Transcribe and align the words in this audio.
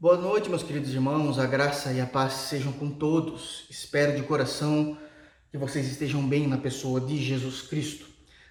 Boa 0.00 0.16
noite, 0.16 0.48
meus 0.48 0.62
queridos 0.62 0.94
irmãos. 0.94 1.38
A 1.38 1.44
graça 1.44 1.92
e 1.92 2.00
a 2.00 2.06
paz 2.06 2.32
sejam 2.32 2.72
com 2.72 2.88
todos. 2.88 3.66
Espero 3.68 4.16
de 4.16 4.22
coração 4.22 4.96
que 5.50 5.58
vocês 5.58 5.86
estejam 5.86 6.26
bem 6.26 6.48
na 6.48 6.56
pessoa 6.56 6.98
de 7.02 7.18
Jesus 7.18 7.60
Cristo. 7.60 8.06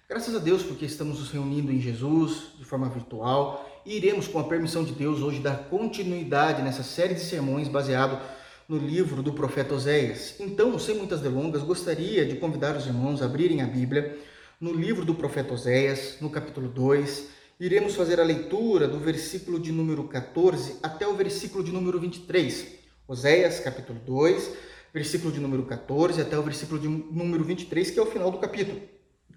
Graças 0.08 0.36
a 0.36 0.38
Deus 0.38 0.62
porque 0.62 0.86
estamos 0.86 1.18
nos 1.18 1.32
reunindo 1.32 1.72
em 1.72 1.82
Jesus 1.82 2.52
de 2.56 2.64
forma 2.64 2.88
virtual 2.88 3.68
e 3.84 3.98
iremos, 3.98 4.28
com 4.28 4.38
a 4.38 4.44
permissão 4.44 4.84
de 4.84 4.92
Deus, 4.92 5.22
hoje 5.22 5.40
dar 5.40 5.70
continuidade 5.72 6.62
nessa 6.62 6.84
série 6.84 7.16
de 7.16 7.22
sermões 7.22 7.68
baseado 7.68 8.22
no 8.68 8.78
livro 8.78 9.24
do 9.24 9.34
profeta 9.34 9.74
Oséias. 9.74 10.36
Então, 10.40 10.78
sem 10.78 10.98
muitas 10.98 11.20
delongas, 11.20 11.64
gostaria 11.64 12.28
de 12.28 12.36
convidar 12.36 12.78
os 12.78 12.86
irmãos 12.86 13.24
a 13.24 13.26
abrirem 13.26 13.64
a 13.64 13.66
Bíblia 13.66 14.20
no 14.62 14.72
livro 14.72 15.04
do 15.04 15.16
profeta 15.16 15.56
Oséias, 15.56 16.18
no 16.22 16.30
capítulo 16.30 16.68
2 16.68 17.39
iremos 17.60 17.94
fazer 17.94 18.22
a 18.22 18.24
leitura 18.24 18.88
do 18.88 18.98
versículo 18.98 19.60
de 19.60 19.70
número 19.70 20.06
14 20.06 20.78
até 20.82 21.06
o 21.06 21.14
versículo 21.14 21.62
de 21.62 21.74
número 21.74 22.00
23. 22.00 22.80
Oséias, 23.06 23.60
capítulo 23.60 24.00
2, 24.06 24.54
versículo 24.94 25.30
de 25.30 25.42
número 25.42 25.64
14 25.64 26.22
até 26.22 26.40
o 26.40 26.42
versículo 26.42 26.80
de 26.80 26.88
número 26.88 27.44
23, 27.44 27.92
que 27.92 28.00
é 28.00 28.02
o 28.02 28.06
final 28.06 28.32
do 28.32 28.38
capítulo. 28.38 28.82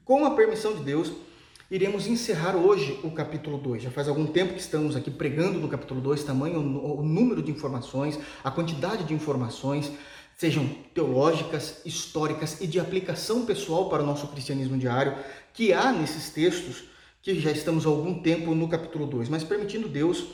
Com 0.05 0.25
a 0.25 0.37
permissão 0.37 0.73
de 0.73 0.85
Deus, 0.85 1.11
iremos 1.69 2.07
encerrar 2.07 2.55
hoje 2.55 3.01
o 3.03 3.11
capítulo 3.11 3.59
2. 3.59 3.83
Já 3.83 3.91
faz 3.91 4.07
algum 4.07 4.27
tempo 4.27 4.55
que 4.55 4.61
estamos 4.61 4.95
aqui 4.95 5.11
pregando 5.11 5.59
no 5.59 5.67
capítulo 5.67 6.01
2, 6.01 6.23
tamanho 6.23 6.61
o 6.61 7.03
número 7.03 7.43
de 7.43 7.51
informações, 7.51 8.21
a 8.45 8.53
quantidade 8.53 9.03
de 9.03 9.15
informações, 9.15 9.91
sejam 10.37 10.65
teológicas, 10.95 11.83
históricas 11.85 12.61
e 12.61 12.69
de 12.69 12.79
aplicação 12.79 13.45
pessoal 13.45 13.89
para 13.89 14.05
o 14.05 14.07
nosso 14.07 14.29
cristianismo 14.29 14.79
diário, 14.79 15.17
que 15.53 15.73
há 15.73 15.91
nesses 15.91 16.31
textos 16.31 16.92
que 17.23 17.39
já 17.39 17.53
estamos 17.53 17.87
há 17.87 17.89
algum 17.89 18.21
tempo 18.21 18.53
no 18.53 18.69
capítulo 18.69 19.07
2. 19.07 19.29
Mas 19.29 19.45
permitindo 19.45 19.89
Deus, 19.89 20.27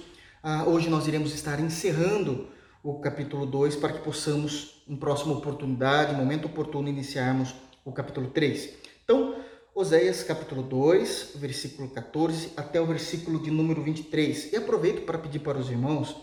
ah, 0.43 0.65
hoje 0.67 0.89
nós 0.89 1.07
iremos 1.07 1.35
estar 1.35 1.61
encerrando 1.61 2.49
o 2.83 2.99
capítulo 2.99 3.45
2 3.45 3.77
para 3.77 3.93
que 3.93 4.03
possamos, 4.03 4.83
em 4.89 4.97
próxima 4.97 5.35
oportunidade, 5.35 6.17
momento 6.17 6.47
oportuno, 6.47 6.89
iniciarmos 6.89 7.55
o 7.85 7.93
capítulo 7.93 8.29
3. 8.31 8.71
Então, 9.05 9.37
Oséias 9.75 10.23
capítulo 10.23 10.63
2, 10.63 11.33
versículo 11.37 11.91
14 11.91 12.53
até 12.57 12.81
o 12.81 12.87
versículo 12.87 13.39
de 13.43 13.51
número 13.51 13.83
23. 13.83 14.55
E 14.55 14.57
aproveito 14.57 15.05
para 15.05 15.19
pedir 15.19 15.41
para 15.41 15.59
os 15.59 15.69
irmãos 15.69 16.17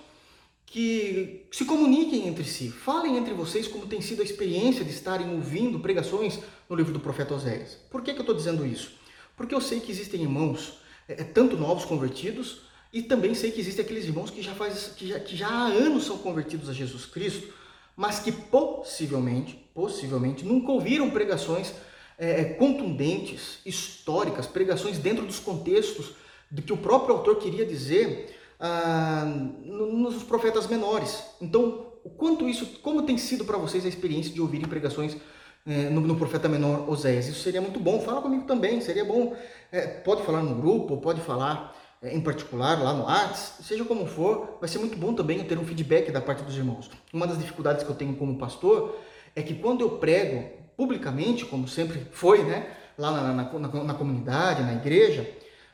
que 0.66 1.46
se 1.52 1.64
comuniquem 1.64 2.28
entre 2.28 2.44
si, 2.44 2.70
falem 2.70 3.18
entre 3.18 3.36
vocês 3.36 3.68
como 3.68 3.86
tem 3.86 4.02
sido 4.02 4.24
a 4.24 4.26
experiência 4.26 4.84
de 4.84 4.90
estarem 4.90 5.32
ouvindo 5.32 5.80
pregações 5.80 6.40
no 6.68 6.76
livro 6.76 6.92
do 6.92 7.00
profeta 7.00 7.36
Oséias. 7.36 7.78
Por 7.92 8.02
que, 8.02 8.14
que 8.14 8.18
eu 8.18 8.24
estou 8.24 8.36
dizendo 8.36 8.66
isso? 8.66 9.05
Porque 9.36 9.54
eu 9.54 9.62
sei 9.62 9.80
que 9.80 9.92
existem 9.92 10.22
irmãos, 10.22 10.80
é, 11.08 11.14
é, 11.14 11.24
tanto 11.24 11.58
novos 11.58 11.86
convertidos, 11.86 12.62
e 12.92 13.02
também 13.02 13.36
sei 13.36 13.52
que 13.52 13.60
existem 13.60 13.84
aqueles 13.84 14.06
irmãos 14.06 14.30
que 14.30 14.42
já, 14.42 14.54
faz, 14.54 14.94
que, 14.96 15.08
já, 15.08 15.20
que 15.20 15.36
já 15.36 15.50
há 15.50 15.66
anos 15.68 16.06
são 16.06 16.18
convertidos 16.18 16.70
a 16.70 16.74
Jesus 16.74 17.06
Cristo, 17.06 17.54
mas 17.96 18.20
que 18.20 18.32
possivelmente, 18.32 19.54
possivelmente, 19.74 20.46
nunca 20.46 20.72
ouviram 20.72 21.10
pregações 21.10 21.74
é, 22.18 22.42
é 22.42 22.44
contundentes, 22.46 23.60
históricas, 23.66 24.48
pregações 24.48 24.98
dentro 24.98 25.26
dos 25.26 25.40
contextos 25.40 26.14
do 26.50 26.62
que 26.62 26.72
o 26.72 26.78
próprio 26.78 27.16
autor 27.16 27.38
queria 27.38 27.66
dizer 27.66 28.34
ah, 28.60 29.26
nos 29.66 30.24
profetas 30.24 30.68
menores. 30.68 31.24
Então, 31.42 31.94
o 32.04 32.10
quanto 32.10 32.48
isso, 32.48 32.66
como 32.82 33.02
tem 33.02 33.18
sido 33.18 33.44
para 33.44 33.58
vocês 33.58 33.86
a 33.86 33.90
experiência 33.90 34.32
de 34.32 34.40
ouvirem 34.40 34.68
pregações 34.68 35.18
é, 35.66 35.90
no, 35.90 36.02
no, 36.02 36.16
profeta 36.16 36.48
menor 36.48 36.90
Oséias. 36.90 37.28
Isso 37.28 37.42
seria 37.42 37.62
muito 37.62 37.80
bom. 37.80 38.00
Fala 38.02 38.22
comigo 38.22 38.44
também, 38.46 38.80
seria 38.82 39.04
bom. 39.04 39.36
É, 39.72 39.88
pode 39.88 40.24
falar 40.24 40.44
no 40.44 40.56
grupo, 40.56 40.98
pode 40.98 41.22
falar 41.22 41.76
é, 42.02 42.16
em 42.16 42.22
particular 42.22 42.82
lá 42.82 42.94
no 42.94 43.06
Whats, 43.06 43.54
seja 43.64 43.84
como 43.84 44.06
for, 44.06 44.58
vai 44.60 44.70
ser 44.70 44.78
muito 44.78 44.98
bom 44.98 45.14
também 45.14 45.40
eu 45.40 45.48
ter 45.48 45.58
um 45.58 45.66
feedback 45.66 46.12
da 46.12 46.22
parte 46.22 46.44
dos 46.44 46.56
irmãos. 46.56 46.90
Uma 47.12 47.26
das 47.26 47.38
dificuldades 47.38 47.84
que 47.84 47.90
eu 47.90 47.96
tenho 47.96 48.16
como 48.16 48.38
pastor 48.38 49.00
é 49.36 49.42
que 49.42 49.56
quando 49.56 49.82
eu 49.82 49.98
prego 49.98 50.48
publicamente, 50.78 51.46
como 51.46 51.68
sempre 51.68 52.06
foi, 52.12 52.44
né, 52.44 52.68
lá 52.98 53.12
na, 53.12 53.34
na, 53.34 53.60
na, 53.60 53.84
na 53.86 53.94
comunidade, 53.94 54.62
na 54.62 54.74
igreja, 54.74 55.28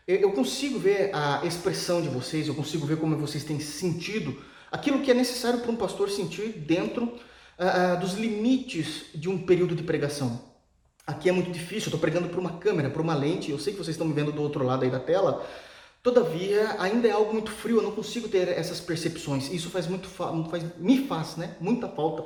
eu 0.08 0.32
consigo 0.32 0.80
ver 0.80 1.12
a 1.14 1.46
expressão 1.46 2.02
de 2.02 2.08
vocês, 2.08 2.48
eu 2.48 2.56
consigo 2.56 2.86
ver 2.86 2.98
como 2.98 3.18
vocês 3.18 3.44
têm 3.44 3.60
sentido 3.60 4.42
aquilo 4.72 5.02
que 5.02 5.12
é 5.12 5.14
necessário 5.14 5.60
para 5.60 5.72
um 5.72 5.76
pastor 5.76 6.10
sentir 6.10 6.50
dentro 6.50 7.20
uh, 7.58 8.00
dos 8.00 8.14
limites 8.14 9.06
de 9.14 9.30
um 9.30 9.38
período 9.38 9.76
de 9.76 9.84
pregação. 9.84 10.42
Aqui 11.06 11.30
é 11.30 11.32
muito 11.32 11.52
difícil, 11.52 11.88
estou 11.88 12.00
pregando 12.00 12.30
para 12.30 12.40
uma 12.40 12.58
câmera, 12.58 12.90
para 12.90 13.02
uma 13.02 13.16
lente, 13.16 13.52
eu 13.52 13.60
sei 13.60 13.74
que 13.74 13.80
vocês 13.80 13.96
estão 13.96 14.08
me 14.08 14.14
vendo 14.14 14.32
do 14.32 14.42
outro 14.42 14.64
lado 14.64 14.84
aí 14.84 14.92
da 14.92 15.00
tela, 15.00 15.46
todavia 16.04 16.76
ainda 16.80 17.08
é 17.08 17.12
algo 17.12 17.34
muito 17.34 17.52
frio, 17.52 17.78
eu 17.78 17.84
não 17.84 17.92
consigo 17.92 18.28
ter 18.28 18.48
essas 18.50 18.80
percepções. 18.80 19.52
Isso 19.52 19.70
faz 19.70 19.88
muito, 19.88 20.08
faz, 20.08 20.64
me 20.78 21.08
faz 21.08 21.38
né, 21.38 21.56
muita 21.60 21.88
falta 21.88 22.24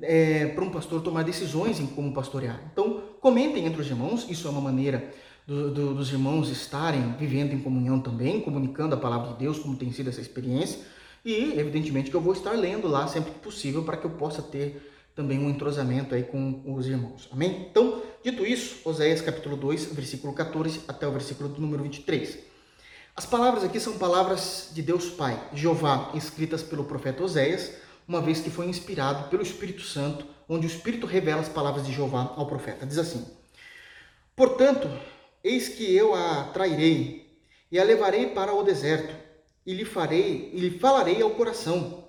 é, 0.00 0.46
para 0.46 0.64
um 0.64 0.70
pastor 0.70 1.02
tomar 1.02 1.22
decisões 1.24 1.80
em 1.80 1.86
como 1.86 2.12
pastorear. 2.12 2.60
Então, 2.72 3.02
comentem 3.20 3.66
entre 3.66 3.80
os 3.80 3.88
irmãos, 3.88 4.26
isso 4.28 4.46
é 4.46 4.50
uma 4.50 4.60
maneira 4.60 5.12
do, 5.46 5.70
do, 5.72 5.94
dos 5.94 6.12
irmãos 6.12 6.50
estarem 6.50 7.14
vivendo 7.18 7.54
em 7.54 7.60
comunhão 7.60 7.98
também, 8.00 8.40
comunicando 8.40 8.94
a 8.94 8.98
palavra 8.98 9.32
de 9.32 9.38
Deus, 9.38 9.58
como 9.58 9.76
tem 9.76 9.90
sido 9.92 10.10
essa 10.10 10.20
experiência. 10.20 10.80
E, 11.24 11.58
evidentemente, 11.58 12.10
que 12.10 12.16
eu 12.16 12.20
vou 12.20 12.32
estar 12.32 12.52
lendo 12.52 12.88
lá 12.88 13.06
sempre 13.08 13.32
que 13.32 13.38
possível 13.40 13.84
para 13.84 13.96
que 13.96 14.04
eu 14.04 14.10
possa 14.10 14.42
ter 14.42 14.92
também 15.14 15.38
um 15.38 15.50
entrosamento 15.50 16.14
aí 16.14 16.22
com 16.22 16.62
os 16.64 16.86
irmãos. 16.86 17.28
Amém? 17.32 17.66
Então, 17.68 18.00
dito 18.22 18.46
isso, 18.46 18.88
Oséias 18.88 19.20
capítulo 19.20 19.56
2, 19.56 19.86
versículo 19.86 20.32
14 20.32 20.82
até 20.86 21.08
o 21.08 21.10
versículo 21.10 21.48
do 21.48 21.60
número 21.60 21.82
23. 21.82 22.38
As 23.16 23.26
palavras 23.26 23.64
aqui 23.64 23.80
são 23.80 23.98
palavras 23.98 24.70
de 24.72 24.80
Deus 24.80 25.10
Pai, 25.10 25.36
Jeová, 25.52 26.12
escritas 26.14 26.62
pelo 26.62 26.84
profeta 26.84 27.24
Oséias, 27.24 27.72
uma 28.06 28.20
vez 28.20 28.40
que 28.40 28.48
foi 28.48 28.66
inspirado 28.66 29.28
pelo 29.28 29.42
Espírito 29.42 29.82
Santo, 29.82 30.24
onde 30.48 30.68
o 30.68 30.70
Espírito 30.70 31.04
revela 31.04 31.40
as 31.40 31.48
palavras 31.48 31.84
de 31.84 31.92
Jeová 31.92 32.32
ao 32.36 32.46
profeta. 32.46 32.86
Diz 32.86 32.96
assim: 32.96 33.26
Portanto, 34.36 34.88
eis 35.42 35.68
que 35.68 35.92
eu 35.96 36.14
a 36.14 36.44
trairei 36.54 37.36
e 37.72 37.78
a 37.80 37.82
levarei 37.82 38.28
para 38.28 38.54
o 38.54 38.62
deserto 38.62 39.12
e 39.68 39.74
lhe 39.74 39.84
farei 39.84 40.50
e 40.54 40.60
lhe 40.60 40.78
falarei 40.78 41.20
ao 41.20 41.32
coração, 41.32 42.02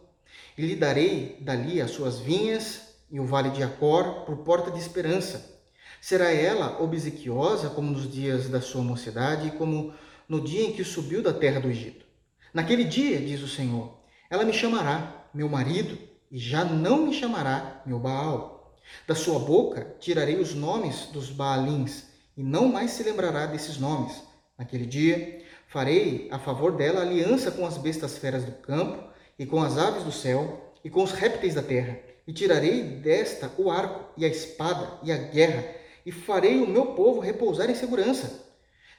e 0.57 0.65
lhe 0.65 0.77
darei 0.77 1.35
dali 1.41 1.81
as 1.81 1.91
suas 1.91 2.17
vinhas 2.17 2.95
e 3.11 3.19
o 3.19 3.25
vale 3.25 3.49
de 3.49 3.61
Acor 3.61 4.23
por 4.23 4.37
porta 4.37 4.71
de 4.71 4.79
esperança. 4.79 5.59
Será 5.99 6.31
ela 6.31 6.81
obsequiosa 6.81 7.69
como 7.69 7.91
nos 7.91 8.09
dias 8.09 8.47
da 8.47 8.61
sua 8.61 8.81
mocidade 8.81 9.51
como 9.57 9.93
no 10.25 10.39
dia 10.39 10.67
em 10.67 10.71
que 10.71 10.85
subiu 10.85 11.21
da 11.21 11.33
terra 11.33 11.59
do 11.59 11.67
Egito. 11.69 12.05
Naquele 12.53 12.85
dia, 12.85 13.19
diz 13.19 13.41
o 13.41 13.47
Senhor, 13.49 13.99
ela 14.29 14.45
me 14.45 14.53
chamará 14.53 15.27
meu 15.33 15.49
marido 15.49 15.97
e 16.31 16.39
já 16.39 16.63
não 16.63 17.07
me 17.07 17.13
chamará 17.13 17.81
meu 17.85 17.99
Baal. 17.99 18.73
Da 19.05 19.15
sua 19.15 19.37
boca 19.37 19.97
tirarei 19.99 20.39
os 20.39 20.55
nomes 20.55 21.07
dos 21.07 21.29
Baalins 21.29 22.05
e 22.37 22.41
não 22.41 22.69
mais 22.69 22.91
se 22.91 23.03
lembrará 23.03 23.47
desses 23.47 23.77
nomes. 23.77 24.23
Naquele 24.57 24.85
dia 24.85 25.39
Farei 25.69 26.27
a 26.31 26.39
favor 26.39 26.71
dela 26.71 27.01
aliança 27.01 27.51
com 27.51 27.63
as 27.63 27.77
bestas 27.77 28.17
feras 28.17 28.43
do 28.43 28.53
campo, 28.53 29.07
e 29.37 29.45
com 29.45 29.61
as 29.61 29.77
aves 29.77 30.03
do 30.03 30.11
céu, 30.11 30.73
e 30.83 30.89
com 30.89 31.03
os 31.03 31.11
répteis 31.11 31.53
da 31.53 31.61
terra, 31.61 31.99
e 32.25 32.33
tirarei 32.33 32.81
desta 32.81 33.51
o 33.55 33.69
arco, 33.69 34.03
e 34.17 34.25
a 34.25 34.27
espada, 34.27 34.99
e 35.03 35.11
a 35.11 35.17
guerra, 35.17 35.63
e 36.03 36.11
farei 36.11 36.59
o 36.59 36.67
meu 36.67 36.87
povo 36.87 37.19
repousar 37.19 37.69
em 37.69 37.75
segurança. 37.75 38.47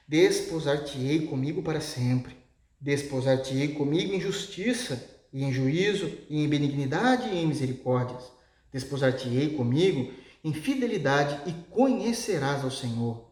Desposar-te-ei 0.07 1.27
comigo 1.27 1.61
para 1.61 1.81
sempre. 1.81 2.37
Desposar-te-ei 2.79 3.73
comigo 3.73 4.13
em 4.13 4.21
justiça, 4.21 5.09
e 5.33 5.43
em 5.43 5.51
juízo, 5.51 6.09
e 6.29 6.41
em 6.41 6.47
benignidade, 6.47 7.27
e 7.27 7.37
em 7.37 7.47
misericórdias. 7.47 8.31
Desposar-te-ei 8.71 9.55
comigo 9.57 10.13
em 10.41 10.53
fidelidade, 10.53 11.49
e 11.49 11.53
conhecerás 11.69 12.63
ao 12.63 12.71
Senhor. 12.71 13.25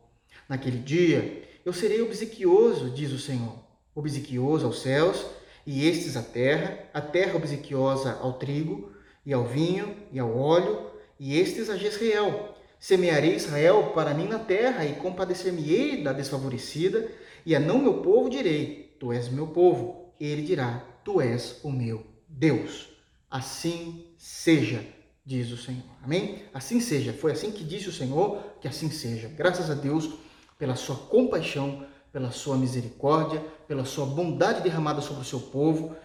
Naquele 0.49 0.79
dia, 0.79 1.38
eu 1.65 1.73
serei 1.73 2.01
obsequioso, 2.01 2.89
diz 2.89 3.11
o 3.11 3.19
Senhor, 3.19 3.55
obsequioso 3.93 4.65
aos 4.65 4.81
céus 4.81 5.25
e 5.65 5.87
estes 5.87 6.15
à 6.15 6.21
terra, 6.21 6.79
a 6.93 7.01
terra 7.01 7.35
obsequiosa 7.35 8.17
ao 8.21 8.33
trigo 8.33 8.91
e 9.25 9.33
ao 9.33 9.45
vinho 9.45 9.95
e 10.11 10.19
ao 10.19 10.35
óleo, 10.35 10.89
e 11.19 11.37
estes 11.37 11.69
a 11.69 11.77
Jezreel. 11.77 12.55
Semearei 12.79 13.35
Israel 13.35 13.91
para 13.93 14.13
mim 14.13 14.27
na 14.27 14.39
terra 14.39 14.85
e 14.85 14.95
compadecer-me-ei 14.95 16.01
da 16.01 16.13
desfavorecida, 16.13 17.11
e 17.45 17.55
a 17.55 17.59
não 17.59 17.77
meu 17.79 18.01
povo 18.01 18.29
direi, 18.29 18.95
tu 18.99 19.11
és 19.11 19.29
meu 19.29 19.47
povo. 19.47 20.13
Ele 20.19 20.41
dirá, 20.41 20.83
tu 21.03 21.21
és 21.21 21.59
o 21.63 21.71
meu 21.71 22.05
Deus. 22.27 22.89
Assim 23.29 24.05
seja, 24.17 24.83
diz 25.25 25.51
o 25.51 25.57
Senhor. 25.57 25.83
Amém? 26.01 26.43
Assim 26.53 26.79
seja. 26.79 27.13
Foi 27.13 27.31
assim 27.31 27.51
que 27.51 27.63
disse 27.63 27.89
o 27.89 27.93
Senhor, 27.93 28.41
que 28.59 28.67
assim 28.67 28.89
seja. 28.89 29.27
Graças 29.27 29.69
a 29.69 29.73
Deus 29.73 30.09
pela 30.59 30.75
sua 30.75 30.95
compaixão, 30.95 31.87
pela 32.11 32.29
sua 32.29 32.57
misericórdia, 32.57 33.39
pela 33.67 33.85
sua 33.85 34.05
bondade 34.05 34.61
derramada 34.61 35.01
sobre 35.01 35.21
o 35.21 35.25
seu 35.25 35.39
povo 35.39 35.95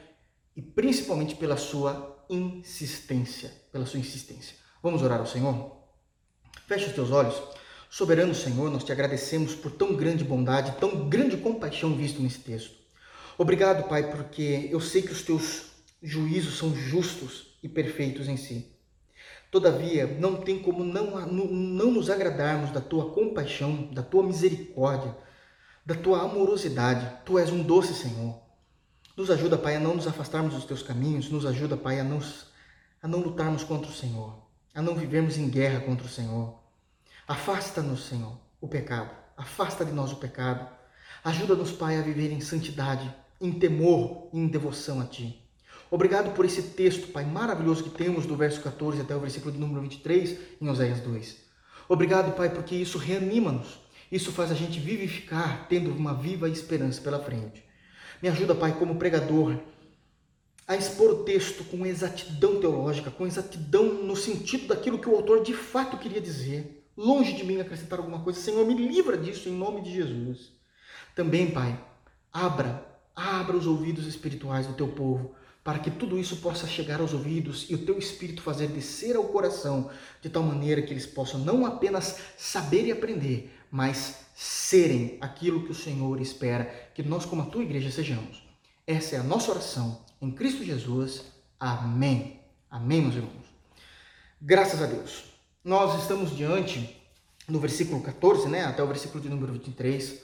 e 0.56 0.62
principalmente 0.62 1.34
pela 1.34 1.56
sua 1.56 2.24
insistência, 2.30 3.52
pela 3.72 3.84
sua 3.84 3.98
insistência. 3.98 4.56
Vamos 4.82 5.02
orar 5.02 5.18
ao 5.18 5.26
Senhor? 5.26 5.76
Feche 6.66 6.86
os 6.86 6.92
teus 6.92 7.10
olhos. 7.10 7.34
Soberano 7.90 8.34
Senhor, 8.34 8.70
nós 8.70 8.84
te 8.84 8.92
agradecemos 8.92 9.54
por 9.54 9.72
tão 9.72 9.94
grande 9.94 10.24
bondade, 10.24 10.78
tão 10.78 11.08
grande 11.08 11.36
compaixão 11.36 11.94
visto 11.94 12.22
nesse 12.22 12.38
texto. 12.40 12.76
Obrigado, 13.36 13.88
Pai, 13.88 14.10
porque 14.10 14.68
eu 14.70 14.80
sei 14.80 15.02
que 15.02 15.12
os 15.12 15.22
teus 15.22 15.72
juízos 16.02 16.58
são 16.58 16.74
justos 16.74 17.56
e 17.62 17.68
perfeitos 17.68 18.28
em 18.28 18.36
si. 18.36 18.73
Todavia, 19.54 20.08
não 20.18 20.34
tem 20.34 20.58
como 20.58 20.82
não, 20.82 21.24
não 21.28 21.92
nos 21.92 22.10
agradarmos 22.10 22.72
da 22.72 22.80
tua 22.80 23.12
compaixão, 23.12 23.88
da 23.92 24.02
tua 24.02 24.24
misericórdia, 24.24 25.16
da 25.86 25.94
tua 25.94 26.22
amorosidade. 26.22 27.08
Tu 27.24 27.38
és 27.38 27.50
um 27.50 27.62
doce 27.62 27.94
Senhor. 27.94 28.36
Nos 29.16 29.30
ajuda, 29.30 29.56
Pai, 29.56 29.76
a 29.76 29.78
não 29.78 29.94
nos 29.94 30.08
afastarmos 30.08 30.54
dos 30.54 30.64
teus 30.64 30.82
caminhos, 30.82 31.30
nos 31.30 31.46
ajuda, 31.46 31.76
Pai, 31.76 32.00
a 32.00 32.02
não, 32.02 32.18
a 33.00 33.06
não 33.06 33.20
lutarmos 33.20 33.62
contra 33.62 33.88
o 33.88 33.94
Senhor, 33.94 34.36
a 34.74 34.82
não 34.82 34.96
vivermos 34.96 35.38
em 35.38 35.48
guerra 35.48 35.78
contra 35.78 36.04
o 36.04 36.10
Senhor. 36.10 36.58
Afasta-nos, 37.28 38.08
Senhor, 38.08 38.36
o 38.60 38.66
pecado. 38.66 39.10
Afasta 39.36 39.84
de 39.84 39.92
nós 39.92 40.10
o 40.10 40.16
pecado. 40.16 40.68
Ajuda-nos, 41.22 41.70
Pai, 41.70 41.96
a 41.96 42.02
viver 42.02 42.32
em 42.32 42.40
santidade, 42.40 43.08
em 43.40 43.52
temor 43.52 44.30
e 44.32 44.38
em 44.40 44.48
devoção 44.48 45.00
a 45.00 45.04
Ti. 45.04 45.43
Obrigado 45.94 46.34
por 46.34 46.44
esse 46.44 46.60
texto, 46.60 47.12
Pai, 47.12 47.24
maravilhoso 47.24 47.84
que 47.84 47.90
temos 47.90 48.26
do 48.26 48.34
verso 48.34 48.60
14 48.60 49.00
até 49.00 49.14
o 49.14 49.20
versículo 49.20 49.52
de 49.52 49.60
número 49.60 49.80
23 49.80 50.36
em 50.60 50.68
Oséias 50.68 50.98
2. 50.98 51.36
Obrigado, 51.88 52.34
Pai, 52.34 52.52
porque 52.52 52.74
isso 52.74 52.98
reanima-nos. 52.98 53.78
Isso 54.10 54.32
faz 54.32 54.50
a 54.50 54.56
gente 54.56 54.80
vivificar, 54.80 55.68
tendo 55.68 55.90
uma 55.90 56.12
viva 56.12 56.48
esperança 56.48 57.00
pela 57.00 57.20
frente. 57.20 57.62
Me 58.20 58.28
ajuda, 58.28 58.56
Pai, 58.56 58.76
como 58.76 58.96
pregador, 58.96 59.56
a 60.66 60.74
expor 60.74 61.12
o 61.12 61.22
texto 61.22 61.62
com 61.62 61.86
exatidão 61.86 62.58
teológica, 62.58 63.12
com 63.12 63.24
exatidão 63.24 64.02
no 64.02 64.16
sentido 64.16 64.66
daquilo 64.66 64.98
que 64.98 65.08
o 65.08 65.14
autor 65.14 65.44
de 65.44 65.54
fato 65.54 65.96
queria 65.96 66.20
dizer. 66.20 66.84
Longe 66.96 67.34
de 67.34 67.44
mim 67.44 67.60
acrescentar 67.60 68.00
alguma 68.00 68.18
coisa. 68.18 68.40
Senhor, 68.40 68.66
me 68.66 68.74
livra 68.74 69.16
disso 69.16 69.48
em 69.48 69.52
nome 69.52 69.80
de 69.80 69.92
Jesus. 69.92 70.54
Também, 71.14 71.52
Pai, 71.52 71.80
abra, 72.32 72.84
abra 73.14 73.56
os 73.56 73.68
ouvidos 73.68 74.08
espirituais 74.08 74.66
do 74.66 74.74
teu 74.74 74.88
povo 74.88 75.36
para 75.64 75.78
que 75.78 75.90
tudo 75.90 76.18
isso 76.18 76.36
possa 76.36 76.66
chegar 76.66 77.00
aos 77.00 77.14
ouvidos 77.14 77.66
e 77.70 77.74
o 77.74 77.86
teu 77.86 77.98
espírito 77.98 78.42
fazer 78.42 78.68
descer 78.68 79.16
ao 79.16 79.24
coração, 79.24 79.90
de 80.20 80.28
tal 80.28 80.42
maneira 80.42 80.82
que 80.82 80.92
eles 80.92 81.06
possam 81.06 81.40
não 81.40 81.64
apenas 81.64 82.18
saber 82.36 82.84
e 82.84 82.92
aprender, 82.92 83.58
mas 83.70 84.26
serem 84.34 85.16
aquilo 85.22 85.64
que 85.64 85.72
o 85.72 85.74
Senhor 85.74 86.20
espera 86.20 86.90
que 86.94 87.02
nós, 87.02 87.24
como 87.24 87.40
a 87.40 87.46
tua 87.46 87.62
igreja, 87.62 87.90
sejamos. 87.90 88.42
Essa 88.86 89.16
é 89.16 89.18
a 89.18 89.22
nossa 89.22 89.50
oração 89.50 90.04
em 90.20 90.30
Cristo 90.30 90.62
Jesus. 90.62 91.22
Amém. 91.58 92.40
Amém, 92.70 93.00
meus 93.00 93.14
irmãos. 93.14 93.46
Graças 94.40 94.82
a 94.82 94.86
Deus. 94.86 95.24
Nós 95.64 95.98
estamos 96.02 96.36
diante, 96.36 96.94
no 97.48 97.58
versículo 97.58 98.02
14, 98.02 98.48
né, 98.48 98.66
até 98.66 98.82
o 98.82 98.86
versículo 98.86 99.22
de 99.22 99.30
número 99.30 99.54
23, 99.54 100.20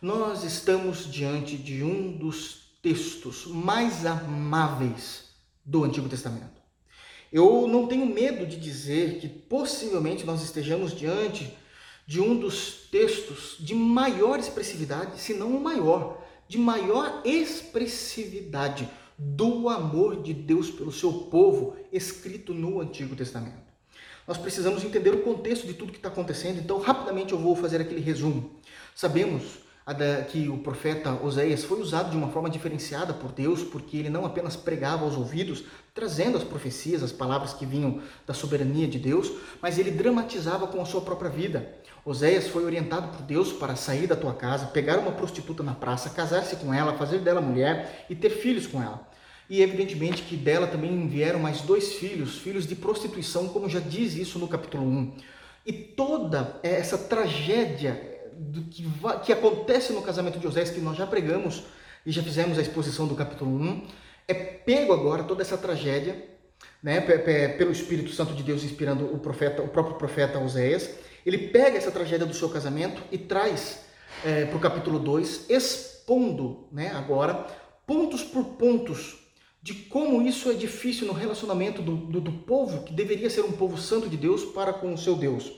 nós 0.00 0.44
estamos 0.44 1.10
diante 1.10 1.56
de 1.56 1.82
um 1.82 2.16
dos 2.16 2.67
textos 2.88 3.44
mais 3.46 4.06
amáveis 4.06 5.24
do 5.62 5.84
Antigo 5.84 6.08
Testamento. 6.08 6.58
Eu 7.30 7.68
não 7.68 7.86
tenho 7.86 8.06
medo 8.06 8.46
de 8.46 8.56
dizer 8.56 9.18
que 9.18 9.28
possivelmente 9.28 10.24
nós 10.24 10.42
estejamos 10.42 10.96
diante 10.96 11.54
de 12.06 12.18
um 12.18 12.34
dos 12.34 12.88
textos 12.90 13.56
de 13.60 13.74
maior 13.74 14.38
expressividade, 14.38 15.20
se 15.20 15.34
não 15.34 15.54
o 15.54 15.60
maior, 15.60 16.24
de 16.48 16.56
maior 16.56 17.20
expressividade 17.26 18.88
do 19.18 19.68
amor 19.68 20.22
de 20.22 20.32
Deus 20.32 20.70
pelo 20.70 20.90
seu 20.90 21.12
povo 21.12 21.76
escrito 21.92 22.54
no 22.54 22.80
Antigo 22.80 23.14
Testamento. 23.14 23.68
Nós 24.26 24.38
precisamos 24.38 24.82
entender 24.82 25.10
o 25.10 25.22
contexto 25.22 25.66
de 25.66 25.74
tudo 25.74 25.92
que 25.92 25.98
está 25.98 26.08
acontecendo, 26.08 26.58
então 26.58 26.80
rapidamente 26.80 27.34
eu 27.34 27.38
vou 27.38 27.54
fazer 27.54 27.82
aquele 27.82 28.00
resumo. 28.00 28.58
Sabemos 28.94 29.42
que 30.30 30.48
o 30.48 30.58
profeta 30.58 31.14
Oséias 31.14 31.64
foi 31.64 31.80
usado 31.80 32.10
de 32.10 32.16
uma 32.16 32.28
forma 32.28 32.50
diferenciada 32.50 33.14
por 33.14 33.32
Deus, 33.32 33.62
porque 33.62 33.96
ele 33.96 34.10
não 34.10 34.26
apenas 34.26 34.54
pregava 34.54 35.04
aos 35.04 35.16
ouvidos, 35.16 35.64
trazendo 35.94 36.36
as 36.36 36.44
profecias, 36.44 37.02
as 37.02 37.10
palavras 37.10 37.54
que 37.54 37.64
vinham 37.64 38.00
da 38.26 38.34
soberania 38.34 38.86
de 38.86 38.98
Deus, 38.98 39.32
mas 39.62 39.78
ele 39.78 39.90
dramatizava 39.90 40.66
com 40.66 40.80
a 40.80 40.84
sua 40.84 41.00
própria 41.00 41.30
vida. 41.30 41.74
Oséias 42.04 42.48
foi 42.48 42.64
orientado 42.64 43.08
por 43.08 43.22
Deus 43.22 43.52
para 43.52 43.76
sair 43.76 44.06
da 44.06 44.16
tua 44.16 44.34
casa, 44.34 44.66
pegar 44.66 44.98
uma 44.98 45.12
prostituta 45.12 45.62
na 45.62 45.74
praça, 45.74 46.10
casar-se 46.10 46.56
com 46.56 46.72
ela, 46.72 46.96
fazer 46.96 47.20
dela 47.20 47.40
mulher 47.40 48.06
e 48.10 48.14
ter 48.14 48.30
filhos 48.30 48.66
com 48.66 48.82
ela. 48.82 49.08
E 49.48 49.62
evidentemente 49.62 50.22
que 50.22 50.36
dela 50.36 50.66
também 50.66 51.08
vieram 51.08 51.40
mais 51.40 51.62
dois 51.62 51.94
filhos, 51.94 52.38
filhos 52.38 52.66
de 52.66 52.74
prostituição, 52.74 53.48
como 53.48 53.68
já 53.68 53.80
diz 53.80 54.14
isso 54.14 54.38
no 54.38 54.46
capítulo 54.48 54.84
1. 54.84 55.12
E 55.64 55.72
toda 55.72 56.60
essa 56.62 56.96
tragédia 56.96 58.07
do 58.38 58.62
que, 58.62 58.84
que 59.24 59.32
acontece 59.32 59.92
no 59.92 60.02
casamento 60.02 60.38
de 60.38 60.46
Osés, 60.46 60.70
que 60.70 60.80
nós 60.80 60.96
já 60.96 61.06
pregamos 61.06 61.64
e 62.06 62.12
já 62.12 62.22
fizemos 62.22 62.58
a 62.58 62.62
exposição 62.62 63.06
do 63.06 63.14
capítulo 63.14 63.50
1, 63.50 63.86
é 64.28 64.34
pego 64.34 64.92
agora 64.92 65.24
toda 65.24 65.42
essa 65.42 65.58
tragédia, 65.58 66.24
né, 66.82 67.00
pelo 67.00 67.72
Espírito 67.72 68.10
Santo 68.12 68.34
de 68.34 68.42
Deus 68.42 68.62
inspirando 68.62 69.12
o 69.12 69.18
profeta, 69.18 69.62
o 69.62 69.68
próprio 69.68 69.96
profeta 69.96 70.38
Oséias, 70.38 70.90
ele 71.26 71.48
pega 71.48 71.76
essa 71.76 71.90
tragédia 71.90 72.26
do 72.26 72.34
seu 72.34 72.48
casamento 72.48 73.02
e 73.10 73.18
traz 73.18 73.80
é, 74.24 74.44
para 74.44 74.56
o 74.56 74.60
capítulo 74.60 74.98
2, 74.98 75.50
expondo 75.50 76.68
né, 76.72 76.92
agora, 76.94 77.46
pontos 77.86 78.22
por 78.22 78.44
pontos, 78.56 79.16
de 79.60 79.74
como 79.74 80.22
isso 80.22 80.50
é 80.50 80.54
difícil 80.54 81.06
no 81.06 81.12
relacionamento 81.12 81.82
do, 81.82 81.96
do, 81.96 82.20
do 82.20 82.32
povo, 82.32 82.84
que 82.84 82.92
deveria 82.92 83.28
ser 83.28 83.42
um 83.42 83.52
povo 83.52 83.76
santo 83.76 84.08
de 84.08 84.16
Deus, 84.16 84.44
para 84.44 84.72
com 84.72 84.94
o 84.94 84.98
seu 84.98 85.16
Deus. 85.16 85.52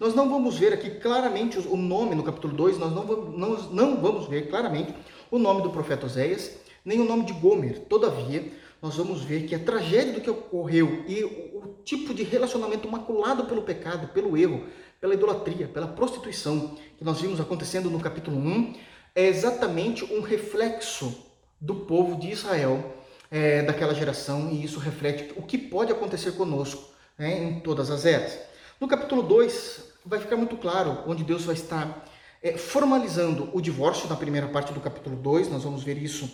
Nós 0.00 0.14
não 0.14 0.30
vamos 0.30 0.58
ver 0.58 0.72
aqui 0.72 0.92
claramente 0.92 1.58
o 1.58 1.76
nome 1.76 2.14
no 2.14 2.22
capítulo 2.22 2.54
2, 2.54 2.78
nós 2.78 2.90
não 2.90 3.02
vamos, 3.04 3.38
não, 3.38 3.50
não 3.70 4.00
vamos 4.00 4.26
ver 4.26 4.48
claramente 4.48 4.94
o 5.30 5.38
nome 5.38 5.60
do 5.60 5.68
profeta 5.68 6.06
Oséias, 6.06 6.56
nem 6.82 7.00
o 7.00 7.04
nome 7.04 7.26
de 7.26 7.34
Gomer. 7.34 7.80
Todavia, 7.80 8.50
nós 8.80 8.96
vamos 8.96 9.22
ver 9.22 9.42
que 9.42 9.54
a 9.54 9.58
tragédia 9.58 10.14
do 10.14 10.22
que 10.22 10.30
ocorreu 10.30 11.04
e 11.06 11.22
o, 11.22 11.74
tipo 11.84 12.14
de 12.14 12.22
relacionamento 12.22 12.90
maculado 12.90 13.44
pelo 13.44 13.60
pecado, 13.60 14.08
pelo 14.08 14.38
erro, 14.38 14.64
pela 14.98 15.12
idolatria, 15.12 15.68
pela 15.68 15.88
prostituição 15.88 16.76
que 16.96 17.04
nós 17.04 17.20
vimos 17.20 17.38
acontecendo 17.38 17.90
no 17.90 18.00
capítulo 18.00 18.38
1, 18.38 18.74
é 19.14 19.26
exatamente 19.26 20.02
um 20.04 20.22
reflexo 20.22 21.26
do 21.60 21.74
povo 21.74 22.18
de 22.18 22.30
Israel 22.30 22.94
é, 23.30 23.62
daquela 23.62 23.94
geração 23.94 24.50
e 24.50 24.64
isso 24.64 24.78
reflete 24.78 25.34
o 25.36 25.42
que 25.42 25.58
pode 25.58 25.92
acontecer 25.92 26.32
conosco 26.32 26.90
né, 27.18 27.44
em 27.44 27.60
todas 27.60 27.90
as 27.90 28.06
eras. 28.06 28.38
No 28.80 28.88
capítulo 28.88 29.22
2, 29.22 29.89
vai 30.04 30.18
ficar 30.18 30.36
muito 30.36 30.56
claro 30.56 31.04
onde 31.06 31.24
Deus 31.24 31.44
vai 31.44 31.54
estar 31.54 32.06
é, 32.42 32.56
formalizando 32.56 33.50
o 33.52 33.60
divórcio 33.60 34.08
na 34.08 34.16
primeira 34.16 34.48
parte 34.48 34.72
do 34.72 34.80
capítulo 34.80 35.16
2, 35.16 35.48
nós 35.50 35.62
vamos 35.62 35.82
ver 35.82 35.98
isso 35.98 36.30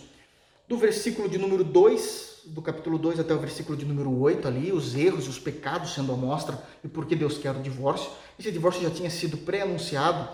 do 0.67 0.77
versículo 0.77 1.29
de 1.29 1.37
número 1.37 1.63
2, 1.63 2.43
do 2.47 2.61
capítulo 2.61 2.97
2 2.97 3.19
até 3.19 3.33
o 3.33 3.39
versículo 3.39 3.77
de 3.77 3.85
número 3.85 4.17
8 4.19 4.47
ali, 4.47 4.71
os 4.71 4.95
erros 4.95 5.25
e 5.25 5.29
os 5.29 5.39
pecados 5.39 5.93
sendo 5.93 6.11
a 6.11 6.15
mostra 6.15 6.61
e 6.83 6.87
por 6.87 7.05
que 7.05 7.15
Deus 7.15 7.37
quer 7.37 7.55
o 7.55 7.61
divórcio. 7.61 8.09
Esse 8.39 8.51
divórcio 8.51 8.81
já 8.81 8.89
tinha 8.89 9.09
sido 9.09 9.37
pré-anunciado 9.37 10.27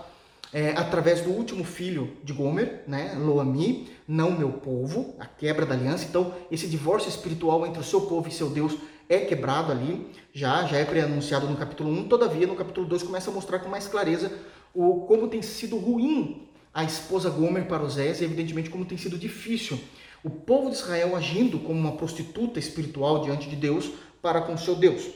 é, 0.51 0.71
através 0.71 1.21
do 1.21 1.31
último 1.31 1.63
filho 1.63 2.15
de 2.23 2.33
Gomer, 2.33 2.83
né, 2.87 3.15
Loami, 3.17 3.89
não 4.07 4.31
meu 4.31 4.51
povo, 4.51 5.15
a 5.19 5.25
quebra 5.25 5.65
da 5.65 5.73
aliança. 5.73 6.05
Então, 6.05 6.33
esse 6.51 6.67
divórcio 6.67 7.09
espiritual 7.09 7.65
entre 7.65 7.81
o 7.81 7.83
seu 7.83 8.01
povo 8.01 8.27
e 8.27 8.31
seu 8.31 8.49
Deus 8.49 8.73
é 9.09 9.19
quebrado 9.19 9.71
ali, 9.71 10.07
já, 10.33 10.65
já 10.65 10.77
é 10.77 10.85
pré-anunciado 10.85 11.47
no 11.47 11.55
capítulo 11.55 11.89
1, 11.91 12.07
todavia 12.07 12.47
no 12.47 12.55
capítulo 12.55 12.87
2 12.87 13.03
começa 13.03 13.29
a 13.29 13.33
mostrar 13.33 13.59
com 13.59 13.69
mais 13.69 13.87
clareza 13.87 14.31
o, 14.73 15.01
como 15.01 15.27
tem 15.27 15.41
sido 15.41 15.77
ruim 15.77 16.47
a 16.73 16.83
esposa 16.83 17.29
Gomer 17.29 17.67
para 17.67 17.83
Osés 17.83 18.21
e 18.21 18.25
evidentemente 18.25 18.69
como 18.69 18.85
tem 18.85 18.97
sido 18.97 19.17
difícil 19.17 19.79
o 20.23 20.29
povo 20.29 20.69
de 20.69 20.77
Israel 20.77 21.15
agindo 21.15 21.59
como 21.59 21.79
uma 21.79 21.97
prostituta 21.97 22.57
espiritual 22.57 23.21
diante 23.21 23.49
de 23.49 23.55
Deus 23.55 23.91
para 24.21 24.41
com 24.41 24.57
seu 24.57 24.75
Deus. 24.75 25.09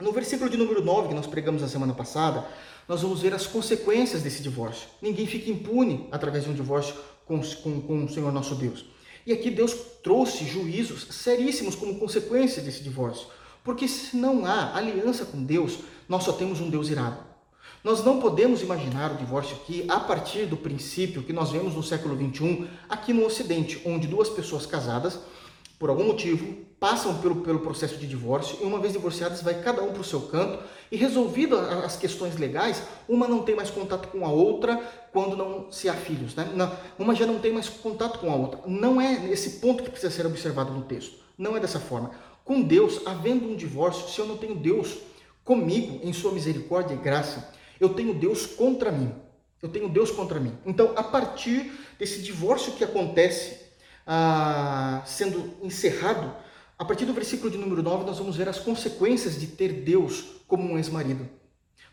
No 0.00 0.10
versículo 0.10 0.50
de 0.50 0.56
número 0.56 0.84
9, 0.84 1.08
que 1.08 1.14
nós 1.14 1.28
pregamos 1.28 1.62
na 1.62 1.68
semana 1.68 1.94
passada, 1.94 2.44
nós 2.88 3.00
vamos 3.02 3.20
ver 3.20 3.32
as 3.32 3.46
consequências 3.46 4.22
desse 4.22 4.42
divórcio. 4.42 4.88
Ninguém 5.00 5.26
fica 5.26 5.48
impune 5.48 6.08
através 6.10 6.42
de 6.44 6.50
um 6.50 6.54
divórcio 6.54 6.96
com, 7.24 7.40
com, 7.40 7.80
com 7.80 8.04
o 8.04 8.08
Senhor 8.08 8.32
nosso 8.32 8.56
Deus. 8.56 8.84
E 9.26 9.32
aqui 9.32 9.50
Deus 9.50 9.74
trouxe 10.02 10.44
juízos 10.44 11.06
seríssimos 11.10 11.74
como 11.74 11.98
consequência 11.98 12.62
desse 12.62 12.82
divórcio. 12.82 13.26
Porque 13.62 13.86
se 13.86 14.16
não 14.16 14.44
há 14.44 14.76
aliança 14.76 15.24
com 15.24 15.42
Deus, 15.42 15.78
nós 16.08 16.24
só 16.24 16.32
temos 16.32 16.60
um 16.60 16.68
Deus 16.68 16.88
irado. 16.88 17.32
Nós 17.84 18.04
não 18.04 18.20
podemos 18.20 18.62
imaginar 18.62 19.12
o 19.12 19.16
divórcio 19.16 19.56
aqui 19.56 19.84
a 19.88 19.98
partir 19.98 20.46
do 20.46 20.56
princípio 20.56 21.22
que 21.22 21.32
nós 21.32 21.50
vemos 21.50 21.74
no 21.74 21.82
século 21.82 22.16
XXI, 22.16 22.68
aqui 22.88 23.12
no 23.12 23.24
Ocidente, 23.24 23.80
onde 23.84 24.06
duas 24.06 24.28
pessoas 24.28 24.66
casadas, 24.66 25.18
por 25.78 25.90
algum 25.90 26.04
motivo, 26.04 26.64
passam 26.82 27.16
pelo, 27.18 27.36
pelo 27.36 27.60
processo 27.60 27.96
de 27.96 28.08
divórcio 28.08 28.58
e 28.60 28.64
uma 28.64 28.80
vez 28.80 28.92
divorciadas 28.92 29.40
vai 29.40 29.54
cada 29.62 29.84
um 29.84 29.92
para 29.92 30.00
o 30.00 30.04
seu 30.04 30.22
canto 30.22 30.58
e 30.90 30.96
resolvido 30.96 31.56
as 31.56 31.94
questões 31.94 32.36
legais, 32.36 32.82
uma 33.08 33.28
não 33.28 33.44
tem 33.44 33.54
mais 33.54 33.70
contato 33.70 34.08
com 34.08 34.26
a 34.26 34.28
outra 34.28 34.76
quando 35.12 35.36
não 35.36 35.70
se 35.70 35.88
há 35.88 35.94
filhos. 35.94 36.34
Né? 36.34 36.44
uma 36.98 37.14
já 37.14 37.24
não 37.24 37.38
tem 37.38 37.52
mais 37.52 37.68
contato 37.68 38.18
com 38.18 38.32
a 38.32 38.34
outra. 38.34 38.58
Não 38.66 39.00
é 39.00 39.30
esse 39.30 39.60
ponto 39.60 39.84
que 39.84 39.90
precisa 39.90 40.12
ser 40.12 40.26
observado 40.26 40.72
no 40.72 40.82
texto. 40.82 41.18
Não 41.38 41.56
é 41.56 41.60
dessa 41.60 41.78
forma. 41.78 42.10
Com 42.44 42.60
Deus, 42.60 43.00
havendo 43.06 43.46
um 43.46 43.54
divórcio, 43.54 44.08
se 44.08 44.18
eu 44.18 44.26
não 44.26 44.36
tenho 44.36 44.56
Deus 44.56 44.98
comigo 45.44 46.00
em 46.02 46.12
sua 46.12 46.32
misericórdia 46.32 46.94
e 46.94 46.98
graça, 46.98 47.54
eu 47.78 47.90
tenho 47.90 48.12
Deus 48.12 48.44
contra 48.44 48.90
mim. 48.90 49.14
Eu 49.62 49.68
tenho 49.68 49.88
Deus 49.88 50.10
contra 50.10 50.40
mim. 50.40 50.58
Então, 50.66 50.94
a 50.96 51.04
partir 51.04 51.70
desse 51.96 52.20
divórcio 52.20 52.72
que 52.72 52.82
acontece 52.82 53.56
ah, 54.04 55.00
sendo 55.06 55.54
encerrado 55.62 56.42
A 56.82 56.84
partir 56.84 57.04
do 57.04 57.12
versículo 57.12 57.48
de 57.48 57.56
número 57.56 57.80
9, 57.80 58.04
nós 58.04 58.18
vamos 58.18 58.34
ver 58.34 58.48
as 58.48 58.58
consequências 58.58 59.38
de 59.38 59.46
ter 59.46 59.72
Deus 59.72 60.24
como 60.48 60.64
um 60.64 60.76
ex-marido. 60.76 61.28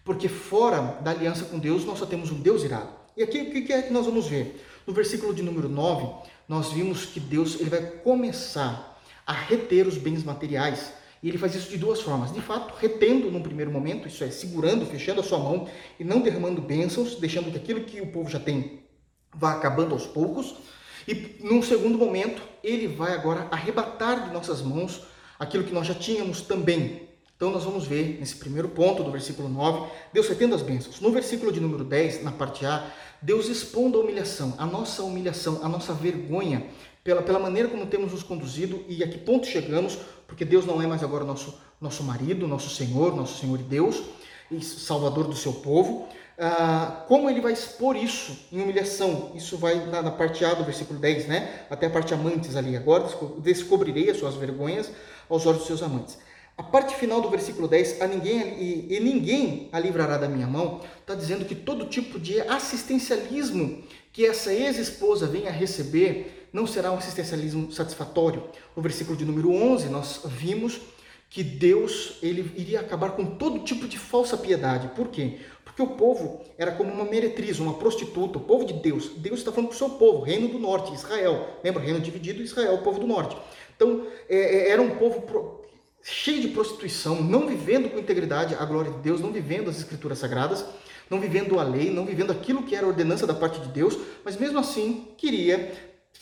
Porque 0.04 0.28
fora 0.28 0.98
da 1.02 1.12
aliança 1.12 1.46
com 1.46 1.60
Deus, 1.60 1.86
nós 1.86 2.00
só 2.00 2.08
temos 2.08 2.32
um 2.32 2.42
Deus 2.42 2.64
irado. 2.64 2.90
E 3.16 3.22
aqui 3.22 3.40
o 3.40 3.52
que 3.52 3.72
é 3.72 3.84
que 3.84 3.94
nós 3.94 4.08
vamos 4.08 4.26
ver? 4.26 4.66
No 4.88 4.92
versículo 4.92 5.32
de 5.32 5.44
número 5.44 5.70
9, 5.70 6.28
nós 6.48 6.72
vimos 6.72 7.06
que 7.06 7.20
Deus 7.20 7.60
ele 7.60 7.70
vai 7.70 7.84
começar 7.84 9.00
a 9.28 9.32
reter 9.32 9.86
os 9.86 9.96
bens 9.96 10.24
materiais. 10.24 10.92
E 11.22 11.30
ele 11.30 11.38
faz 11.38 11.54
isso 11.54 11.70
de 11.70 11.78
duas 11.78 12.02
formas. 12.02 12.34
De 12.34 12.42
fato, 12.42 12.74
retendo 12.80 13.30
num 13.30 13.44
primeiro 13.44 13.70
momento, 13.70 14.08
isso 14.08 14.24
é, 14.24 14.32
segurando, 14.32 14.88
fechando 14.88 15.22
a 15.22 15.24
sua 15.24 15.38
mão 15.38 15.70
e 16.00 16.04
não 16.04 16.20
derramando 16.20 16.64
bênçãos, 16.64 17.14
deixando 17.14 17.52
que 17.52 17.58
aquilo 17.58 17.82
que 17.82 18.02
o 18.02 18.12
povo 18.12 18.28
já 18.28 18.40
tem 18.40 18.80
vá 19.36 19.52
acabando 19.52 19.94
aos 19.94 20.08
poucos. 20.08 20.56
E 21.10 21.38
num 21.42 21.60
segundo 21.64 21.98
momento, 21.98 22.40
ele 22.64 22.88
vai 22.88 23.16
agora 23.16 23.48
arrebatar 23.50 24.28
de 24.28 24.32
nossas 24.32 24.62
mãos 24.62 25.02
aquilo 25.40 25.64
que 25.64 25.74
nós 25.74 25.88
já 25.88 25.96
tínhamos 25.96 26.42
também. 26.42 27.10
Então 27.36 27.50
nós 27.50 27.64
vamos 27.64 27.88
ver 27.88 28.20
nesse 28.20 28.36
primeiro 28.36 28.70
ponto 28.70 29.04
do 29.04 29.12
versículo 29.12 29.50
9, 29.50 29.90
Deus 30.14 30.28
retendo 30.28 30.54
as 30.54 30.62
bênçãos. 30.62 31.02
No 31.02 31.12
versículo 31.12 31.52
de 31.52 31.60
número 31.60 31.84
10, 31.84 32.24
na 32.24 32.32
parte 32.32 32.64
A, 32.64 32.86
Deus 33.24 33.48
expondo 33.48 33.98
a 33.98 34.02
humilhação, 34.04 34.54
a 34.60 34.68
nossa 34.68 35.02
humilhação, 35.02 35.62
a 35.64 35.68
nossa 35.68 35.94
vergonha, 35.94 36.68
pela, 37.04 37.24
pela 37.24 37.40
maneira 37.40 37.70
como 37.70 37.88
temos 37.88 38.12
nos 38.12 38.22
conduzido 38.22 38.86
e 38.88 39.04
a 39.04 39.08
que 39.08 39.18
ponto 39.18 39.48
chegamos, 39.48 39.98
porque 40.28 40.46
Deus 40.46 40.64
não 40.64 40.80
é 40.80 40.86
mais 40.86 41.02
agora 41.02 41.24
nosso, 41.24 41.60
nosso 41.82 42.04
marido, 42.04 42.48
nosso 42.48 42.70
Senhor, 42.70 43.16
nosso 43.16 43.40
Senhor 43.40 43.60
e 43.60 43.64
Deus, 43.64 44.04
e 44.52 44.62
Salvador 44.64 45.28
do 45.28 45.36
seu 45.36 45.54
povo. 45.54 46.08
Ah, 46.42 47.04
como 47.08 47.30
ele 47.30 47.42
vai 47.42 47.52
expor 47.52 47.98
isso 47.98 48.48
em 48.50 48.62
humilhação? 48.62 49.34
Isso 49.36 49.58
vai 49.58 49.76
na, 49.88 50.02
na, 50.02 50.12
parte 50.12 50.46
A 50.46 50.54
do 50.54 50.64
versículo 50.64 50.98
10, 50.98 51.28
né? 51.28 51.66
Até 51.70 51.88
a 51.88 51.90
parte 51.90 52.14
amantes 52.14 52.56
ali. 52.56 52.78
Agora 52.78 53.10
descobrirei 53.40 54.10
as 54.10 54.18
suas 54.18 54.36
vergonhas 54.36 54.90
aos 55.30 55.46
olhos 55.46 55.60
dos 55.60 55.68
seus 55.68 55.84
amantes. 55.84 56.18
A 56.58 56.64
parte 56.64 56.96
final 56.96 57.22
do 57.22 57.30
versículo 57.30 57.68
10, 57.68 58.02
a 58.02 58.08
ninguém, 58.08 58.38
e, 58.58 58.96
e 58.96 59.00
ninguém 59.00 59.70
a 59.72 59.80
livrará 59.80 60.18
da 60.18 60.30
minha 60.30 60.48
mão, 60.48 60.82
está 61.00 61.14
dizendo 61.14 61.44
que 61.44 61.56
todo 61.56 61.86
tipo 61.86 62.18
de 62.20 62.40
assistencialismo 62.42 63.84
que 64.12 64.26
essa 64.26 64.54
ex-esposa 64.54 65.28
venha 65.28 65.50
a 65.50 65.54
receber 65.54 66.50
não 66.54 66.66
será 66.66 66.92
um 66.92 66.98
assistencialismo 66.98 67.72
satisfatório. 67.72 68.44
No 68.76 68.82
versículo 68.82 69.18
de 69.18 69.26
número 69.26 69.52
11, 69.52 69.90
nós 69.90 70.22
vimos 70.26 70.80
que 71.30 71.44
Deus 71.44 72.18
ele 72.24 72.52
iria 72.58 72.80
acabar 72.80 73.12
com 73.12 73.38
todo 73.38 73.60
tipo 73.60 73.88
de 73.88 73.98
falsa 74.00 74.36
piedade. 74.36 74.90
Por 74.90 75.10
quê? 75.10 75.40
Porque 75.80 75.94
o 75.94 75.96
povo 75.96 76.42
era 76.58 76.74
como 76.74 76.92
uma 76.92 77.06
meretriz, 77.06 77.58
uma 77.58 77.76
prostituta, 77.76 78.38
o 78.38 78.42
povo 78.42 78.66
de 78.66 78.74
Deus. 78.74 79.12
Deus 79.16 79.40
está 79.40 79.50
falando 79.50 79.70
para 79.70 79.76
o 79.76 79.78
seu 79.78 79.92
povo, 79.92 80.24
reino 80.24 80.50
do 80.50 80.60
norte, 80.60 80.94
Israel. 80.94 81.58
Lembra? 81.64 81.82
Reino 81.82 82.02
dividido, 82.02 82.42
Israel, 82.42 82.74
o 82.74 82.80
povo 82.80 83.00
do 83.00 83.08
norte. 83.08 83.38
Então, 83.78 84.06
é, 84.28 84.38
é 84.38 84.70
era 84.72 84.82
um 84.82 84.98
povo 84.98 85.22
pro, 85.22 85.62
cheio 86.04 86.42
de 86.42 86.50
prostituição, 86.50 87.22
não 87.22 87.48
vivendo 87.48 87.90
com 87.90 87.98
integridade 87.98 88.56
a 88.56 88.66
glória 88.66 88.92
de 88.92 88.98
Deus, 88.98 89.22
não 89.22 89.32
vivendo 89.32 89.70
as 89.70 89.78
escrituras 89.78 90.18
sagradas, 90.18 90.66
não 91.10 91.18
vivendo 91.18 91.58
a 91.58 91.64
lei, 91.64 91.90
não 91.90 92.06
vivendo 92.06 92.32
aquilo 92.32 92.64
que 92.64 92.76
era 92.76 92.86
ordenança 92.86 93.26
da 93.26 93.34
parte 93.34 93.62
de 93.62 93.70
Deus, 93.70 93.98
mas 94.26 94.36
mesmo 94.36 94.60
assim 94.60 95.08
queria 95.16 95.72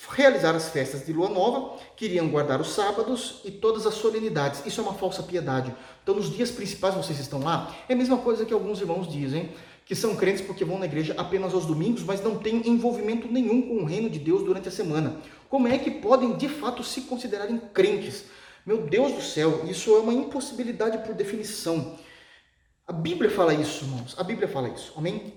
realizar 0.09 0.55
as 0.55 0.69
festas 0.69 1.05
de 1.05 1.11
lua 1.11 1.29
nova, 1.29 1.77
queriam 1.95 2.29
guardar 2.29 2.61
os 2.61 2.69
sábados 2.73 3.41
e 3.43 3.49
todas 3.49 3.87
as 3.87 3.95
solenidades. 3.95 4.63
Isso 4.65 4.79
é 4.79 4.83
uma 4.83 4.93
falsa 4.93 5.23
piedade. 5.23 5.73
Então, 6.03 6.15
nos 6.15 6.29
dias 6.29 6.51
principais 6.51 6.93
vocês 6.93 7.19
estão 7.19 7.39
lá, 7.39 7.75
é 7.89 7.93
a 7.93 7.97
mesma 7.97 8.17
coisa 8.17 8.45
que 8.45 8.53
alguns 8.53 8.79
irmãos 8.79 9.11
dizem, 9.11 9.51
que 9.85 9.95
são 9.95 10.15
crentes 10.15 10.41
porque 10.41 10.63
vão 10.63 10.77
na 10.77 10.85
igreja 10.85 11.15
apenas 11.17 11.53
aos 11.53 11.65
domingos, 11.65 12.03
mas 12.03 12.21
não 12.21 12.37
têm 12.37 12.67
envolvimento 12.67 13.27
nenhum 13.27 13.61
com 13.61 13.77
o 13.77 13.85
reino 13.85 14.09
de 14.09 14.19
Deus 14.19 14.43
durante 14.43 14.67
a 14.67 14.71
semana. 14.71 15.17
Como 15.49 15.67
é 15.67 15.77
que 15.77 15.89
podem 15.89 16.35
de 16.35 16.47
fato 16.47 16.83
se 16.83 17.01
considerarem 17.01 17.57
crentes? 17.73 18.25
Meu 18.65 18.81
Deus 18.81 19.13
do 19.13 19.21
céu, 19.21 19.65
isso 19.65 19.95
é 19.95 19.99
uma 19.99 20.13
impossibilidade 20.13 20.99
por 20.99 21.15
definição. 21.15 21.97
A 22.85 22.91
Bíblia 22.93 23.31
fala 23.31 23.53
isso, 23.53 23.85
irmãos. 23.85 24.13
A 24.17 24.23
Bíblia 24.23 24.47
fala 24.47 24.69
isso. 24.69 24.93
Amém? 24.95 25.33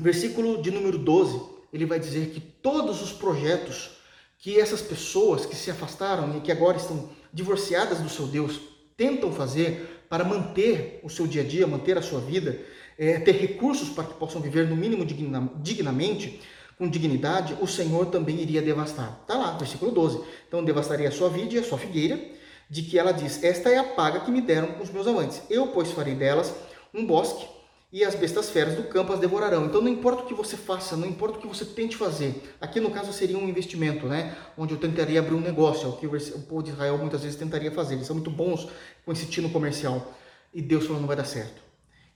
Versículo 0.00 0.60
de 0.62 0.70
número 0.70 0.98
12 0.98 1.53
ele 1.74 1.86
vai 1.86 1.98
dizer 1.98 2.30
que 2.30 2.40
todos 2.40 3.02
os 3.02 3.12
projetos 3.12 3.90
que 4.38 4.60
essas 4.60 4.80
pessoas 4.80 5.44
que 5.44 5.56
se 5.56 5.70
afastaram 5.70 6.36
e 6.36 6.40
que 6.40 6.52
agora 6.52 6.76
estão 6.76 7.08
divorciadas 7.32 7.98
do 7.98 8.08
seu 8.08 8.26
Deus 8.26 8.60
tentam 8.96 9.32
fazer 9.32 10.04
para 10.08 10.22
manter 10.22 11.00
o 11.02 11.10
seu 11.10 11.26
dia 11.26 11.42
a 11.42 11.44
dia, 11.44 11.66
manter 11.66 11.98
a 11.98 12.02
sua 12.02 12.20
vida, 12.20 12.60
é, 12.96 13.18
ter 13.18 13.32
recursos 13.32 13.88
para 13.88 14.04
que 14.04 14.14
possam 14.14 14.40
viver 14.40 14.68
no 14.68 14.76
mínimo 14.76 15.04
digna, 15.04 15.50
dignamente, 15.56 16.40
com 16.78 16.88
dignidade, 16.88 17.56
o 17.60 17.66
Senhor 17.66 18.06
também 18.06 18.40
iria 18.40 18.62
devastar. 18.62 19.18
Está 19.22 19.34
lá, 19.34 19.56
versículo 19.56 19.90
12. 19.90 20.22
Então 20.46 20.64
devastaria 20.64 21.08
a 21.08 21.12
sua 21.12 21.28
vida 21.28 21.54
e 21.54 21.58
a 21.58 21.64
sua 21.64 21.78
figueira, 21.78 22.20
de 22.68 22.82
que 22.82 22.98
ela 22.98 23.12
diz: 23.12 23.42
Esta 23.42 23.70
é 23.70 23.78
a 23.78 23.84
paga 23.84 24.20
que 24.20 24.30
me 24.30 24.40
deram 24.40 24.80
os 24.80 24.90
meus 24.90 25.06
amantes. 25.06 25.42
Eu, 25.48 25.68
pois, 25.68 25.90
farei 25.90 26.14
delas 26.14 26.54
um 26.92 27.06
bosque 27.06 27.53
e 27.94 28.02
as 28.02 28.16
bestas 28.16 28.50
feras 28.50 28.74
do 28.74 28.82
campo 28.82 29.12
as 29.12 29.20
devorarão. 29.20 29.66
Então 29.66 29.80
não 29.80 29.88
importa 29.88 30.24
o 30.24 30.26
que 30.26 30.34
você 30.34 30.56
faça, 30.56 30.96
não 30.96 31.06
importa 31.06 31.38
o 31.38 31.40
que 31.40 31.46
você 31.46 31.64
tente 31.64 31.96
fazer. 31.96 32.56
Aqui 32.60 32.80
no 32.80 32.90
caso 32.90 33.12
seria 33.12 33.38
um 33.38 33.48
investimento, 33.48 34.08
né? 34.08 34.36
Onde 34.58 34.74
eu 34.74 34.78
tentaria 34.80 35.20
abrir 35.20 35.36
um 35.36 35.40
negócio, 35.40 35.86
é 35.86 35.88
o 35.90 35.92
que 35.92 36.04
o 36.08 36.42
povo 36.42 36.60
de 36.60 36.70
Israel 36.70 36.98
muitas 36.98 37.22
vezes 37.22 37.38
tentaria 37.38 37.70
fazer. 37.70 37.94
Eles 37.94 38.08
são 38.08 38.16
muito 38.16 38.32
bons 38.32 38.68
com 39.04 39.12
esse 39.12 39.26
tino 39.26 39.48
comercial. 39.48 40.12
E 40.52 40.60
Deus 40.60 40.86
falou 40.86 41.00
não 41.00 41.06
vai 41.06 41.14
dar 41.14 41.24
certo. 41.24 41.62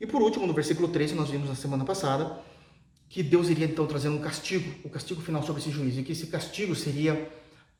E 0.00 0.04
por 0.04 0.20
último, 0.20 0.48
no 0.48 0.52
versículo 0.52 0.88
13, 0.88 1.14
nós 1.14 1.30
vimos 1.30 1.48
na 1.48 1.54
semana 1.54 1.84
passada 1.84 2.40
que 3.08 3.22
Deus 3.22 3.48
iria 3.48 3.66
então 3.66 3.86
trazer 3.86 4.08
um 4.08 4.18
castigo, 4.18 4.68
o 4.82 4.90
castigo 4.90 5.20
final 5.20 5.44
sobre 5.44 5.62
esse 5.62 5.70
juízo, 5.70 6.00
e 6.00 6.02
que 6.02 6.10
esse 6.10 6.26
castigo 6.26 6.74
seria 6.74 7.30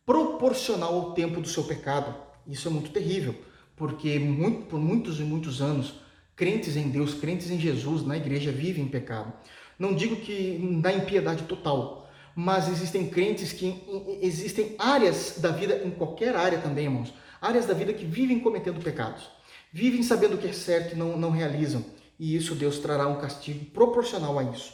proporcional 0.07 0.95
ao 0.95 1.15
tempo 1.15 1.41
do 1.41 1.49
seu 1.49 1.65
pecado. 1.65 2.15
Isso 2.47 2.69
é 2.69 2.71
muito 2.71 2.91
terrível, 2.93 3.35
porque 3.75 4.21
muito, 4.21 4.67
por 4.67 4.79
muitos 4.79 5.19
e 5.19 5.25
muitos 5.25 5.61
anos 5.61 6.07
crentes 6.39 6.77
em 6.77 6.89
Deus, 6.89 7.13
crentes 7.15 7.51
em 7.51 7.59
Jesus, 7.59 8.07
na 8.07 8.17
igreja, 8.17 8.53
vivem 8.53 8.85
em 8.85 8.89
pecado. 8.89 9.33
Não 9.77 9.93
digo 9.93 10.17
que 10.17 10.59
na 10.83 10.93
impiedade 10.93 11.43
total, 11.43 12.09
mas 12.35 12.69
existem 12.69 13.09
crentes 13.11 13.53
que 13.53 13.83
existem 14.23 14.77
áreas 14.79 15.35
da 15.39 15.51
vida, 15.51 15.83
em 15.85 15.91
qualquer 15.91 16.37
área 16.37 16.59
também, 16.59 16.85
irmãos, 16.85 17.13
áreas 17.41 17.67
da 17.67 17.75
vida 17.75 17.93
que 17.93 18.05
vivem 18.05 18.39
cometendo 18.39 18.81
pecados, 18.81 19.29
vivem 19.73 20.03
sabendo 20.05 20.37
o 20.37 20.39
que 20.39 20.47
é 20.47 20.53
certo 20.53 20.95
e 20.95 20.97
não, 20.99 21.19
não 21.19 21.31
realizam. 21.31 21.85
E 22.19 22.37
isso 22.37 22.55
Deus 22.55 22.79
trará 22.79 23.09
um 23.09 23.21
castigo 23.21 23.65
proporcional 23.67 24.39
a 24.39 24.45
isso. 24.45 24.73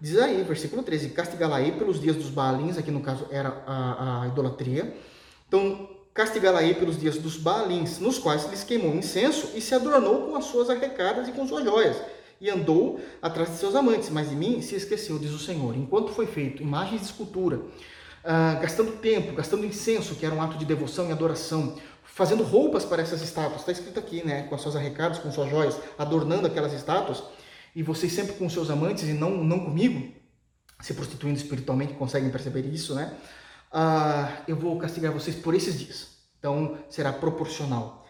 Diz 0.00 0.16
aí, 0.18 0.42
versículo 0.42 0.82
13: 0.82 1.10
Castigá-la-ei 1.10 1.72
pelos 1.72 2.00
dias 2.00 2.16
dos 2.16 2.30
Baalins, 2.30 2.78
aqui 2.78 2.90
no 2.90 3.00
caso 3.00 3.26
era 3.30 3.62
a, 3.66 4.22
a 4.22 4.28
idolatria. 4.28 4.94
Então, 5.46 5.88
castigá-la-ei 6.18 6.74
pelos 6.74 6.98
dias 6.98 7.16
dos 7.16 7.36
Baalins, 7.36 8.00
nos 8.00 8.18
quais 8.18 8.50
lhes 8.50 8.64
queimou 8.64 8.92
incenso 8.92 9.52
e 9.54 9.60
se 9.60 9.72
adornou 9.72 10.26
com 10.26 10.34
as 10.34 10.46
suas 10.46 10.68
arrecadas 10.68 11.28
e 11.28 11.32
com 11.32 11.46
suas 11.46 11.62
joias, 11.62 11.96
e 12.40 12.50
andou 12.50 13.00
atrás 13.22 13.52
de 13.52 13.56
seus 13.58 13.76
amantes, 13.76 14.10
mas 14.10 14.28
de 14.28 14.34
mim 14.34 14.60
se 14.60 14.74
esqueceu, 14.74 15.16
diz 15.16 15.30
o 15.30 15.38
Senhor. 15.38 15.76
Enquanto 15.76 16.10
foi 16.10 16.26
feito 16.26 16.60
imagens 16.60 17.02
de 17.02 17.06
escultura, 17.06 17.58
uh, 17.58 18.60
gastando 18.60 18.96
tempo, 18.96 19.32
gastando 19.32 19.64
incenso, 19.64 20.16
que 20.16 20.26
era 20.26 20.34
um 20.34 20.42
ato 20.42 20.58
de 20.58 20.64
devoção 20.64 21.08
e 21.08 21.12
adoração, 21.12 21.76
fazendo 22.02 22.42
roupas 22.42 22.84
para 22.84 23.00
essas 23.00 23.22
estátuas, 23.22 23.60
está 23.60 23.70
escrito 23.70 24.00
aqui, 24.00 24.26
né, 24.26 24.42
com 24.48 24.56
as 24.56 24.60
suas 24.60 24.74
arrecadas, 24.74 25.20
com 25.20 25.30
suas 25.30 25.48
joias, 25.48 25.78
adornando 25.96 26.48
aquelas 26.48 26.72
estátuas, 26.72 27.22
e 27.76 27.82
vocês 27.84 28.12
sempre 28.12 28.32
com 28.32 28.50
seus 28.50 28.70
amantes 28.70 29.04
e 29.04 29.12
não, 29.12 29.30
não 29.44 29.60
comigo, 29.60 30.12
se 30.80 30.94
prostituindo 30.94 31.38
espiritualmente, 31.38 31.94
conseguem 31.94 32.28
perceber 32.28 32.66
isso, 32.66 32.92
né? 32.92 33.16
ah, 33.72 34.42
eu 34.46 34.56
vou 34.56 34.78
castigar 34.78 35.12
vocês 35.12 35.36
por 35.36 35.54
esses 35.54 35.78
dias. 35.78 36.07
Então 36.38 36.78
será 36.88 37.12
proporcional. 37.12 38.06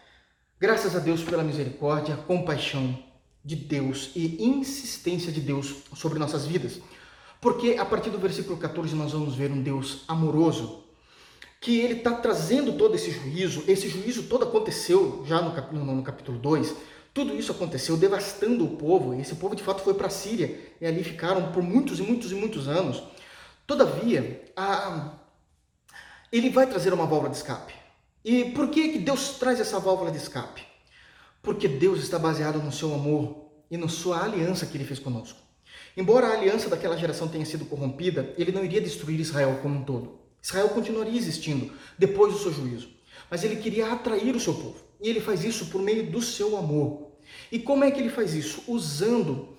Graças 0.59 0.95
a 0.95 0.99
Deus 0.99 1.23
pela 1.23 1.43
misericórdia, 1.43 2.17
compaixão 2.17 2.97
de 3.43 3.55
Deus 3.55 4.11
e 4.15 4.43
insistência 4.43 5.31
de 5.31 5.41
Deus 5.41 5.83
sobre 5.95 6.19
nossas 6.19 6.45
vidas. 6.45 6.79
Porque 7.41 7.77
a 7.79 7.85
partir 7.85 8.09
do 8.09 8.19
versículo 8.19 8.57
14 8.57 8.93
nós 8.95 9.13
vamos 9.13 9.35
ver 9.35 9.51
um 9.51 9.61
Deus 9.61 10.03
amoroso, 10.07 10.83
que 11.61 11.79
ele 11.79 11.95
está 11.95 12.13
trazendo 12.13 12.73
todo 12.73 12.95
esse 12.95 13.11
juízo. 13.11 13.63
Esse 13.67 13.87
juízo 13.87 14.23
todo 14.23 14.43
aconteceu 14.43 15.23
já 15.25 15.41
no, 15.41 15.53
cap, 15.53 15.73
no, 15.73 15.83
no 15.85 16.03
capítulo 16.03 16.37
2. 16.37 16.75
Tudo 17.13 17.35
isso 17.35 17.51
aconteceu 17.51 17.97
devastando 17.97 18.65
o 18.65 18.75
povo. 18.77 19.13
Esse 19.13 19.35
povo 19.35 19.55
de 19.55 19.63
fato 19.63 19.81
foi 19.81 19.93
para 19.93 20.07
a 20.07 20.11
Síria 20.11 20.59
e 20.79 20.85
ali 20.85 21.03
ficaram 21.03 21.51
por 21.51 21.63
muitos 21.63 21.99
e 21.99 22.03
muitos 22.03 22.31
e 22.31 22.35
muitos 22.35 22.67
anos. 22.67 23.01
Todavia, 23.65 24.43
a, 24.55 25.13
ele 26.31 26.49
vai 26.49 26.67
trazer 26.67 26.93
uma 26.93 27.05
válvula 27.05 27.29
de 27.29 27.37
escape. 27.37 27.78
E 28.23 28.45
por 28.51 28.69
que, 28.69 28.89
que 28.89 28.99
Deus 28.99 29.37
traz 29.39 29.59
essa 29.59 29.79
válvula 29.79 30.11
de 30.11 30.17
escape? 30.17 30.63
Porque 31.41 31.67
Deus 31.67 31.99
está 31.99 32.19
baseado 32.19 32.61
no 32.61 32.71
seu 32.71 32.93
amor 32.93 33.45
e 33.71 33.77
na 33.77 33.87
sua 33.87 34.23
aliança 34.23 34.65
que 34.65 34.77
ele 34.77 34.83
fez 34.83 34.99
conosco. 34.99 35.39
Embora 35.95 36.27
a 36.27 36.33
aliança 36.33 36.69
daquela 36.69 36.97
geração 36.97 37.27
tenha 37.27 37.45
sido 37.45 37.65
corrompida, 37.65 38.33
ele 38.37 38.51
não 38.51 38.63
iria 38.63 38.81
destruir 38.81 39.19
Israel 39.19 39.59
como 39.61 39.79
um 39.79 39.83
todo. 39.83 40.19
Israel 40.41 40.69
continuaria 40.69 41.17
existindo 41.17 41.71
depois 41.97 42.33
do 42.33 42.39
seu 42.39 42.53
juízo. 42.53 42.89
Mas 43.29 43.43
ele 43.43 43.57
queria 43.57 43.91
atrair 43.91 44.35
o 44.35 44.39
seu 44.39 44.53
povo. 44.53 44.77
E 45.01 45.09
ele 45.09 45.21
faz 45.21 45.43
isso 45.43 45.67
por 45.67 45.81
meio 45.81 46.11
do 46.11 46.21
seu 46.21 46.57
amor. 46.57 47.11
E 47.51 47.59
como 47.59 47.83
é 47.83 47.91
que 47.91 47.99
ele 47.99 48.09
faz 48.09 48.33
isso? 48.33 48.63
Usando 48.67 49.49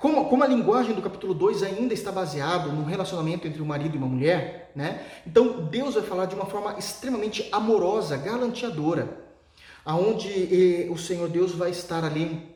como, 0.00 0.28
como 0.28 0.42
a 0.42 0.46
linguagem 0.46 0.94
do 0.94 1.02
capítulo 1.02 1.34
2 1.34 1.62
ainda 1.62 1.94
está 1.94 2.10
baseado 2.10 2.72
no 2.72 2.84
relacionamento 2.84 3.46
entre 3.46 3.62
um 3.62 3.66
marido 3.66 3.94
e 3.94 3.98
uma 3.98 4.08
mulher, 4.08 4.72
né? 4.74 5.06
Então 5.26 5.64
Deus 5.66 5.94
vai 5.94 6.02
falar 6.02 6.26
de 6.26 6.34
uma 6.34 6.46
forma 6.46 6.76
extremamente 6.78 7.48
amorosa, 7.52 8.16
galanteadora, 8.16 9.18
aonde 9.84 10.28
eh, 10.28 10.90
o 10.90 10.98
Senhor 10.98 11.28
Deus 11.28 11.52
vai 11.52 11.70
estar 11.70 12.04
ali 12.04 12.50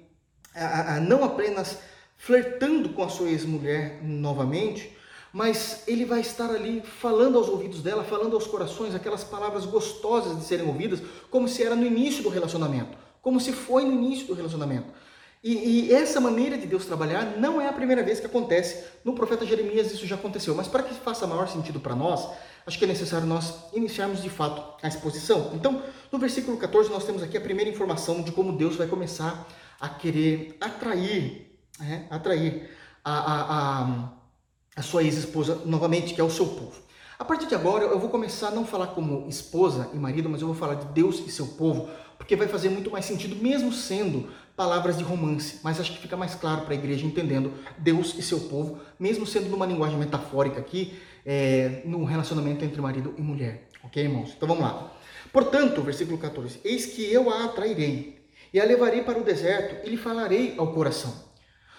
a, 0.54 0.96
a, 0.96 1.00
não 1.00 1.22
apenas 1.22 1.78
flertando 2.16 2.88
com 2.88 3.04
a 3.04 3.08
sua 3.08 3.28
ex-mulher 3.28 4.00
novamente, 4.02 4.96
mas 5.32 5.84
ele 5.86 6.04
vai 6.04 6.20
estar 6.20 6.50
ali 6.50 6.80
falando 6.80 7.36
aos 7.38 7.48
ouvidos 7.48 7.82
dela, 7.82 8.02
falando 8.02 8.34
aos 8.34 8.46
corações 8.46 8.94
aquelas 8.94 9.22
palavras 9.22 9.66
gostosas 9.66 10.38
de 10.38 10.44
serem 10.44 10.66
ouvidas, 10.66 11.00
como 11.30 11.46
se 11.46 11.62
era 11.62 11.76
no 11.76 11.86
início 11.86 12.22
do 12.22 12.30
relacionamento, 12.30 12.96
como 13.22 13.38
se 13.38 13.52
foi 13.52 13.84
no 13.84 13.92
início 13.92 14.26
do 14.26 14.34
relacionamento. 14.34 15.05
E, 15.42 15.88
e, 15.88 15.94
essa 15.94 16.20
maneira 16.20 16.58
de 16.58 16.66
Deus 16.66 16.86
trabalhar 16.86 17.36
não 17.38 17.60
é 17.60 17.68
a 17.68 17.72
primeira 17.72 18.02
vez 18.02 18.18
que 18.18 18.26
acontece. 18.26 18.84
No 19.04 19.14
profeta 19.14 19.46
Jeremias 19.46 19.92
isso 19.92 20.06
já 20.06 20.16
aconteceu, 20.16 20.54
mas 20.54 20.66
para 20.66 20.82
que 20.82 20.94
faça 20.94 21.26
maior 21.26 21.48
sentido 21.48 21.78
para 21.78 21.94
nós, 21.94 22.28
acho 22.66 22.78
que 22.78 22.84
é 22.84 22.88
necessário 22.88 23.26
nós 23.26 23.54
iniciarmos 23.72 24.22
de 24.22 24.30
fato 24.30 24.62
a 24.82 24.88
exposição. 24.88 25.52
Então, 25.54 25.82
no 26.10 26.18
versículo 26.18 26.56
14, 26.56 26.90
nós 26.90 27.04
temos 27.04 27.22
aqui 27.22 27.36
a 27.36 27.40
primeira 27.40 27.70
informação 27.70 28.22
de 28.22 28.32
como 28.32 28.56
Deus 28.56 28.76
vai 28.76 28.86
começar 28.86 29.46
a 29.80 29.88
querer 29.88 30.56
atrair, 30.60 31.58
né, 31.78 32.06
atrair 32.10 32.70
a, 33.04 33.12
a, 33.12 33.82
a, 33.82 34.12
a 34.74 34.82
sua 34.82 35.04
ex-esposa 35.04 35.62
novamente, 35.64 36.14
que 36.14 36.20
é 36.20 36.24
o 36.24 36.30
seu 36.30 36.46
povo. 36.46 36.85
A 37.18 37.24
partir 37.24 37.46
de 37.46 37.54
agora, 37.54 37.84
eu 37.84 37.98
vou 37.98 38.10
começar 38.10 38.48
a 38.48 38.50
não 38.50 38.66
falar 38.66 38.88
como 38.88 39.26
esposa 39.26 39.88
e 39.94 39.96
marido, 39.96 40.28
mas 40.28 40.42
eu 40.42 40.48
vou 40.48 40.56
falar 40.56 40.74
de 40.74 40.84
Deus 40.92 41.18
e 41.26 41.30
seu 41.30 41.46
povo, 41.46 41.88
porque 42.18 42.36
vai 42.36 42.46
fazer 42.46 42.68
muito 42.68 42.90
mais 42.90 43.06
sentido, 43.06 43.34
mesmo 43.36 43.72
sendo 43.72 44.28
palavras 44.54 44.98
de 44.98 45.02
romance. 45.02 45.60
Mas 45.64 45.80
acho 45.80 45.92
que 45.92 45.98
fica 45.98 46.14
mais 46.14 46.34
claro 46.34 46.62
para 46.62 46.74
a 46.74 46.76
igreja 46.76 47.06
entendendo 47.06 47.54
Deus 47.78 48.14
e 48.18 48.22
seu 48.22 48.40
povo, 48.40 48.80
mesmo 49.00 49.26
sendo 49.26 49.48
numa 49.48 49.64
linguagem 49.64 49.98
metafórica 49.98 50.60
aqui, 50.60 50.98
é, 51.24 51.80
no 51.86 52.04
relacionamento 52.04 52.62
entre 52.62 52.82
marido 52.82 53.14
e 53.16 53.22
mulher. 53.22 53.66
Ok, 53.82 54.02
irmãos? 54.02 54.34
Então 54.36 54.46
vamos 54.46 54.62
lá. 54.62 54.92
Portanto, 55.32 55.80
versículo 55.80 56.18
14: 56.18 56.60
Eis 56.62 56.84
que 56.84 57.10
eu 57.10 57.30
a 57.30 57.46
atrairei 57.46 58.28
e 58.52 58.60
a 58.60 58.64
levarei 58.64 59.02
para 59.02 59.18
o 59.18 59.24
deserto 59.24 59.86
e 59.86 59.90
lhe 59.90 59.96
falarei 59.96 60.54
ao 60.58 60.70
coração. 60.74 61.14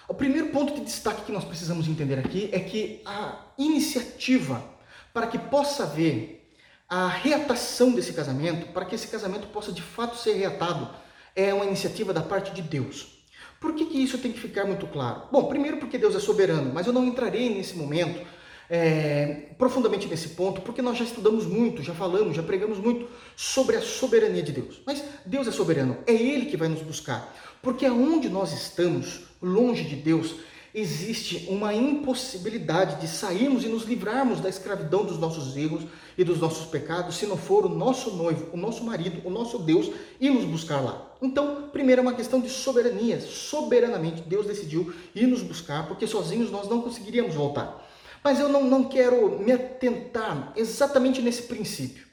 O 0.08 0.14
primeiro 0.14 0.48
ponto 0.48 0.74
de 0.74 0.80
destaque 0.80 1.22
que 1.22 1.30
nós 1.30 1.44
precisamos 1.44 1.86
entender 1.86 2.18
aqui 2.18 2.48
é 2.50 2.58
que 2.58 3.02
a 3.04 3.52
iniciativa 3.56 4.77
para 5.12 5.26
que 5.26 5.38
possa 5.38 5.84
haver 5.84 6.50
a 6.88 7.06
reatação 7.06 7.92
desse 7.92 8.12
casamento, 8.12 8.72
para 8.72 8.84
que 8.84 8.94
esse 8.94 9.08
casamento 9.08 9.48
possa 9.48 9.70
de 9.72 9.82
fato 9.82 10.16
ser 10.16 10.34
reatado, 10.34 10.88
é 11.36 11.52
uma 11.52 11.66
iniciativa 11.66 12.12
da 12.12 12.22
parte 12.22 12.52
de 12.52 12.62
Deus. 12.62 13.18
Por 13.60 13.74
que, 13.74 13.86
que 13.86 14.02
isso 14.02 14.18
tem 14.18 14.32
que 14.32 14.40
ficar 14.40 14.64
muito 14.64 14.86
claro? 14.86 15.22
Bom, 15.30 15.44
primeiro 15.44 15.78
porque 15.78 15.98
Deus 15.98 16.14
é 16.14 16.20
soberano, 16.20 16.72
mas 16.72 16.86
eu 16.86 16.92
não 16.92 17.04
entrarei 17.04 17.54
nesse 17.54 17.76
momento 17.76 18.24
é, 18.70 19.48
profundamente 19.56 20.06
nesse 20.06 20.30
ponto, 20.30 20.60
porque 20.60 20.82
nós 20.82 20.98
já 20.98 21.04
estudamos 21.04 21.46
muito, 21.46 21.82
já 21.82 21.94
falamos, 21.94 22.36
já 22.36 22.42
pregamos 22.42 22.78
muito 22.78 23.08
sobre 23.34 23.76
a 23.76 23.80
soberania 23.80 24.42
de 24.42 24.52
Deus. 24.52 24.80
Mas 24.86 25.02
Deus 25.24 25.48
é 25.48 25.50
soberano, 25.50 25.98
é 26.06 26.12
Ele 26.12 26.46
que 26.46 26.56
vai 26.56 26.68
nos 26.68 26.82
buscar. 26.82 27.34
Porque 27.62 27.86
aonde 27.86 28.28
nós 28.28 28.52
estamos, 28.52 29.22
longe 29.42 29.84
de 29.84 29.96
Deus, 29.96 30.36
existe 30.74 31.46
uma 31.48 31.74
impossibilidade 31.74 33.00
de 33.00 33.08
sairmos 33.08 33.64
e 33.64 33.68
nos 33.68 33.84
livrarmos 33.84 34.40
da 34.40 34.48
escravidão 34.48 35.04
dos 35.04 35.18
nossos 35.18 35.56
erros 35.56 35.84
e 36.16 36.24
dos 36.24 36.40
nossos 36.40 36.66
pecados, 36.66 37.16
se 37.16 37.26
não 37.26 37.36
for 37.36 37.64
o 37.64 37.68
nosso 37.68 38.10
noivo, 38.16 38.50
o 38.52 38.56
nosso 38.56 38.84
marido, 38.84 39.20
o 39.24 39.30
nosso 39.30 39.58
Deus, 39.58 39.90
ir 40.20 40.30
nos 40.30 40.44
buscar 40.44 40.80
lá. 40.80 41.12
Então, 41.22 41.68
primeiro 41.72 42.00
é 42.00 42.02
uma 42.02 42.14
questão 42.14 42.40
de 42.40 42.48
soberania. 42.48 43.20
Soberanamente, 43.20 44.22
Deus 44.22 44.46
decidiu 44.46 44.92
ir 45.14 45.26
nos 45.26 45.42
buscar, 45.42 45.86
porque 45.86 46.06
sozinhos 46.06 46.50
nós 46.50 46.68
não 46.68 46.82
conseguiríamos 46.82 47.34
voltar. 47.34 47.86
Mas 48.22 48.40
eu 48.40 48.48
não, 48.48 48.64
não 48.64 48.84
quero 48.84 49.38
me 49.38 49.52
atentar 49.52 50.52
exatamente 50.56 51.22
nesse 51.22 51.42
princípio. 51.42 52.06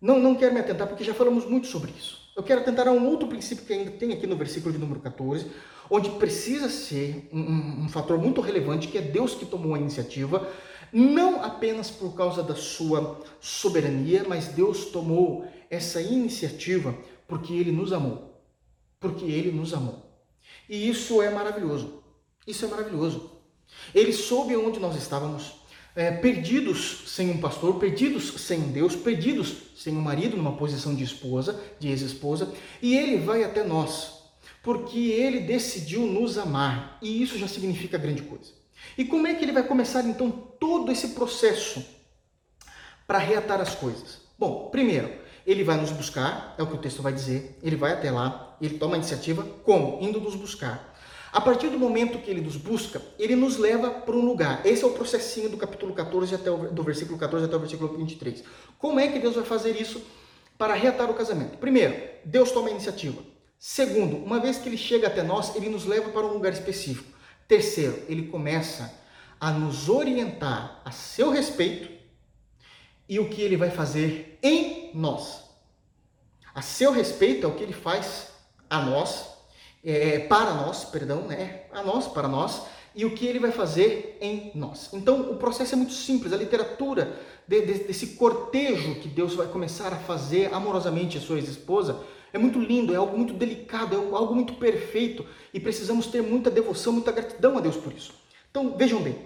Não, 0.00 0.18
não 0.18 0.34
quero 0.34 0.54
me 0.54 0.60
atentar 0.60 0.88
porque 0.88 1.04
já 1.04 1.14
falamos 1.14 1.44
muito 1.44 1.66
sobre 1.66 1.92
isso. 1.96 2.19
Eu 2.36 2.42
quero 2.42 2.60
atentar 2.60 2.88
a 2.88 2.92
um 2.92 3.06
outro 3.08 3.28
princípio 3.28 3.64
que 3.64 3.72
ainda 3.72 3.90
tem 3.90 4.12
aqui 4.12 4.26
no 4.26 4.36
versículo 4.36 4.72
de 4.72 4.78
número 4.78 5.00
14, 5.00 5.50
onde 5.90 6.10
precisa 6.10 6.68
ser 6.68 7.28
um, 7.32 7.84
um 7.84 7.88
fator 7.88 8.18
muito 8.18 8.40
relevante, 8.40 8.88
que 8.88 8.98
é 8.98 9.02
Deus 9.02 9.34
que 9.34 9.44
tomou 9.44 9.74
a 9.74 9.78
iniciativa, 9.78 10.48
não 10.92 11.42
apenas 11.42 11.90
por 11.90 12.14
causa 12.14 12.42
da 12.42 12.54
sua 12.54 13.20
soberania, 13.40 14.24
mas 14.28 14.48
Deus 14.48 14.86
tomou 14.86 15.46
essa 15.68 16.00
iniciativa 16.00 16.96
porque 17.26 17.52
Ele 17.52 17.72
nos 17.72 17.92
amou. 17.92 18.42
Porque 18.98 19.24
Ele 19.24 19.52
nos 19.52 19.72
amou. 19.72 20.10
E 20.68 20.88
isso 20.88 21.20
é 21.22 21.30
maravilhoso. 21.30 22.02
Isso 22.46 22.64
é 22.64 22.68
maravilhoso. 22.68 23.30
Ele 23.94 24.12
soube 24.12 24.56
onde 24.56 24.80
nós 24.80 24.96
estávamos, 24.96 25.52
é, 25.94 26.10
perdidos 26.10 27.04
sem 27.06 27.30
um 27.30 27.38
pastor, 27.38 27.78
perdidos 27.78 28.40
sem 28.42 28.60
Deus, 28.60 28.94
perdidos 28.94 29.54
sem 29.76 29.96
um 29.96 30.00
marido 30.00 30.36
numa 30.36 30.56
posição 30.56 30.94
de 30.94 31.04
esposa, 31.04 31.60
de 31.78 31.88
ex-esposa, 31.88 32.52
e 32.80 32.96
ele 32.96 33.18
vai 33.18 33.42
até 33.42 33.64
nós, 33.64 34.24
porque 34.62 34.98
ele 34.98 35.40
decidiu 35.40 36.02
nos 36.06 36.38
amar, 36.38 36.98
e 37.02 37.22
isso 37.22 37.38
já 37.38 37.48
significa 37.48 37.98
grande 37.98 38.22
coisa. 38.22 38.52
E 38.96 39.04
como 39.04 39.26
é 39.26 39.34
que 39.34 39.44
ele 39.44 39.52
vai 39.52 39.62
começar 39.62 40.02
então 40.04 40.30
todo 40.30 40.90
esse 40.92 41.08
processo 41.08 41.84
para 43.06 43.18
reatar 43.18 43.60
as 43.60 43.74
coisas? 43.74 44.20
Bom, 44.38 44.68
primeiro, 44.70 45.10
ele 45.46 45.64
vai 45.64 45.76
nos 45.76 45.90
buscar, 45.90 46.54
é 46.58 46.62
o 46.62 46.66
que 46.66 46.74
o 46.74 46.78
texto 46.78 47.02
vai 47.02 47.12
dizer, 47.12 47.58
ele 47.62 47.76
vai 47.76 47.92
até 47.92 48.10
lá, 48.10 48.56
ele 48.60 48.78
toma 48.78 48.94
a 48.94 48.98
iniciativa, 48.98 49.42
como? 49.64 49.98
Indo 50.00 50.20
nos 50.20 50.34
buscar. 50.34 50.94
A 51.32 51.40
partir 51.40 51.68
do 51.68 51.78
momento 51.78 52.18
que 52.18 52.30
ele 52.30 52.40
nos 52.40 52.56
busca, 52.56 53.00
ele 53.18 53.36
nos 53.36 53.56
leva 53.56 53.90
para 53.90 54.16
um 54.16 54.24
lugar. 54.24 54.66
Esse 54.66 54.82
é 54.82 54.86
o 54.86 54.92
processinho 54.92 55.48
do 55.48 55.56
capítulo 55.56 55.94
14 55.94 56.34
até 56.34 56.50
o, 56.50 56.72
do 56.72 56.82
versículo 56.82 57.16
14 57.16 57.44
até 57.44 57.54
o 57.54 57.60
versículo 57.60 57.96
23. 57.96 58.42
Como 58.78 58.98
é 58.98 59.06
que 59.06 59.20
Deus 59.20 59.36
vai 59.36 59.44
fazer 59.44 59.80
isso 59.80 60.02
para 60.58 60.74
reatar 60.74 61.08
o 61.08 61.14
casamento? 61.14 61.56
Primeiro, 61.58 61.96
Deus 62.24 62.50
toma 62.50 62.68
a 62.68 62.72
iniciativa. 62.72 63.22
Segundo, 63.58 64.16
uma 64.16 64.40
vez 64.40 64.58
que 64.58 64.68
ele 64.68 64.76
chega 64.76 65.06
até 65.06 65.22
nós, 65.22 65.54
ele 65.54 65.68
nos 65.68 65.84
leva 65.84 66.10
para 66.10 66.26
um 66.26 66.32
lugar 66.32 66.52
específico. 66.52 67.16
Terceiro, 67.46 68.02
ele 68.08 68.26
começa 68.26 68.92
a 69.38 69.52
nos 69.52 69.88
orientar 69.88 70.82
a 70.84 70.90
seu 70.90 71.30
respeito 71.30 71.90
e 73.08 73.20
o 73.20 73.28
que 73.28 73.40
ele 73.40 73.56
vai 73.56 73.70
fazer 73.70 74.38
em 74.42 74.90
nós. 74.94 75.44
A 76.52 76.60
seu 76.60 76.90
respeito 76.90 77.46
é 77.46 77.48
o 77.48 77.54
que 77.54 77.62
ele 77.62 77.72
faz 77.72 78.28
a 78.68 78.82
nós 78.82 79.39
é, 79.84 80.18
para 80.20 80.54
nós, 80.54 80.84
perdão, 80.84 81.22
né? 81.22 81.62
A 81.72 81.82
nós, 81.82 82.06
para 82.06 82.28
nós, 82.28 82.62
e 82.94 83.04
o 83.04 83.14
que 83.14 83.26
ele 83.26 83.38
vai 83.38 83.52
fazer 83.52 84.18
em 84.20 84.50
nós. 84.54 84.90
Então, 84.92 85.30
o 85.30 85.36
processo 85.36 85.74
é 85.74 85.76
muito 85.76 85.92
simples. 85.92 86.32
A 86.32 86.36
literatura 86.36 87.16
de, 87.46 87.60
de, 87.62 87.74
desse 87.84 88.08
cortejo 88.08 88.96
que 88.96 89.08
Deus 89.08 89.34
vai 89.34 89.46
começar 89.46 89.92
a 89.92 89.96
fazer 89.96 90.52
amorosamente 90.52 91.16
a 91.18 91.20
sua 91.20 91.36
ex-esposa 91.36 92.00
é 92.32 92.38
muito 92.38 92.60
lindo, 92.60 92.92
é 92.92 92.96
algo 92.96 93.16
muito 93.16 93.32
delicado, 93.32 93.94
é 93.94 93.98
algo 93.98 94.34
muito 94.34 94.54
perfeito 94.54 95.24
e 95.52 95.58
precisamos 95.58 96.06
ter 96.06 96.22
muita 96.22 96.50
devoção, 96.50 96.92
muita 96.92 97.12
gratidão 97.12 97.56
a 97.56 97.60
Deus 97.60 97.76
por 97.76 97.92
isso. 97.92 98.12
Então, 98.50 98.76
vejam 98.76 99.00
bem. 99.00 99.16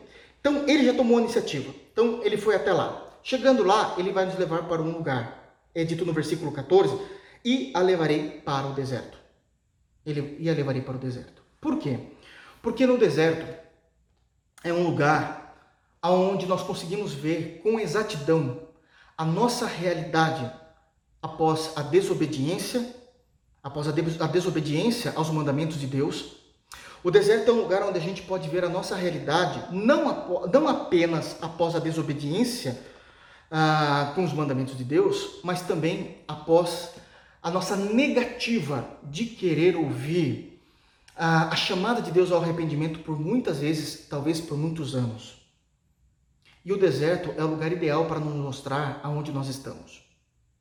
Então, 0.40 0.64
ele 0.68 0.84
já 0.84 0.94
tomou 0.94 1.18
a 1.18 1.22
iniciativa. 1.22 1.74
Então, 1.92 2.20
ele 2.22 2.36
foi 2.36 2.54
até 2.54 2.72
lá. 2.72 3.02
Chegando 3.22 3.64
lá, 3.64 3.94
ele 3.96 4.12
vai 4.12 4.26
nos 4.26 4.38
levar 4.38 4.68
para 4.68 4.82
um 4.82 4.92
lugar. 4.92 5.58
É 5.74 5.84
dito 5.84 6.04
no 6.04 6.12
versículo 6.12 6.52
14: 6.52 6.96
E 7.42 7.72
a 7.74 7.80
levarei 7.80 8.42
para 8.44 8.66
o 8.66 8.74
deserto 8.74 9.23
ele 10.04 10.36
ia 10.38 10.54
levar 10.54 10.72
ele 10.72 10.84
para 10.84 10.96
o 10.96 10.98
deserto. 10.98 11.42
Por 11.60 11.78
quê? 11.78 11.98
Porque 12.62 12.86
no 12.86 12.98
deserto 12.98 13.46
é 14.62 14.72
um 14.72 14.82
lugar 14.82 15.54
onde 16.02 16.46
nós 16.46 16.62
conseguimos 16.62 17.12
ver 17.12 17.60
com 17.62 17.80
exatidão 17.80 18.60
a 19.16 19.24
nossa 19.24 19.66
realidade 19.66 20.50
após 21.22 21.72
a 21.76 21.82
desobediência, 21.82 22.94
após 23.62 23.86
a, 23.88 24.26
desobediência 24.26 25.12
aos 25.16 25.30
mandamentos 25.30 25.78
de 25.78 25.86
Deus. 25.86 26.36
O 27.02 27.10
deserto 27.10 27.50
é 27.50 27.54
um 27.54 27.60
lugar 27.60 27.82
onde 27.82 27.98
a 27.98 28.02
gente 28.02 28.22
pode 28.22 28.48
ver 28.48 28.64
a 28.64 28.68
nossa 28.68 28.96
realidade, 28.96 29.74
não, 29.74 30.46
não 30.48 30.68
apenas 30.68 31.36
após 31.40 31.74
a 31.74 31.78
desobediência 31.78 32.78
ah, 33.50 34.12
com 34.14 34.24
os 34.24 34.32
mandamentos 34.32 34.76
de 34.76 34.84
Deus, 34.84 35.38
mas 35.42 35.62
também 35.62 36.18
após 36.26 36.90
a 37.44 37.50
nossa 37.50 37.76
negativa 37.76 38.88
de 39.02 39.26
querer 39.26 39.76
ouvir 39.76 40.58
a, 41.14 41.48
a 41.48 41.56
chamada 41.56 42.00
de 42.00 42.10
Deus 42.10 42.32
ao 42.32 42.40
arrependimento 42.40 43.00
por 43.00 43.20
muitas 43.20 43.58
vezes, 43.58 44.06
talvez 44.08 44.40
por 44.40 44.56
muitos 44.56 44.94
anos. 44.94 45.34
E 46.64 46.72
o 46.72 46.78
deserto 46.78 47.34
é 47.36 47.44
o 47.44 47.48
lugar 47.48 47.70
ideal 47.70 48.06
para 48.06 48.18
nos 48.18 48.34
mostrar 48.34 48.98
aonde 49.02 49.30
nós 49.30 49.48
estamos. 49.48 50.02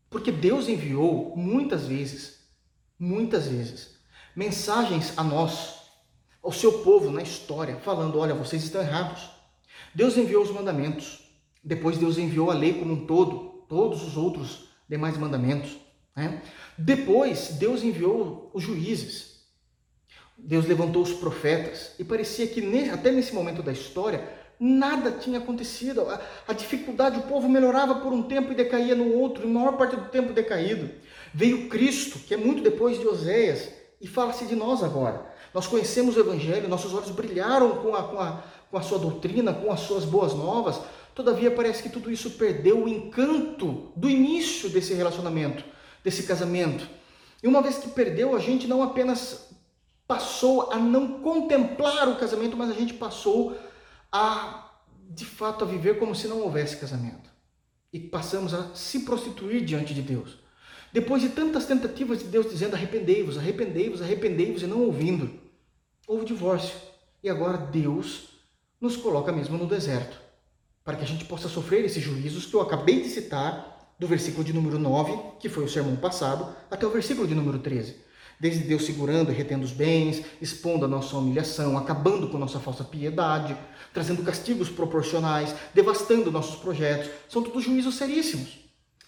Porque 0.09 0.29
Deus 0.29 0.67
enviou 0.67 1.33
muitas 1.37 1.85
vezes, 1.85 2.39
muitas 2.99 3.47
vezes, 3.47 3.95
mensagens 4.35 5.17
a 5.17 5.23
nós, 5.23 5.75
ao 6.43 6.51
seu 6.51 6.79
povo 6.79 7.09
na 7.09 7.21
história, 7.21 7.77
falando: 7.77 8.19
olha, 8.19 8.35
vocês 8.35 8.61
estão 8.61 8.81
errados. 8.81 9.29
Deus 9.95 10.17
enviou 10.17 10.43
os 10.43 10.51
mandamentos, 10.51 11.31
depois 11.63 11.97
Deus 11.97 12.17
enviou 12.17 12.51
a 12.51 12.53
lei 12.53 12.73
como 12.73 12.91
um 12.93 13.05
todo, 13.05 13.63
todos 13.69 14.03
os 14.03 14.17
outros 14.17 14.67
demais 14.89 15.17
mandamentos. 15.17 15.77
Né? 16.15 16.41
Depois, 16.77 17.49
Deus 17.59 17.83
enviou 17.83 18.49
os 18.53 18.63
juízes. 18.63 19.33
Deus 20.37 20.65
levantou 20.65 21.01
os 21.01 21.13
profetas 21.13 21.91
e 21.99 22.03
parecia 22.03 22.47
que 22.47 22.89
até 22.89 23.11
nesse 23.11 23.33
momento 23.33 23.61
da 23.61 23.71
história 23.71 24.27
nada 24.59 25.11
tinha 25.11 25.39
acontecido. 25.39 26.01
A, 26.01 26.21
a, 26.47 26.53
dificuldade, 26.53 27.19
o 27.19 27.23
povo 27.23 27.49
melhorava 27.49 27.95
por 27.95 28.13
um 28.13 28.23
tempo 28.23 28.51
e 28.51 28.55
decaía 28.55 28.95
no 28.95 29.13
outro, 29.13 29.43
e 29.43 29.51
maior 29.51 29.77
parte 29.77 29.95
do 29.95 30.05
tempo 30.05 30.33
decaído. 30.33 30.89
Veio 31.33 31.67
Cristo, 31.69 32.19
que 32.19 32.33
é 32.33 32.37
muito 32.37 32.63
depois 32.63 32.99
de 32.99 33.07
Oséias, 33.07 33.69
e 33.99 34.07
fala-se 34.07 34.45
de 34.45 34.55
nós 34.55 34.83
agora. 34.83 35.25
Nós 35.53 35.67
conhecemos 35.67 36.17
o 36.17 36.19
Evangelho, 36.19 36.67
nossos 36.67 36.93
olhos 36.93 37.11
brilharam 37.11 37.77
com 37.77 37.95
a, 37.95 38.03
com, 38.03 38.19
a, 38.19 38.43
com 38.71 38.77
a 38.77 38.81
sua 38.81 38.97
doutrina, 38.97 39.53
com 39.53 39.71
as 39.71 39.81
suas 39.81 40.03
boas 40.03 40.33
novas. 40.33 40.79
Todavia, 41.13 41.51
parece 41.51 41.83
que 41.83 41.89
tudo 41.89 42.11
isso 42.11 42.31
perdeu 42.31 42.83
o 42.83 42.89
encanto 42.89 43.91
do 43.95 44.09
início 44.09 44.69
desse 44.69 44.93
relacionamento, 44.93 45.63
desse 46.03 46.23
casamento. 46.23 46.87
E 47.41 47.47
uma 47.47 47.61
vez 47.61 47.77
que 47.77 47.89
perdeu, 47.89 48.35
a 48.35 48.39
gente 48.39 48.67
não 48.67 48.83
apenas 48.83 49.49
passou 50.07 50.71
a 50.71 50.77
não 50.77 51.21
contemplar 51.21 52.07
o 52.09 52.17
casamento, 52.17 52.57
mas 52.57 52.69
a 52.69 52.73
gente 52.73 52.93
passou 52.93 53.57
a, 54.11 54.71
de 55.09 55.25
fato, 55.25 55.63
a 55.63 55.67
viver 55.67 55.97
como 55.97 56.13
se 56.13 56.27
não 56.27 56.41
houvesse 56.41 56.77
casamento. 56.77 57.29
E 57.91 57.99
passamos 57.99 58.53
a 58.53 58.73
se 58.75 59.01
prostituir 59.01 59.63
diante 59.63 59.93
de 59.93 60.01
Deus. 60.01 60.37
Depois 60.91 61.21
de 61.21 61.29
tantas 61.29 61.65
tentativas 61.65 62.19
de 62.19 62.25
Deus 62.25 62.49
dizendo 62.49 62.75
arrependei-vos, 62.75 63.37
arrependei-vos, 63.37 64.01
arrependei-vos 64.01 64.61
e 64.61 64.67
não 64.67 64.81
ouvindo, 64.81 65.39
houve 66.07 66.25
divórcio. 66.25 66.75
E 67.23 67.29
agora 67.29 67.57
Deus 67.57 68.29
nos 68.79 68.95
coloca 68.95 69.31
mesmo 69.31 69.57
no 69.57 69.65
deserto, 69.65 70.19
para 70.83 70.95
que 70.97 71.03
a 71.03 71.07
gente 71.07 71.25
possa 71.25 71.49
sofrer 71.49 71.83
esses 71.85 72.03
juízos 72.03 72.45
que 72.45 72.53
eu 72.53 72.61
acabei 72.61 73.01
de 73.01 73.09
citar, 73.09 73.72
do 73.99 74.07
versículo 74.07 74.43
de 74.43 74.53
número 74.53 74.77
9, 74.79 75.17
que 75.39 75.49
foi 75.49 75.63
o 75.63 75.69
sermão 75.69 75.95
passado, 75.95 76.55
até 76.69 76.85
o 76.85 76.91
versículo 76.91 77.27
de 77.27 77.35
número 77.35 77.59
13 77.59 78.03
desde 78.43 78.65
Deus 78.65 78.85
segurando 78.85 79.31
e 79.31 79.33
retendo 79.33 79.63
os 79.63 79.71
bens, 79.71 80.21
expondo 80.41 80.83
a 80.83 80.87
nossa 80.87 81.15
humilhação, 81.15 81.77
acabando 81.77 82.27
com 82.27 82.37
nossa 82.37 82.59
falsa 82.59 82.83
piedade, 82.83 83.55
trazendo 83.93 84.21
castigos 84.21 84.67
proporcionais, 84.67 85.55
devastando 85.73 86.29
nossos 86.29 86.57
projetos. 86.57 87.09
São 87.29 87.41
todos 87.41 87.63
juízos 87.63 87.95
seríssimos. 87.95 88.59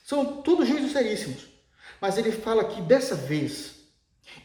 São 0.06 0.42
todos 0.42 0.68
juízos 0.68 0.94
seríssimos. 0.94 1.48
Mas 2.00 2.18
ele 2.18 2.32
fala 2.32 2.64
que 2.64 2.82
dessa 2.82 3.14
vez, 3.14 3.76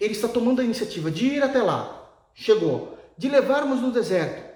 ele 0.01 0.13
está 0.13 0.27
tomando 0.27 0.61
a 0.61 0.65
iniciativa 0.65 1.09
de 1.09 1.27
ir 1.27 1.43
até 1.43 1.63
lá. 1.63 2.11
Chegou. 2.35 2.99
De 3.17 3.29
levarmos 3.29 3.81
no 3.81 3.93
deserto. 3.93 4.51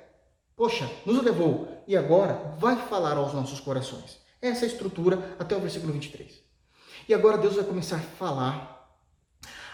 Poxa, 0.56 0.90
nos 1.06 1.22
levou. 1.22 1.68
E 1.86 1.96
agora 1.96 2.56
vai 2.58 2.76
falar 2.88 3.16
aos 3.16 3.34
nossos 3.34 3.60
corações. 3.60 4.23
Essa 4.44 4.66
é 4.66 4.68
a 4.68 4.72
estrutura 4.72 5.36
até 5.38 5.56
o 5.56 5.60
versículo 5.60 5.90
23. 5.90 6.30
E 7.08 7.14
agora 7.14 7.38
Deus 7.38 7.54
vai 7.54 7.64
começar 7.64 7.96
a 7.96 8.00
falar 8.00 8.94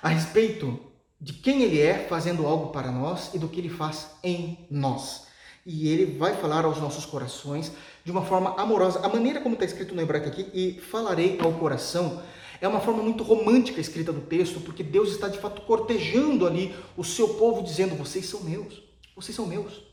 a 0.01 0.09
respeito 0.09 0.79
de 1.21 1.33
quem 1.33 1.65
ele 1.65 1.81
é 1.81 2.07
fazendo 2.09 2.47
algo 2.47 2.69
para 2.69 2.93
nós 2.93 3.35
e 3.35 3.39
do 3.39 3.49
que 3.49 3.59
ele 3.59 3.69
faz 3.69 4.13
em 4.23 4.65
nós. 4.71 5.27
E 5.67 5.89
ele 5.89 6.17
vai 6.17 6.37
falar 6.37 6.65
aos 6.65 6.79
nossos 6.79 7.05
corações 7.05 7.73
de 8.05 8.13
uma 8.13 8.25
forma 8.25 8.55
amorosa. 8.61 9.05
A 9.05 9.09
maneira 9.09 9.41
como 9.41 9.55
está 9.57 9.65
escrito 9.65 9.93
no 9.93 10.03
hebraico 10.03 10.29
aqui, 10.29 10.49
e 10.55 10.81
falarei 10.81 11.37
ao 11.41 11.53
coração, 11.55 12.23
é 12.61 12.69
uma 12.69 12.81
forma 12.81 13.03
muito 13.03 13.25
romântica 13.25 13.81
escrita 13.81 14.13
do 14.13 14.21
texto, 14.21 14.61
porque 14.61 14.85
Deus 14.85 15.11
está 15.11 15.27
de 15.27 15.39
fato 15.39 15.63
cortejando 15.63 16.47
ali 16.47 16.73
o 16.97 17.03
seu 17.03 17.31
povo, 17.35 17.65
dizendo: 17.65 17.97
Vocês 17.97 18.25
são 18.27 18.45
meus, 18.45 18.81
vocês 19.17 19.35
são 19.35 19.47
meus. 19.47 19.90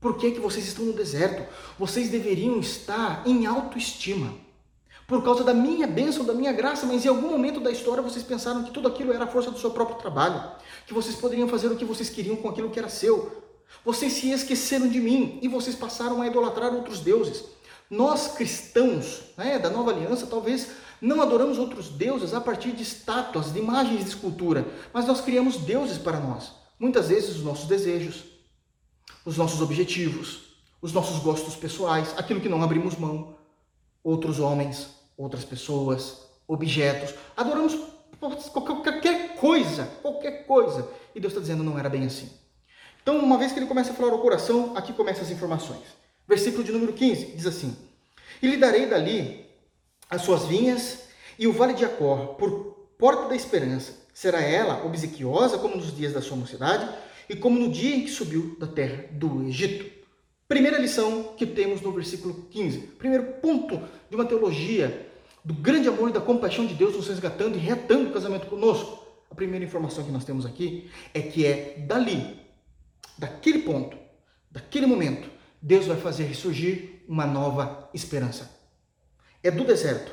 Por 0.00 0.16
que, 0.16 0.32
que 0.32 0.40
vocês 0.40 0.66
estão 0.66 0.84
no 0.84 0.92
deserto? 0.92 1.46
Vocês 1.78 2.08
deveriam 2.08 2.60
estar 2.60 3.22
em 3.26 3.46
autoestima 3.46 4.32
por 5.08 5.24
causa 5.24 5.42
da 5.42 5.54
minha 5.54 5.86
bênção, 5.86 6.22
da 6.22 6.34
minha 6.34 6.52
graça, 6.52 6.84
mas 6.86 7.02
em 7.02 7.08
algum 7.08 7.30
momento 7.30 7.60
da 7.60 7.70
história 7.70 8.02
vocês 8.02 8.22
pensaram 8.22 8.62
que 8.62 8.70
tudo 8.70 8.86
aquilo 8.86 9.10
era 9.10 9.24
a 9.24 9.26
força 9.26 9.50
do 9.50 9.58
seu 9.58 9.70
próprio 9.70 9.96
trabalho, 9.96 10.52
que 10.86 10.92
vocês 10.92 11.16
poderiam 11.16 11.48
fazer 11.48 11.68
o 11.68 11.76
que 11.76 11.84
vocês 11.84 12.10
queriam 12.10 12.36
com 12.36 12.48
aquilo 12.48 12.68
que 12.68 12.78
era 12.78 12.90
seu. 12.90 13.42
Vocês 13.82 14.12
se 14.12 14.30
esqueceram 14.30 14.86
de 14.86 15.00
mim 15.00 15.38
e 15.40 15.48
vocês 15.48 15.74
passaram 15.74 16.20
a 16.20 16.26
idolatrar 16.26 16.74
outros 16.74 17.00
deuses. 17.00 17.44
Nós 17.90 18.34
cristãos, 18.34 19.22
né, 19.34 19.58
da 19.58 19.70
nova 19.70 19.92
aliança, 19.92 20.26
talvez 20.26 20.68
não 21.00 21.22
adoramos 21.22 21.58
outros 21.58 21.88
deuses 21.88 22.34
a 22.34 22.40
partir 22.40 22.72
de 22.72 22.82
estátuas, 22.82 23.50
de 23.50 23.58
imagens 23.58 24.04
de 24.04 24.10
escultura, 24.10 24.66
mas 24.92 25.06
nós 25.06 25.22
criamos 25.22 25.56
deuses 25.56 25.96
para 25.96 26.20
nós. 26.20 26.52
Muitas 26.78 27.08
vezes 27.08 27.36
os 27.36 27.42
nossos 27.42 27.66
desejos, 27.66 28.24
os 29.24 29.36
nossos 29.36 29.60
objetivos, 29.60 30.48
os 30.80 30.92
nossos 30.92 31.18
gostos 31.18 31.56
pessoais, 31.56 32.14
aquilo 32.16 32.40
que 32.40 32.48
não 32.48 32.62
abrimos 32.62 32.96
mão, 32.96 33.34
outros 34.02 34.38
homens, 34.38 34.88
outras 35.16 35.44
pessoas, 35.44 36.22
objetos. 36.46 37.14
Adoramos 37.36 37.78
qualquer 38.18 39.36
coisa, 39.36 39.86
qualquer 40.02 40.46
coisa. 40.46 40.88
E 41.14 41.20
Deus 41.20 41.32
está 41.32 41.40
dizendo 41.40 41.64
não 41.64 41.78
era 41.78 41.88
bem 41.88 42.06
assim. 42.06 42.30
Então, 43.02 43.18
uma 43.18 43.38
vez 43.38 43.52
que 43.52 43.58
ele 43.58 43.66
começa 43.66 43.92
a 43.92 43.94
falar 43.94 44.14
o 44.14 44.18
coração, 44.18 44.76
aqui 44.76 44.92
começam 44.92 45.22
as 45.22 45.30
informações. 45.30 45.82
Versículo 46.26 46.62
de 46.62 46.72
número 46.72 46.92
15 46.92 47.32
diz 47.36 47.46
assim: 47.46 47.76
E 48.42 48.46
lhe 48.46 48.56
darei 48.56 48.86
dali 48.86 49.46
as 50.10 50.22
suas 50.22 50.44
vinhas 50.44 51.04
e 51.38 51.46
o 51.46 51.52
vale 51.52 51.74
de 51.74 51.84
Acor 51.84 52.34
por 52.34 52.88
porta 52.98 53.28
da 53.28 53.36
esperança. 53.36 53.94
Será 54.12 54.40
ela 54.40 54.84
obsequiosa 54.84 55.58
como 55.58 55.76
nos 55.76 55.94
dias 55.94 56.12
da 56.12 56.20
sua 56.20 56.36
mocidade 56.36 56.88
e 57.28 57.36
como 57.36 57.58
no 57.58 57.70
dia 57.70 57.94
em 57.94 58.02
que 58.02 58.10
subiu 58.10 58.56
da 58.58 58.66
terra 58.66 59.04
do 59.12 59.42
Egito. 59.44 59.98
Primeira 60.46 60.78
lição 60.78 61.34
que 61.36 61.44
temos 61.44 61.80
no 61.82 61.92
versículo 61.92 62.46
15. 62.50 62.78
Primeiro 62.98 63.24
ponto 63.34 63.82
de 64.08 64.16
uma 64.16 64.24
teologia 64.24 65.06
do 65.44 65.52
grande 65.54 65.88
amor 65.88 66.08
e 66.08 66.12
da 66.12 66.20
compaixão 66.20 66.66
de 66.66 66.74
Deus 66.74 66.96
nos 66.96 67.08
resgatando 67.08 67.56
e 67.56 67.60
reatando 67.60 68.08
o 68.08 68.12
casamento 68.12 68.46
conosco. 68.46 69.06
A 69.30 69.34
primeira 69.34 69.64
informação 69.64 70.04
que 70.04 70.10
nós 70.10 70.24
temos 70.24 70.46
aqui 70.46 70.90
é 71.12 71.20
que 71.20 71.44
é 71.44 71.84
dali, 71.86 72.40
daquele 73.18 73.58
ponto, 73.60 73.96
daquele 74.50 74.86
momento, 74.86 75.28
Deus 75.60 75.86
vai 75.86 75.96
fazer 75.96 76.24
ressurgir 76.24 77.02
uma 77.06 77.26
nova 77.26 77.90
esperança. 77.92 78.50
É 79.42 79.50
do 79.50 79.64
deserto, 79.64 80.12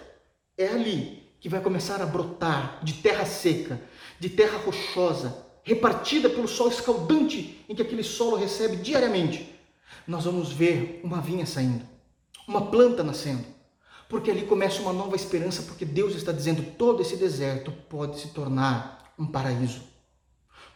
é 0.57 0.67
ali 0.67 1.23
que 1.39 1.49
vai 1.49 1.61
começar 1.61 2.01
a 2.01 2.05
brotar 2.05 2.83
de 2.83 2.93
terra 2.93 3.25
seca, 3.25 3.79
de 4.19 4.29
terra 4.29 4.57
rochosa, 4.57 5.44
repartida 5.65 6.29
pelo 6.29 6.47
sol 6.47 6.69
escaldante 6.69 7.65
em 7.67 7.75
que 7.75 7.81
aquele 7.81 8.03
solo 8.03 8.37
recebe 8.37 8.77
diariamente. 8.77 9.53
Nós 10.07 10.23
vamos 10.23 10.53
ver 10.53 11.01
uma 11.03 11.19
vinha 11.19 11.45
saindo, 11.45 11.83
uma 12.47 12.67
planta 12.67 13.03
nascendo, 13.03 13.43
porque 14.07 14.29
ali 14.29 14.43
começa 14.43 14.81
uma 14.81 14.93
nova 14.93 15.15
esperança, 15.15 15.63
porque 15.63 15.83
Deus 15.83 16.15
está 16.15 16.31
dizendo: 16.31 16.63
todo 16.77 17.01
esse 17.01 17.17
deserto 17.17 17.71
pode 17.89 18.19
se 18.19 18.29
tornar 18.29 19.13
um 19.17 19.25
paraíso. 19.25 19.81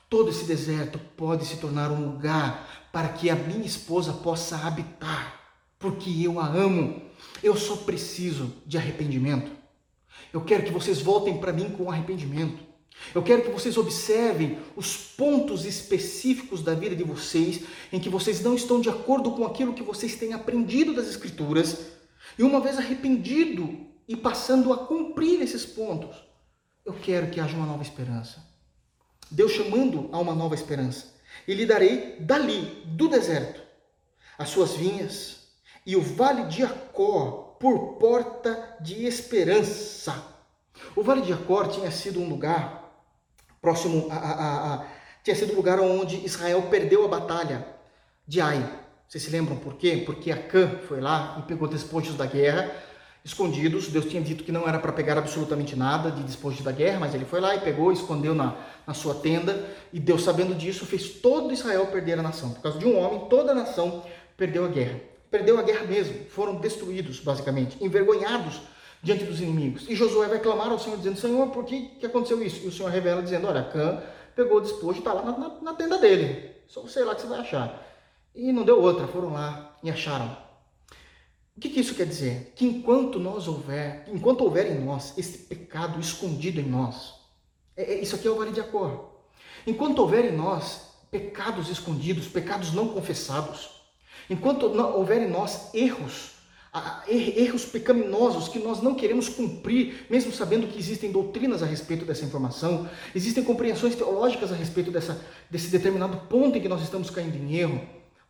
Todo 0.10 0.32
esse 0.32 0.46
deserto 0.46 1.00
pode 1.16 1.46
se 1.46 1.58
tornar 1.58 1.92
um 1.92 2.04
lugar 2.04 2.90
para 2.92 3.10
que 3.10 3.30
a 3.30 3.36
minha 3.36 3.66
esposa 3.66 4.12
possa 4.12 4.58
habitar, 4.58 5.40
porque 5.78 6.10
eu 6.10 6.40
a 6.40 6.48
amo. 6.48 7.04
Eu 7.44 7.56
só 7.56 7.76
preciso 7.76 8.52
de 8.66 8.78
arrependimento. 8.78 9.52
Eu 10.34 10.42
quero 10.42 10.64
que 10.64 10.72
vocês 10.72 11.00
voltem 11.00 11.38
para 11.38 11.54
mim 11.54 11.70
com 11.70 11.92
arrependimento. 11.92 12.69
Eu 13.14 13.24
quero 13.24 13.42
que 13.42 13.50
vocês 13.50 13.78
observem 13.78 14.60
os 14.76 14.96
pontos 14.96 15.66
específicos 15.66 16.62
da 16.62 16.74
vida 16.74 16.96
de 16.96 17.04
vocês 17.04 17.62
em 17.92 18.00
que 18.00 18.10
vocês 18.10 18.42
não 18.42 18.56
estão 18.56 18.80
de 18.80 18.90
acordo 18.90 19.32
com 19.32 19.46
aquilo 19.46 19.74
que 19.74 19.84
vocês 19.84 20.16
têm 20.16 20.34
aprendido 20.34 20.94
das 20.94 21.08
Escrituras 21.08 21.88
e 22.38 22.44
uma 22.44 22.60
vez 22.60 22.78
arrependido 22.78 23.88
e 24.08 24.16
passando 24.16 24.72
a 24.74 24.86
cumprir 24.86 25.42
esses 25.42 25.66
pontos, 25.66 26.16
eu 26.86 26.94
quero 26.94 27.30
que 27.30 27.40
haja 27.40 27.56
uma 27.56 27.66
nova 27.66 27.84
esperança. 27.84 28.44
Deus 29.30 29.52
chamando 29.52 30.10
a 30.12 30.20
uma 30.20 30.34
nova 30.34 30.56
esperança. 30.56 31.14
E 31.48 31.54
lhe 31.54 31.66
darei 31.66 32.18
dali, 32.20 32.84
do 32.86 33.08
deserto, 33.08 33.62
as 34.38 34.50
suas 34.50 34.74
vinhas 34.74 35.48
e 35.86 35.96
o 35.96 36.02
vale 36.02 36.46
de 36.46 36.64
Acor 36.64 37.56
por 37.60 37.98
porta 37.98 38.78
de 38.82 39.06
esperança. 39.06 40.24
O 40.96 41.04
vale 41.04 41.22
de 41.22 41.34
Acor 41.34 41.68
tinha 41.68 41.92
sido 41.92 42.20
um 42.20 42.30
lugar 42.30 42.79
próximo 43.62 44.08
a, 44.10 44.16
a, 44.16 44.74
a, 44.74 44.86
tinha 45.24 45.36
sido 45.36 45.54
o 45.54 45.56
lugar 45.56 45.80
onde 45.80 46.26
Israel 46.26 46.64
perdeu 46.70 47.06
a 47.06 47.08
batalha 47.08 47.66
de 48.28 48.42
Ai. 48.42 48.68
Vocês 49.08 49.24
se 49.24 49.32
lembram 49.32 49.58
por 49.58 49.76
quê? 49.76 50.04
Porque 50.06 50.32
Acã 50.32 50.80
foi 50.88 51.02
lá 51.02 51.38
e 51.40 51.42
pegou 51.44 51.68
despojos 51.68 52.16
da 52.16 52.26
guerra 52.26 52.72
escondidos. 53.24 53.88
Deus 53.88 54.06
tinha 54.06 54.22
dito 54.22 54.44
que 54.44 54.52
não 54.52 54.68
era 54.68 54.80
para 54.80 54.92
pegar 54.92 55.18
absolutamente 55.18 55.76
nada 55.76 56.12
de 56.12 56.24
despojos 56.24 56.62
da 56.62 56.72
guerra, 56.72 57.00
mas 57.00 57.14
ele 57.14 57.26
foi 57.26 57.40
lá 57.40 57.56
e 57.56 57.60
pegou, 57.60 57.92
escondeu 57.92 58.34
na, 58.34 58.56
na 58.86 58.94
sua 58.94 59.16
tenda. 59.16 59.68
E 59.92 60.00
Deus, 60.00 60.24
sabendo 60.24 60.56
disso, 60.56 60.86
fez 60.86 61.10
todo 61.10 61.54
Israel 61.54 61.88
perder 61.88 62.20
a 62.20 62.24
nação. 62.24 62.52
Por 62.52 62.62
causa 62.62 62.80
de 62.80 62.86
um 62.86 62.98
homem, 62.98 63.28
toda 63.30 63.52
a 63.52 63.56
nação 63.56 64.04
perdeu 64.38 64.66
a 64.66 64.68
guerra. 64.68 65.00
Perdeu 65.30 65.60
a 65.60 65.64
guerra 65.64 65.86
mesmo. 65.86 66.26
Foram 66.30 66.56
destruídos, 66.56 67.20
basicamente, 67.20 67.78
envergonhados 67.84 68.62
diante 69.02 69.24
dos 69.24 69.40
inimigos. 69.40 69.88
E 69.90 69.96
Josué 69.96 70.28
vai 70.28 70.40
clamar 70.40 70.70
ao 70.70 70.80
Senhor, 70.80 70.98
dizendo: 70.98 71.18
Senhor, 71.18 71.48
por 71.50 71.66
que, 71.66 71.90
que 72.00 72.06
aconteceu 72.06 72.42
isso? 72.44 72.66
E 72.66 72.68
o 72.68 72.72
Senhor 72.72 72.90
revela, 72.90 73.22
dizendo: 73.22 73.48
Olha, 73.48 73.62
Acã 73.62 74.02
pegou 74.36 74.58
o 74.58 74.62
despojo 74.62 74.98
e 74.98 75.00
está 75.00 75.14
lá 75.14 75.24
na, 75.24 75.38
na, 75.38 75.62
na 75.62 75.74
tenda 75.74 75.98
dele. 75.98 76.52
Só 76.68 76.86
sei 76.88 77.04
lá 77.04 77.16
que 77.16 77.22
você 77.22 77.28
vai 77.28 77.40
achar. 77.40 77.86
E 78.36 78.54
não 78.54 78.64
deu 78.64 78.82
outra, 78.82 79.08
foram 79.08 79.34
lá 79.34 79.76
e 79.84 79.90
acharam. 79.90 80.38
O 81.58 81.60
que, 81.60 81.70
que 81.70 81.82
isso 81.82 81.96
quer 81.96 82.06
dizer? 82.06 82.54
Que 82.56 82.66
enquanto 82.66 83.20
nós 83.20 83.48
houver, 83.48 84.06
enquanto 84.08 84.42
houver 84.42 84.72
em 84.72 84.80
nós 84.80 85.18
esse 85.18 85.40
pecado 85.40 86.00
escondido 86.00 86.62
em 86.62 86.66
nós, 86.66 87.16
é, 87.76 87.96
é, 87.96 88.02
isso 88.02 88.16
aqui 88.16 88.28
é 88.28 88.32
o 88.32 88.38
vale 88.38 88.52
de 88.52 88.62
Acor. 88.62 89.10
Enquanto 89.68 90.00
houver 90.00 90.24
em 90.26 90.38
nós 90.38 90.94
pecados 91.12 91.70
escondidos, 91.70 92.28
pecados 92.28 92.72
não 92.72 92.90
confessados, 92.90 93.72
enquanto 94.30 94.68
houver 94.68 95.22
em 95.22 95.30
nós 95.30 95.74
erros, 95.74 96.32
erros 97.08 97.66
pecaminosos 97.66 98.48
que 98.48 98.60
nós 98.60 98.82
não 98.82 98.94
queremos 98.94 99.28
cumprir, 99.28 100.06
mesmo 100.10 100.32
sabendo 100.32 100.68
que 100.68 100.78
existem 100.78 101.12
doutrinas 101.12 101.64
a 101.64 101.66
respeito 101.66 102.06
dessa 102.06 102.26
informação, 102.26 102.88
existem 103.16 103.44
compreensões 103.44 103.96
teológicas 103.96 104.52
a 104.52 104.56
respeito 104.56 104.92
dessa, 104.92 105.20
desse 105.50 105.70
determinado 105.70 106.18
ponto 106.28 106.58
em 106.58 106.62
que 106.62 106.70
nós 106.70 106.82
estamos 106.82 107.10
caindo 107.10 107.36
em 107.36 107.56
erro, 107.56 107.82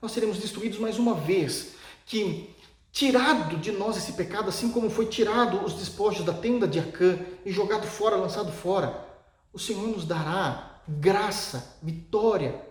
nós 0.01 0.11
seremos 0.13 0.37
destruídos 0.37 0.79
mais 0.79 0.97
uma 0.97 1.13
vez. 1.13 1.73
Que 2.05 2.49
tirado 2.91 3.57
de 3.57 3.71
nós 3.71 3.97
esse 3.97 4.13
pecado, 4.13 4.49
assim 4.49 4.71
como 4.71 4.89
foi 4.89 5.05
tirado 5.05 5.63
os 5.63 5.73
despojos 5.73 6.25
da 6.25 6.33
tenda 6.33 6.67
de 6.67 6.79
Acã 6.79 7.19
e 7.45 7.51
jogado 7.51 7.85
fora, 7.85 8.15
lançado 8.15 8.51
fora, 8.51 9.05
o 9.53 9.59
Senhor 9.59 9.87
nos 9.87 10.05
dará 10.05 10.81
graça, 10.87 11.77
vitória. 11.83 12.61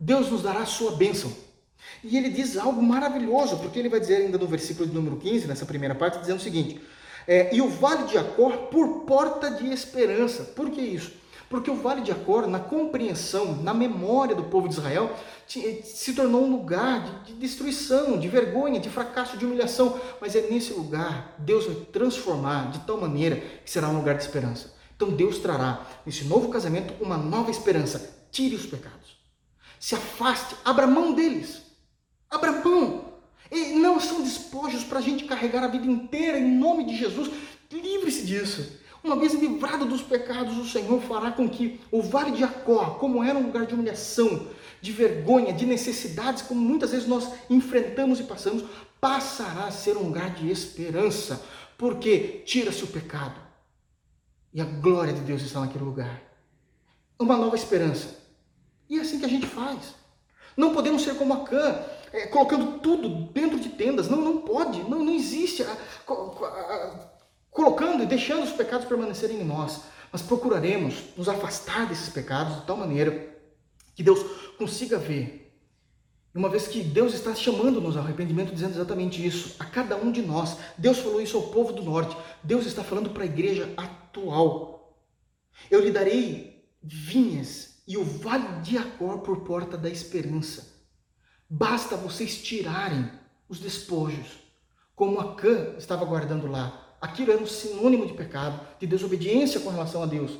Deus 0.00 0.30
nos 0.30 0.42
dará 0.42 0.60
a 0.60 0.66
sua 0.66 0.92
bênção. 0.92 1.32
E 2.02 2.16
ele 2.16 2.28
diz 2.28 2.56
algo 2.56 2.82
maravilhoso, 2.82 3.56
porque 3.58 3.78
ele 3.78 3.88
vai 3.88 4.00
dizer 4.00 4.16
ainda 4.16 4.38
no 4.38 4.46
versículo 4.46 4.88
de 4.88 4.94
número 4.94 5.16
15, 5.16 5.46
nessa 5.46 5.64
primeira 5.64 5.94
parte, 5.94 6.18
dizendo 6.18 6.38
o 6.38 6.42
seguinte: 6.42 6.80
é, 7.26 7.54
E 7.54 7.60
o 7.60 7.68
vale 7.68 8.04
de 8.04 8.18
Acor 8.18 8.68
por 8.68 9.00
porta 9.00 9.50
de 9.50 9.72
esperança. 9.72 10.44
Por 10.44 10.70
que 10.70 10.80
isso? 10.80 11.12
Porque 11.48 11.70
o 11.70 11.76
vale 11.76 12.00
de 12.00 12.10
Acor, 12.10 12.46
na 12.46 12.58
compreensão, 12.58 13.56
na 13.62 13.72
memória 13.72 14.34
do 14.34 14.44
povo 14.44 14.68
de 14.68 14.74
Israel, 14.74 15.14
se 15.46 16.12
tornou 16.14 16.42
um 16.42 16.50
lugar 16.50 17.04
de, 17.04 17.32
de 17.32 17.34
destruição, 17.34 18.18
de 18.18 18.28
vergonha, 18.28 18.80
de 18.80 18.88
fracasso, 18.88 19.36
de 19.36 19.44
humilhação. 19.44 19.98
Mas 20.20 20.34
é 20.34 20.42
nesse 20.50 20.72
lugar 20.72 21.34
Deus 21.38 21.66
vai 21.66 21.76
transformar 21.92 22.70
de 22.70 22.80
tal 22.80 23.00
maneira 23.00 23.36
que 23.36 23.70
será 23.70 23.88
um 23.88 23.96
lugar 23.96 24.16
de 24.16 24.22
esperança. 24.22 24.74
Então 24.96 25.10
Deus 25.10 25.38
trará 25.38 25.86
nesse 26.04 26.24
novo 26.24 26.48
casamento 26.48 26.94
uma 27.02 27.16
nova 27.16 27.50
esperança. 27.50 28.26
Tire 28.30 28.56
os 28.56 28.66
pecados. 28.66 29.16
Se 29.78 29.94
afaste, 29.94 30.56
abra 30.64 30.86
mão 30.86 31.12
deles. 31.12 31.63
Abra 32.34 32.52
mão. 32.52 33.14
E 33.50 33.74
não 33.74 34.00
são 34.00 34.22
despojos 34.22 34.84
para 34.84 34.98
a 34.98 35.02
gente 35.02 35.24
carregar 35.24 35.62
a 35.62 35.68
vida 35.68 35.86
inteira 35.86 36.38
em 36.38 36.50
nome 36.50 36.84
de 36.84 36.96
Jesus. 36.96 37.30
Livre-se 37.70 38.26
disso. 38.26 38.80
Uma 39.02 39.16
vez 39.16 39.34
livrado 39.34 39.84
dos 39.84 40.00
pecados, 40.00 40.56
o 40.56 40.66
Senhor 40.66 41.00
fará 41.02 41.30
com 41.30 41.48
que 41.48 41.78
o 41.90 42.00
vale 42.00 42.32
de 42.32 42.42
Acó, 42.42 42.96
como 42.98 43.22
era 43.22 43.38
um 43.38 43.42
lugar 43.42 43.66
de 43.66 43.74
humilhação, 43.74 44.48
de 44.80 44.92
vergonha, 44.92 45.52
de 45.52 45.66
necessidades, 45.66 46.42
como 46.42 46.60
muitas 46.60 46.90
vezes 46.90 47.06
nós 47.06 47.30
enfrentamos 47.50 48.18
e 48.18 48.24
passamos, 48.24 48.64
passará 49.00 49.66
a 49.66 49.70
ser 49.70 49.96
um 49.96 50.04
lugar 50.04 50.30
de 50.30 50.50
esperança, 50.50 51.44
porque 51.76 52.42
tira-se 52.46 52.82
o 52.82 52.86
pecado 52.86 53.38
e 54.54 54.60
a 54.60 54.64
glória 54.64 55.12
de 55.12 55.20
Deus 55.20 55.42
está 55.42 55.60
naquele 55.60 55.84
lugar. 55.84 56.22
Uma 57.18 57.36
nova 57.36 57.56
esperança. 57.56 58.16
E 58.88 58.98
é 58.98 59.02
assim 59.02 59.18
que 59.18 59.24
a 59.26 59.28
gente 59.28 59.46
faz. 59.46 59.94
Não 60.56 60.72
podemos 60.72 61.02
ser 61.02 61.16
como 61.16 61.34
Acã, 61.34 61.84
é, 62.14 62.28
colocando 62.28 62.78
tudo 62.78 63.32
dentro 63.32 63.58
de 63.58 63.70
tendas. 63.70 64.08
Não, 64.08 64.18
não 64.18 64.38
pode, 64.38 64.80
não, 64.84 65.04
não 65.04 65.12
existe. 65.12 65.64
A, 65.64 65.76
a, 66.06 66.12
a, 66.12 67.10
colocando 67.50 68.02
e 68.04 68.06
deixando 68.06 68.44
os 68.44 68.52
pecados 68.52 68.86
permanecerem 68.86 69.40
em 69.40 69.44
nós. 69.44 69.82
Mas 70.12 70.22
procuraremos 70.22 70.94
nos 71.16 71.28
afastar 71.28 71.88
desses 71.88 72.08
pecados 72.08 72.60
de 72.60 72.66
tal 72.66 72.76
maneira 72.76 73.34
que 73.96 74.02
Deus 74.02 74.20
consiga 74.56 74.96
ver. 74.96 75.40
Uma 76.32 76.48
vez 76.48 76.68
que 76.68 76.82
Deus 76.82 77.14
está 77.14 77.34
chamando-nos 77.34 77.96
ao 77.96 78.02
arrependimento, 78.02 78.52
dizendo 78.52 78.74
exatamente 78.74 79.24
isso, 79.24 79.56
a 79.58 79.64
cada 79.64 79.96
um 79.96 80.10
de 80.12 80.22
nós. 80.22 80.56
Deus 80.78 80.98
falou 80.98 81.20
isso 81.20 81.36
ao 81.36 81.44
povo 81.44 81.72
do 81.72 81.82
norte. 81.82 82.16
Deus 82.42 82.64
está 82.64 82.84
falando 82.84 83.10
para 83.10 83.24
a 83.24 83.26
igreja 83.26 83.72
atual. 83.76 84.96
Eu 85.68 85.80
lhe 85.80 85.90
darei 85.90 86.64
vinhas 86.80 87.82
e 87.86 87.96
o 87.96 88.04
vale 88.04 88.60
de 88.62 88.78
Acor 88.78 89.18
por 89.18 89.40
porta 89.40 89.76
da 89.76 89.88
esperança. 89.88 90.73
Basta 91.56 91.96
vocês 91.96 92.42
tirarem 92.42 93.10
os 93.48 93.60
despojos, 93.60 94.26
como 94.96 95.20
Acã 95.20 95.74
estava 95.78 96.04
guardando 96.04 96.46
lá, 96.46 96.84
Aquilo 97.04 97.32
era 97.32 97.42
um 97.42 97.46
sinônimo 97.46 98.06
de 98.06 98.14
pecado, 98.14 98.58
de 98.80 98.86
desobediência 98.86 99.60
com 99.60 99.68
relação 99.68 100.02
a 100.02 100.06
Deus. 100.06 100.38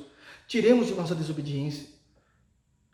Tiremos 0.48 0.86
de 0.86 0.94
nossa 0.94 1.14
desobediência. 1.14 1.86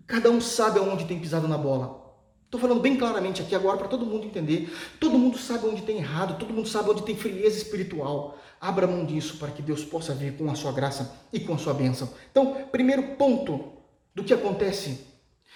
Cada 0.09 0.29
um 0.29 0.41
sabe 0.41 0.81
aonde 0.81 1.05
tem 1.05 1.21
pisado 1.21 1.47
na 1.47 1.57
bola. 1.57 2.17
Estou 2.47 2.61
falando 2.61 2.81
bem 2.81 2.97
claramente 2.97 3.43
aqui 3.43 3.55
agora 3.55 3.79
para 3.79 3.87
todo 3.87 4.05
mundo 4.05 4.27
entender. 4.27 4.77
Todo 4.99 5.17
mundo 5.17 5.39
sabe 5.39 5.69
onde 5.69 5.83
tem 5.83 5.99
errado, 5.99 6.37
todo 6.37 6.53
mundo 6.53 6.69
sabe 6.69 6.91
onde 6.91 7.05
tem 7.05 7.17
frieza 7.17 7.59
espiritual. 7.59 8.37
Abra 8.61 8.89
mão 8.89 9.07
disso 9.07 9.39
para 9.39 9.53
que 9.53 9.63
Deus 9.63 9.85
possa 9.85 10.13
vir 10.17 10.37
com 10.37 10.51
a 10.51 10.57
sua 10.57 10.73
graça 10.73 11.15
e 11.33 11.39
com 11.39 11.55
a 11.55 11.59
sua 11.59 11.73
bênção. 11.73 12.13
Então, 12.33 12.67
primeiro 12.73 13.15
ponto 13.15 13.73
do 14.13 14.25
que 14.25 14.35
acontece 14.35 15.07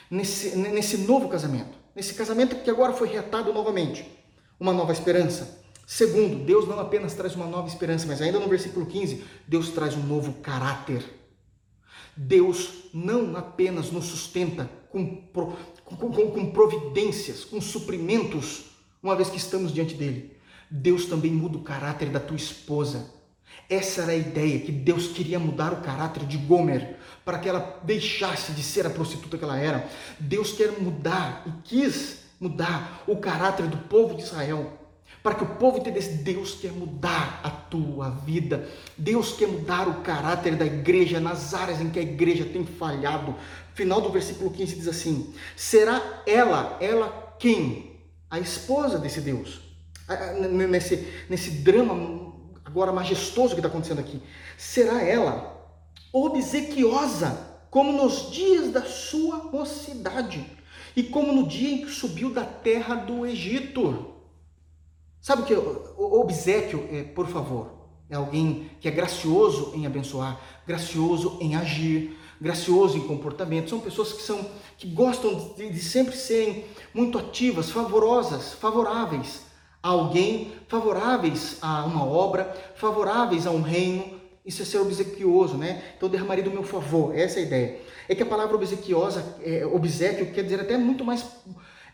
nesse, 0.08 0.56
nesse 0.56 0.98
novo 0.98 1.28
casamento. 1.28 1.73
Nesse 1.94 2.14
casamento 2.14 2.56
que 2.56 2.70
agora 2.70 2.92
foi 2.92 3.08
reatado 3.08 3.52
novamente. 3.52 4.06
Uma 4.58 4.72
nova 4.72 4.92
esperança 4.92 5.64
Segundo, 5.86 6.44
Deus 6.44 6.66
não 6.66 6.80
apenas 6.80 7.14
traz 7.14 7.34
uma 7.34 7.46
nova 7.46 7.68
esperança, 7.68 8.06
mas 8.06 8.22
ainda 8.22 8.40
no 8.40 8.48
versículo 8.48 8.86
15, 8.86 9.22
Deus 9.46 9.68
traz 9.70 9.94
um 9.94 10.02
novo 10.02 10.32
caráter. 10.34 11.04
Deus 12.16 12.70
não 12.92 13.36
apenas 13.36 13.90
nos 13.90 14.06
sustenta 14.06 14.70
com, 14.90 15.16
com, 15.26 15.52
com, 15.84 16.30
com 16.30 16.50
providências, 16.52 17.44
com 17.44 17.60
suprimentos, 17.60 18.64
uma 19.02 19.14
vez 19.14 19.28
que 19.28 19.36
estamos 19.36 19.72
diante 19.72 19.94
dele. 19.94 20.36
Deus 20.70 21.04
também 21.06 21.30
muda 21.30 21.58
o 21.58 21.62
caráter 21.62 22.08
da 22.08 22.20
tua 22.20 22.36
esposa. 22.36 23.12
Essa 23.68 24.02
era 24.02 24.12
a 24.12 24.16
ideia, 24.16 24.60
que 24.60 24.72
Deus 24.72 25.08
queria 25.08 25.38
mudar 25.38 25.72
o 25.72 25.82
caráter 25.82 26.24
de 26.24 26.38
Gomer, 26.38 26.96
para 27.24 27.38
que 27.38 27.48
ela 27.48 27.80
deixasse 27.82 28.52
de 28.52 28.62
ser 28.62 28.86
a 28.86 28.90
prostituta 28.90 29.38
que 29.38 29.44
ela 29.44 29.58
era. 29.58 29.88
Deus 30.18 30.52
quer 30.52 30.72
mudar 30.80 31.42
e 31.46 31.50
quis 31.62 32.24
mudar 32.38 33.02
o 33.06 33.16
caráter 33.16 33.66
do 33.66 33.78
povo 33.78 34.14
de 34.14 34.22
Israel 34.22 34.84
para 35.24 35.36
que 35.36 35.42
o 35.42 35.54
povo 35.56 35.78
entendesse: 35.78 36.10
Deus 36.18 36.54
quer 36.54 36.70
mudar 36.70 37.40
a 37.42 37.48
tua 37.48 38.10
vida, 38.10 38.68
Deus 38.96 39.32
quer 39.32 39.48
mudar 39.48 39.88
o 39.88 40.02
caráter 40.02 40.54
da 40.54 40.66
igreja 40.66 41.18
nas 41.18 41.54
áreas 41.54 41.80
em 41.80 41.88
que 41.88 41.98
a 41.98 42.02
igreja 42.02 42.44
tem 42.44 42.66
falhado. 42.66 43.34
Final 43.72 44.02
do 44.02 44.10
versículo 44.10 44.50
15 44.50 44.76
diz 44.76 44.86
assim: 44.86 45.32
Será 45.56 46.22
ela, 46.26 46.76
ela 46.78 47.34
quem? 47.38 47.98
A 48.30 48.38
esposa 48.38 48.98
desse 48.98 49.22
Deus. 49.22 49.62
Nesse, 50.68 51.08
nesse 51.30 51.50
drama 51.50 52.34
agora 52.62 52.92
majestoso 52.92 53.54
que 53.54 53.60
está 53.60 53.68
acontecendo 53.68 54.00
aqui. 54.00 54.20
Será 54.58 55.02
ela 55.02 55.53
obsequiosa, 56.14 57.66
como 57.68 57.92
nos 57.92 58.30
dias 58.30 58.70
da 58.70 58.82
sua 58.82 59.50
mocidade, 59.50 60.46
e 60.94 61.02
como 61.02 61.32
no 61.32 61.46
dia 61.46 61.70
em 61.70 61.84
que 61.84 61.90
subiu 61.90 62.30
da 62.30 62.44
terra 62.44 62.94
do 62.94 63.26
Egito. 63.26 64.14
Sabe 65.20 65.42
o 65.42 65.44
que 65.44 65.54
o 65.54 66.20
obsequio 66.20 66.88
é, 66.92 67.02
por 67.02 67.26
favor, 67.26 67.72
é 68.08 68.14
alguém 68.14 68.70
que 68.80 68.86
é 68.86 68.92
gracioso 68.92 69.72
em 69.74 69.86
abençoar, 69.86 70.38
gracioso 70.66 71.36
em 71.40 71.56
agir, 71.56 72.16
gracioso 72.40 72.96
em 72.96 73.06
comportamento. 73.08 73.70
São 73.70 73.80
pessoas 73.80 74.12
que 74.12 74.22
são 74.22 74.46
que 74.76 74.88
gostam 74.88 75.54
de, 75.56 75.70
de 75.70 75.80
sempre 75.80 76.16
serem 76.16 76.64
muito 76.92 77.18
ativas, 77.18 77.70
favorosas, 77.70 78.52
favoráveis 78.52 79.42
a 79.82 79.88
alguém, 79.88 80.52
favoráveis 80.68 81.58
a 81.60 81.84
uma 81.84 82.04
obra, 82.04 82.54
favoráveis 82.76 83.46
a 83.46 83.50
um 83.50 83.62
reino. 83.62 84.13
Isso 84.44 84.62
é 84.62 84.64
ser 84.64 84.78
obsequioso, 84.78 85.56
né? 85.56 85.82
Então 85.96 86.08
derramarei 86.08 86.44
do 86.44 86.50
meu 86.50 86.62
favor. 86.62 87.16
Essa 87.16 87.38
é 87.38 87.42
a 87.42 87.46
ideia. 87.46 87.80
É 88.08 88.14
que 88.14 88.22
a 88.22 88.26
palavra 88.26 88.54
obsequiosa, 88.54 89.36
é, 89.42 89.64
obsequio, 89.64 90.32
quer 90.32 90.42
dizer 90.44 90.60
até 90.60 90.76
muito 90.76 91.04
mais 91.04 91.24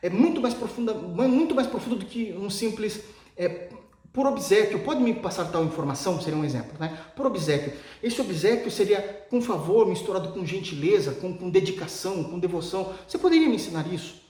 é 0.03 0.09
muito 0.09 0.41
mais 0.41 0.55
profunda, 0.55 0.95
muito 0.95 1.55
mais 1.55 1.69
profundo 1.69 1.97
do 1.97 2.07
que 2.07 2.33
um 2.33 2.49
simples 2.49 3.03
é, 3.37 3.69
por 4.13 4.27
obsequio, 4.27 4.81
pode 4.81 5.01
me 5.01 5.15
passar 5.15 5.45
tal 5.53 5.65
informação? 5.65 6.21
Seria 6.21 6.39
um 6.39 6.45
exemplo, 6.45 6.73
né? 6.81 6.99
Por 7.15 7.27
obsequio. 7.27 7.73
Esse 8.03 8.21
obsequio 8.21 8.71
seria 8.71 9.01
com 9.31 9.41
favor, 9.41 9.87
misturado 9.87 10.31
com 10.31 10.45
gentileza, 10.45 11.13
com, 11.13 11.37
com 11.37 11.49
dedicação, 11.49 12.25
com 12.25 12.39
devoção. 12.39 12.93
Você 13.07 13.19
poderia 13.19 13.49
me 13.49 13.55
ensinar 13.55 13.87
isso? 13.93 14.21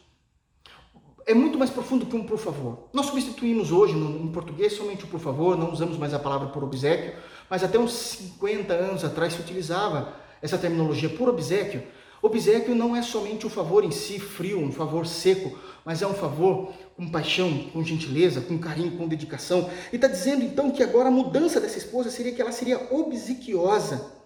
É 1.27 1.33
muito 1.33 1.59
mais 1.59 1.71
profundo 1.71 2.05
que 2.05 2.17
um 2.17 2.25
por 2.25 2.39
favor. 2.39 2.89
Nós 2.93 3.07
substituímos 3.07 3.73
hoje 3.73 3.95
no, 3.95 4.23
em 4.23 4.29
português 4.33 4.75
somente 4.75 5.05
o 5.05 5.07
por 5.07 5.21
favor, 5.21 5.57
não 5.57 5.73
usamos 5.73 5.97
mais 5.97 6.13
a 6.13 6.19
palavra 6.19 6.49
por 6.49 6.63
obsequio, 6.63 7.15
mas 7.51 7.65
até 7.65 7.79
uns 7.79 7.93
50 7.93 8.73
anos 8.73 9.05
atrás 9.05 9.33
se 9.33 9.41
utilizava 9.41 10.15
essa 10.41 10.57
terminologia 10.57 11.11
por 11.11 11.29
obsequio. 11.29 11.83
Obsequio 12.23 12.75
não 12.75 12.95
é 12.95 13.03
somente 13.03 13.47
o 13.47 13.51
favor 13.51 13.83
em 13.83 13.91
si, 13.91 14.21
frio, 14.21 14.61
um 14.61 14.71
favor 14.71 15.07
seco, 15.07 15.59
mas 15.85 16.03
é 16.03 16.07
um 16.07 16.15
favor 16.15 16.73
com 16.97 17.11
paixão, 17.11 17.71
com 17.73 17.83
gentileza, 17.83 18.41
com 18.41 18.59
carinho, 18.59 18.97
com 18.97 19.09
dedicação. 19.09 19.69
E 19.93 19.97
está 19.97 20.07
dizendo 20.07 20.45
então 20.45 20.71
que 20.71 20.83
agora 20.83 21.09
a 21.09 21.11
mudança 21.11 21.61
dessa 21.61 21.79
esposa 21.79 22.11
seria 22.11 22.33
que 22.33 22.41
ela 22.41 22.53
seria 22.53 22.89
obsequiosa. 22.95 24.21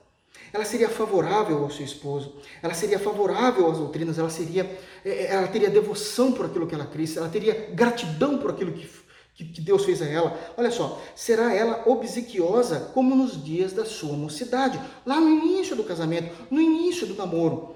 Ela 0.53 0.65
seria 0.65 0.89
favorável 0.89 1.59
ao 1.59 1.71
seu 1.71 1.85
esposo, 1.85 2.37
ela 2.63 2.75
seria 2.75 2.99
favorável 2.99 3.69
às 3.69 3.79
doutrinas, 3.79 4.19
ela 4.19 4.31
seria, 4.31 4.63
é, 5.05 5.11
é, 5.11 5.27
ela 5.33 5.49
teria 5.49 5.69
devoção 5.69 6.31
por 6.33 6.47
aquilo 6.47 6.67
que 6.67 6.75
ela 6.75 6.87
cresce, 6.87 7.19
ela 7.19 7.29
teria 7.29 7.71
gratidão 7.73 8.39
por 8.39 8.51
aquilo 8.51 8.73
que, 8.73 8.89
que, 9.35 9.45
que 9.45 9.61
Deus 9.61 9.85
fez 9.85 10.01
a 10.01 10.07
ela. 10.07 10.39
Olha 10.57 10.71
só, 10.71 11.01
será 11.15 11.53
ela 11.53 11.83
obsequiosa 11.87 12.91
como 12.95 13.15
nos 13.15 13.43
dias 13.43 13.73
da 13.73 13.85
sua 13.85 14.17
mocidade, 14.17 14.81
lá 15.05 15.21
no 15.21 15.29
início 15.29 15.75
do 15.75 15.85
casamento, 15.85 16.33
no 16.51 16.61
início 16.61 17.07
do 17.07 17.15
namoro. 17.15 17.75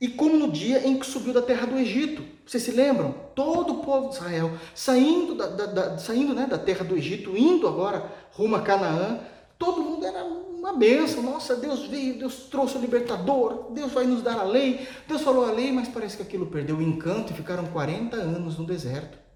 E 0.00 0.08
como 0.08 0.36
no 0.36 0.50
dia 0.50 0.86
em 0.86 0.96
que 0.96 1.04
subiu 1.04 1.32
da 1.32 1.42
terra 1.42 1.66
do 1.66 1.76
Egito. 1.76 2.22
Vocês 2.46 2.62
se 2.62 2.70
lembram? 2.70 3.14
Todo 3.34 3.74
o 3.74 3.84
povo 3.84 4.08
de 4.08 4.14
Israel 4.14 4.52
saindo 4.74 5.34
da, 5.34 5.48
da, 5.48 5.66
da, 5.66 5.98
saindo, 5.98 6.34
né, 6.34 6.46
da 6.46 6.56
terra 6.56 6.84
do 6.84 6.96
Egito, 6.96 7.36
indo 7.36 7.66
agora 7.66 8.10
rumo 8.32 8.54
a 8.56 8.62
Canaã. 8.62 9.20
Todo 9.58 9.82
mundo 9.82 10.06
era 10.06 10.22
uma 10.22 10.72
bênção. 10.72 11.20
Nossa, 11.20 11.56
Deus 11.56 11.86
veio, 11.88 12.16
Deus 12.16 12.46
trouxe 12.48 12.78
o 12.78 12.80
libertador, 12.80 13.72
Deus 13.72 13.92
vai 13.92 14.06
nos 14.06 14.22
dar 14.22 14.38
a 14.38 14.44
lei. 14.44 14.86
Deus 15.08 15.20
falou 15.20 15.44
a 15.44 15.50
lei, 15.50 15.72
mas 15.72 15.88
parece 15.88 16.16
que 16.16 16.22
aquilo 16.22 16.46
perdeu 16.46 16.76
o 16.76 16.82
encanto 16.82 17.32
e 17.32 17.36
ficaram 17.36 17.66
40 17.66 18.16
anos 18.16 18.56
no 18.56 18.64
deserto. 18.64 19.27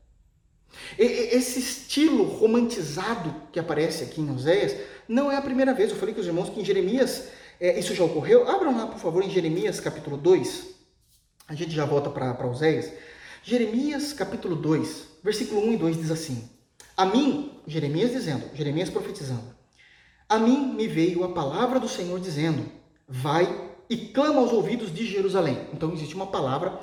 Esse 0.98 1.58
estilo 1.58 2.24
romantizado 2.24 3.34
que 3.52 3.58
aparece 3.58 4.04
aqui 4.04 4.20
em 4.20 4.30
Oséias 4.30 4.76
não 5.08 5.30
é 5.30 5.36
a 5.36 5.42
primeira 5.42 5.74
vez. 5.74 5.90
Eu 5.90 5.96
falei 5.96 6.14
com 6.14 6.20
os 6.20 6.26
irmãos 6.26 6.48
que 6.48 6.60
em 6.60 6.64
Jeremias 6.64 7.28
é, 7.60 7.78
isso 7.78 7.94
já 7.94 8.04
ocorreu. 8.04 8.48
Abram 8.48 8.76
lá, 8.76 8.86
por 8.86 8.98
favor, 8.98 9.22
em 9.22 9.30
Jeremias 9.30 9.80
capítulo 9.80 10.16
2. 10.16 10.68
A 11.48 11.54
gente 11.54 11.72
já 11.72 11.84
volta 11.84 12.10
para 12.10 12.46
Oséias. 12.46 12.92
Jeremias 13.44 14.12
capítulo 14.12 14.54
2, 14.54 15.06
versículo 15.22 15.66
1 15.66 15.72
e 15.72 15.76
2 15.76 15.96
diz 15.96 16.10
assim: 16.10 16.48
A 16.96 17.04
mim, 17.04 17.58
Jeremias 17.66 18.12
dizendo, 18.12 18.44
Jeremias 18.54 18.88
profetizando, 18.88 19.54
a 20.28 20.38
mim 20.38 20.74
me 20.74 20.86
veio 20.86 21.24
a 21.24 21.32
palavra 21.32 21.80
do 21.80 21.88
Senhor 21.88 22.18
dizendo: 22.20 22.70
Vai 23.08 23.72
e 23.90 23.96
clama 23.96 24.40
aos 24.40 24.52
ouvidos 24.52 24.94
de 24.94 25.04
Jerusalém. 25.04 25.68
Então 25.72 25.92
existe 25.92 26.14
uma 26.14 26.28
palavra 26.28 26.80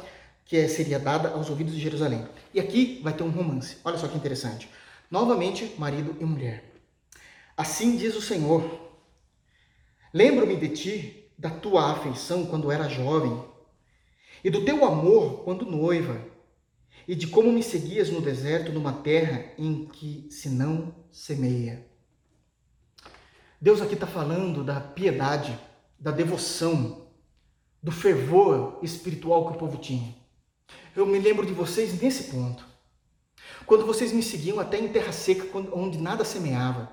que 0.49 0.57
é, 0.57 0.67
seria 0.67 0.97
dada 0.97 1.29
aos 1.29 1.47
ouvidos 1.47 1.75
de 1.75 1.79
Jerusalém. 1.79 2.27
E 2.51 2.59
aqui 2.59 2.99
vai 3.03 3.13
ter 3.13 3.21
um 3.21 3.29
romance. 3.29 3.77
Olha 3.85 3.99
só 3.99 4.07
que 4.07 4.17
interessante. 4.17 4.67
Novamente, 5.09 5.75
marido 5.77 6.17
e 6.19 6.25
mulher. 6.25 6.73
Assim 7.55 7.95
diz 7.95 8.15
o 8.15 8.21
Senhor: 8.21 8.67
Lembro-me 10.11 10.55
de 10.55 10.69
ti, 10.69 11.31
da 11.37 11.51
tua 11.51 11.91
afeição 11.91 12.47
quando 12.47 12.71
era 12.71 12.89
jovem, 12.89 13.45
e 14.43 14.49
do 14.49 14.65
teu 14.65 14.83
amor 14.83 15.43
quando 15.43 15.67
noiva, 15.67 16.19
e 17.07 17.13
de 17.13 17.27
como 17.27 17.51
me 17.51 17.61
seguias 17.61 18.09
no 18.09 18.19
deserto, 18.19 18.71
numa 18.71 18.93
terra 18.93 19.53
em 19.55 19.85
que 19.85 20.27
se 20.31 20.49
não 20.49 20.95
semeia. 21.11 21.85
Deus 23.61 23.83
aqui 23.83 23.93
está 23.93 24.07
falando 24.07 24.63
da 24.63 24.81
piedade, 24.81 25.55
da 25.99 26.09
devoção, 26.09 27.05
do 27.83 27.91
fervor 27.91 28.79
espiritual 28.81 29.47
que 29.47 29.55
o 29.55 29.59
povo 29.59 29.77
tinha. 29.77 30.18
Eu 30.99 31.05
me 31.05 31.17
lembro 31.17 31.45
de 31.45 31.53
vocês 31.53 32.01
nesse 32.01 32.25
ponto. 32.25 32.61
Quando 33.65 33.85
vocês 33.85 34.11
me 34.11 34.21
seguiam 34.21 34.59
até 34.59 34.77
em 34.77 34.89
terra 34.89 35.13
seca, 35.13 35.47
onde 35.71 35.97
nada 35.97 36.25
semeava. 36.25 36.91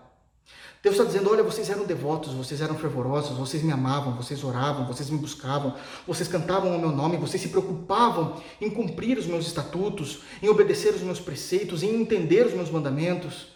Deus 0.81 0.95
está 0.95 1.05
dizendo: 1.05 1.29
olha, 1.29 1.43
vocês 1.43 1.69
eram 1.71 1.85
devotos, 1.85 2.33
vocês 2.33 2.61
eram 2.61 2.79
fervorosos, 2.79 3.37
vocês 3.37 3.65
me 3.65 3.73
amavam, 3.73 4.15
vocês 4.15 4.45
oravam, 4.45 4.87
vocês 4.87 5.11
me 5.11 5.19
buscavam, 5.19 5.75
vocês 6.07 6.29
cantavam 6.29 6.77
o 6.77 6.79
meu 6.79 6.93
nome, 6.93 7.17
vocês 7.17 7.43
se 7.43 7.49
preocupavam 7.49 8.41
em 8.61 8.71
cumprir 8.71 9.19
os 9.19 9.27
meus 9.27 9.45
estatutos, 9.45 10.21
em 10.41 10.49
obedecer 10.49 10.95
os 10.95 11.03
meus 11.03 11.19
preceitos, 11.19 11.83
em 11.83 12.01
entender 12.01 12.47
os 12.47 12.55
meus 12.55 12.71
mandamentos. 12.71 13.49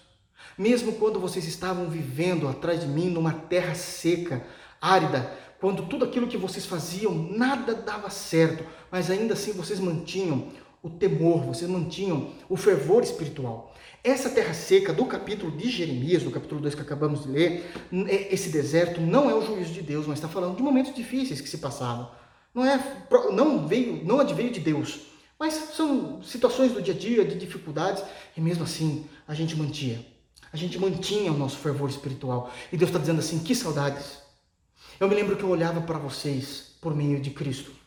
Mesmo 0.59 0.95
quando 0.95 1.21
vocês 1.21 1.47
estavam 1.47 1.89
vivendo 1.89 2.49
atrás 2.49 2.81
de 2.81 2.89
mim 2.89 3.09
numa 3.09 3.33
terra 3.33 3.77
seca, 3.77 4.45
árida, 4.81 5.33
quando 5.61 5.87
tudo 5.87 6.07
aquilo 6.07 6.27
que 6.27 6.39
vocês 6.39 6.67
faziam 6.67 7.15
nada 7.15 7.75
dava 7.75 8.09
certo, 8.09 8.65
mas 8.91 9.11
ainda 9.11 9.35
assim 9.35 9.53
vocês 9.53 9.81
mantinham 9.81 10.49
o 10.83 10.89
temor, 10.89 11.45
vocês 11.45 11.71
mantinham 11.71 12.33
o 12.49 12.57
fervor 12.57 13.03
espiritual. 13.03 13.75
Essa 14.03 14.31
terra 14.31 14.55
seca 14.55 14.95
do 14.95 15.05
capítulo 15.05 15.55
de 15.55 15.69
Jeremias, 15.69 16.23
do 16.23 16.31
capítulo 16.31 16.61
2 16.63 16.75
que 16.75 16.81
acabamos 16.81 17.25
de 17.25 17.31
ler, 17.31 17.71
é, 18.09 18.33
esse 18.33 18.49
deserto 18.49 19.01
não 19.01 19.29
é 19.29 19.35
o 19.35 19.45
juízo 19.45 19.73
de 19.73 19.83
Deus, 19.83 20.07
mas 20.07 20.19
está 20.19 20.29
falando 20.29 20.57
de 20.57 20.63
momentos 20.63 20.95
difíceis 20.95 21.41
que 21.41 21.49
se 21.49 21.59
passavam. 21.59 22.11
Não 22.55 22.65
é, 22.65 22.81
não 23.33 23.67
veio, 23.69 24.03
não 24.05 24.19
adveio 24.19 24.51
de 24.51 24.61
Deus, 24.61 25.01
mas 25.39 25.55
são 25.75 26.23
situações 26.23 26.73
do 26.73 26.81
dia 26.81 26.95
a 26.95 26.97
dia, 26.97 27.25
de 27.25 27.35
dificuldades, 27.39 28.03
e 28.37 28.41
mesmo 28.41 28.65
assim 28.65 29.07
a 29.29 29.35
gente 29.35 29.55
mantinha. 29.55 30.05
A 30.53 30.57
gente 30.57 30.79
mantinha 30.79 31.31
o 31.31 31.39
nosso 31.39 31.59
fervor 31.59 31.89
espiritual. 31.89 32.51
E 32.73 32.77
Deus 32.77 32.89
está 32.89 32.99
dizendo 32.99 33.21
assim: 33.21 33.39
que 33.39 33.55
saudades, 33.55 34.19
eu 34.99 35.09
me 35.09 35.15
lembro 35.15 35.37
que 35.37 35.43
eu 35.43 35.49
olhava 35.49 35.81
para 35.81 35.99
vocês 35.99 36.75
por 36.81 36.95
meio 36.95 37.21
de 37.21 37.31
Cristo. 37.31 37.80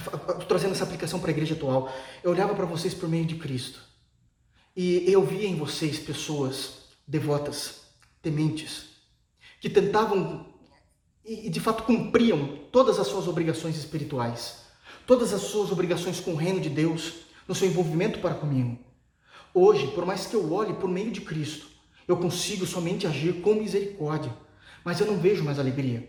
Tá 0.00 0.34
trazendo 0.46 0.72
essa 0.72 0.84
aplicação 0.84 1.20
para 1.20 1.30
a 1.30 1.32
igreja 1.32 1.54
atual. 1.54 1.92
Eu 2.22 2.30
olhava 2.30 2.54
para 2.54 2.66
vocês 2.66 2.94
por 2.94 3.08
meio 3.08 3.24
de 3.24 3.36
Cristo. 3.36 3.80
E 4.76 5.10
eu 5.10 5.24
via 5.24 5.48
em 5.48 5.56
vocês 5.56 5.98
pessoas 5.98 6.88
devotas, 7.06 7.82
tementes, 8.22 8.90
que 9.60 9.68
tentavam 9.68 10.46
e 11.24 11.50
de 11.50 11.60
fato 11.60 11.82
cumpriam 11.82 12.58
todas 12.72 12.98
as 12.98 13.06
suas 13.06 13.28
obrigações 13.28 13.76
espirituais, 13.76 14.62
todas 15.06 15.34
as 15.34 15.42
suas 15.42 15.70
obrigações 15.70 16.20
com 16.20 16.32
o 16.32 16.36
reino 16.36 16.60
de 16.60 16.70
Deus, 16.70 17.14
no 17.46 17.54
seu 17.54 17.68
envolvimento 17.68 18.20
para 18.20 18.34
comigo. 18.34 18.78
Hoje, 19.52 19.88
por 19.88 20.06
mais 20.06 20.26
que 20.26 20.36
eu 20.36 20.52
olhe 20.52 20.74
por 20.74 20.88
meio 20.88 21.10
de 21.10 21.20
Cristo, 21.20 21.66
eu 22.06 22.16
consigo 22.16 22.64
somente 22.64 23.06
agir 23.06 23.42
com 23.42 23.54
misericórdia 23.54 24.34
mas 24.88 25.00
eu 25.00 25.06
não 25.06 25.18
vejo 25.18 25.44
mais 25.44 25.58
alegria. 25.58 26.08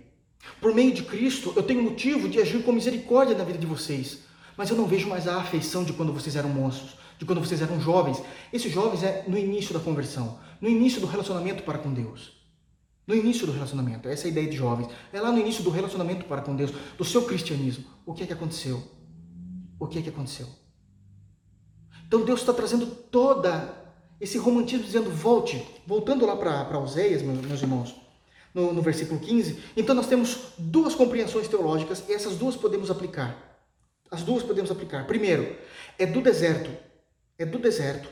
Por 0.62 0.74
meio 0.74 0.94
de 0.94 1.04
Cristo, 1.04 1.54
eu 1.56 1.64
tenho 1.64 1.82
motivo 1.82 2.28
de 2.28 2.40
agir 2.40 2.64
com 2.64 2.72
misericórdia 2.72 3.38
na 3.38 3.44
vida 3.44 3.58
de 3.58 3.66
vocês, 3.66 4.20
mas 4.58 4.70
eu 4.70 4.76
não 4.76 4.86
vejo 4.86 5.08
mais 5.08 5.28
a 5.28 5.38
afeição 5.38 5.84
de 5.84 5.94
quando 5.94 6.12
vocês 6.12 6.36
eram 6.36 6.50
monstros, 6.50 6.98
de 7.18 7.26
quando 7.26 7.40
vocês 7.40 7.62
eram 7.62 7.80
jovens. 7.80 8.22
Esses 8.52 8.72
jovens 8.72 9.04
é 9.04 9.24
no 9.28 9.38
início 9.38 9.74
da 9.74 9.80
conversão, 9.80 10.40
no 10.60 10.68
início 10.68 11.00
do 11.00 11.08
relacionamento 11.08 11.64
para 11.64 11.78
com 11.78 11.94
Deus. 11.94 12.38
No 13.08 13.16
início 13.16 13.48
do 13.48 13.54
relacionamento, 13.54 14.08
essa 14.08 14.26
é 14.26 14.28
a 14.28 14.32
ideia 14.32 14.50
de 14.50 14.56
jovens. 14.56 14.90
É 15.12 15.20
lá 15.20 15.32
no 15.32 15.40
início 15.40 15.64
do 15.64 15.70
relacionamento 15.70 16.26
para 16.26 16.42
com 16.42 16.56
Deus, 16.56 16.72
do 16.98 17.06
seu 17.06 17.24
cristianismo. 17.24 17.86
O 18.06 18.14
que 18.14 18.24
é 18.24 18.28
que 18.28 18.34
aconteceu? 18.34 18.84
O 19.80 19.88
que 19.88 19.98
é 19.98 20.02
que 20.02 20.10
aconteceu? 20.10 20.48
Então 22.06 22.24
Deus 22.24 22.42
está 22.42 22.54
trazendo 22.54 22.86
toda 22.86 23.74
esse 24.20 24.38
romantismo, 24.38 24.86
dizendo: 24.86 25.10
volte, 25.10 25.66
voltando 25.88 26.26
lá 26.26 26.36
para 26.36 26.78
Oséias, 26.80 27.22
meus, 27.22 27.40
meus 27.40 27.62
irmãos 27.62 28.09
no, 28.54 28.74
no 28.74 28.82
versículo 28.82 29.20
15. 29.20 29.60
Então 29.76 29.96
nós 29.96 30.08
temos 30.08 30.54
duas 30.58 30.96
compreensões 30.96 31.48
teológicas 31.48 32.04
e 32.08 32.14
essas 32.14 32.36
duas 32.36 32.56
podemos 32.56 32.90
aplicar. 32.90 33.50
As 34.12 34.24
duas 34.24 34.44
podemos 34.44 34.72
aplicar. 34.72 35.06
Primeiro, 35.06 35.56
é 35.98 36.06
do 36.06 36.22
deserto, 36.22 36.72
é 37.38 37.46
do 37.46 37.60
deserto 37.60 38.10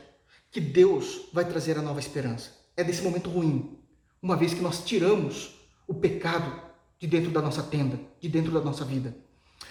que 0.50 0.60
Deus 0.60 1.28
vai 1.32 1.44
trazer 1.44 1.76
a 1.76 1.82
nova 1.82 2.00
esperança. 2.00 2.52
É 2.76 2.84
desse 2.84 3.02
momento 3.02 3.28
ruim, 3.28 3.78
uma 4.22 4.36
vez 4.36 4.54
que 4.54 4.60
nós 4.60 4.84
tiramos 4.84 5.54
o 5.86 5.94
pecado 5.94 6.62
de 6.98 7.06
dentro 7.06 7.30
da 7.30 7.42
nossa 7.42 7.62
tenda, 7.62 7.98
de 8.20 8.28
dentro 8.28 8.52
da 8.52 8.60
nossa 8.60 8.84
vida. 8.84 9.16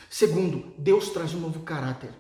Segundo, 0.09 0.73
Deus 0.77 1.09
traz 1.09 1.33
um 1.33 1.39
novo 1.39 1.61
caráter. 1.61 2.11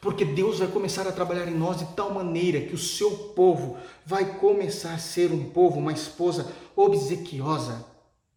Porque 0.00 0.24
Deus 0.24 0.58
vai 0.58 0.68
começar 0.68 1.06
a 1.06 1.12
trabalhar 1.12 1.48
em 1.48 1.56
nós 1.56 1.78
de 1.78 1.86
tal 1.94 2.12
maneira 2.12 2.60
que 2.60 2.74
o 2.74 2.78
seu 2.78 3.10
povo 3.10 3.78
vai 4.04 4.36
começar 4.38 4.94
a 4.94 4.98
ser 4.98 5.32
um 5.32 5.50
povo, 5.50 5.78
uma 5.78 5.92
esposa 5.92 6.52
obsequiosa, 6.78 7.84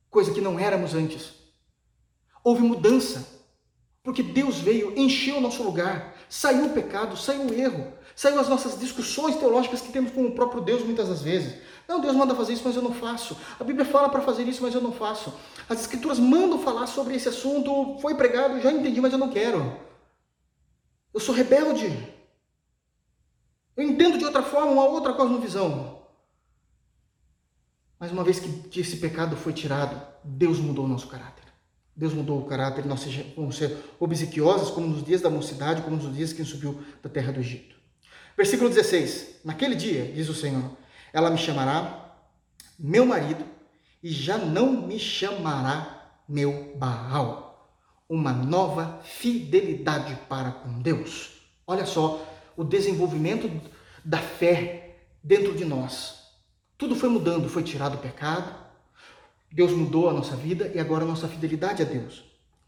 coisa 0.09 0.33
que 0.33 0.41
não 0.41 0.59
éramos 0.59 0.95
antes. 0.95 1.31
Houve 2.43 2.63
mudança, 2.63 3.39
porque 4.01 4.23
Deus 4.23 4.57
veio, 4.57 4.97
encheu 4.97 5.37
o 5.37 5.41
nosso 5.41 5.61
lugar, 5.61 6.15
saiu 6.27 6.65
o 6.65 6.73
pecado, 6.73 7.15
saiu 7.15 7.43
o 7.43 7.53
erro, 7.53 7.93
saiu 8.15 8.39
as 8.39 8.49
nossas 8.49 8.79
discussões 8.79 9.35
teológicas 9.35 9.81
que 9.81 9.91
temos 9.91 10.11
com 10.11 10.25
o 10.25 10.31
próprio 10.31 10.61
Deus 10.61 10.83
muitas 10.83 11.07
das 11.07 11.21
vezes. 11.21 11.61
Não, 11.87 12.01
Deus 12.01 12.15
manda 12.15 12.33
fazer 12.33 12.53
isso, 12.53 12.63
mas 12.65 12.75
eu 12.75 12.81
não 12.81 12.93
faço. 12.93 13.37
A 13.59 13.63
Bíblia 13.63 13.85
fala 13.85 14.09
para 14.09 14.21
fazer 14.21 14.43
isso, 14.47 14.63
mas 14.63 14.73
eu 14.73 14.81
não 14.81 14.91
faço. 14.91 15.31
As 15.69 15.79
Escrituras 15.81 16.17
mandam 16.17 16.57
falar 16.57 16.87
sobre 16.87 17.15
esse 17.15 17.29
assunto, 17.29 17.99
foi 17.99 18.15
pregado, 18.15 18.59
já 18.59 18.71
entendi, 18.71 18.99
mas 18.99 19.13
eu 19.13 19.19
não 19.19 19.29
quero. 19.29 19.77
Eu 21.13 21.19
sou 21.19 21.35
rebelde. 21.35 22.11
Eu 23.77 23.83
entendo 23.83 24.17
de 24.17 24.25
outra 24.25 24.41
forma, 24.41 24.71
uma 24.71 24.85
outra 24.85 25.13
cosmovisão. 25.13 26.00
Mas 28.01 28.11
uma 28.11 28.23
vez 28.23 28.39
que 28.39 28.79
esse 28.79 28.97
pecado 28.97 29.35
foi 29.35 29.53
tirado, 29.53 30.01
Deus 30.23 30.57
mudou 30.57 30.85
o 30.85 30.87
nosso 30.87 31.07
caráter. 31.07 31.43
Deus 31.95 32.15
mudou 32.15 32.39
o 32.39 32.45
caráter, 32.45 32.83
nós 32.83 33.05
vamos 33.35 33.57
ser 33.57 33.77
obsequiosos 33.99 34.71
como 34.71 34.87
nos 34.87 35.03
dias 35.03 35.21
da 35.21 35.29
mocidade, 35.29 35.83
como 35.83 35.97
nos 35.97 36.11
dias 36.11 36.33
que 36.33 36.43
subiu 36.43 36.81
da 37.03 37.07
terra 37.07 37.31
do 37.31 37.39
Egito. 37.41 37.75
Versículo 38.35 38.69
16: 38.71 39.41
Naquele 39.45 39.75
dia, 39.75 40.11
diz 40.15 40.29
o 40.29 40.33
Senhor, 40.33 40.75
ela 41.13 41.29
me 41.29 41.37
chamará 41.37 42.15
meu 42.79 43.05
marido 43.05 43.45
e 44.01 44.09
já 44.09 44.35
não 44.35 44.87
me 44.87 44.97
chamará 44.97 46.23
meu 46.27 46.73
Baal 46.77 47.69
uma 48.09 48.33
nova 48.33 48.99
fidelidade 49.03 50.17
para 50.27 50.49
com 50.49 50.81
Deus. 50.81 51.33
Olha 51.67 51.85
só 51.85 52.25
o 52.57 52.63
desenvolvimento 52.63 53.47
da 54.03 54.17
fé 54.17 54.97
dentro 55.23 55.55
de 55.55 55.65
nós. 55.65 56.20
Tudo 56.81 56.95
foi 56.95 57.09
mudando, 57.09 57.47
foi 57.47 57.61
tirado 57.61 57.93
o 57.93 57.97
pecado, 57.99 58.55
Deus 59.51 59.71
mudou 59.71 60.09
a 60.09 60.13
nossa 60.13 60.35
vida 60.35 60.71
e 60.73 60.79
agora 60.79 61.03
a 61.03 61.07
nossa 61.07 61.27
fidelidade 61.27 61.83
a 61.83 61.85
Deus. 61.85 62.23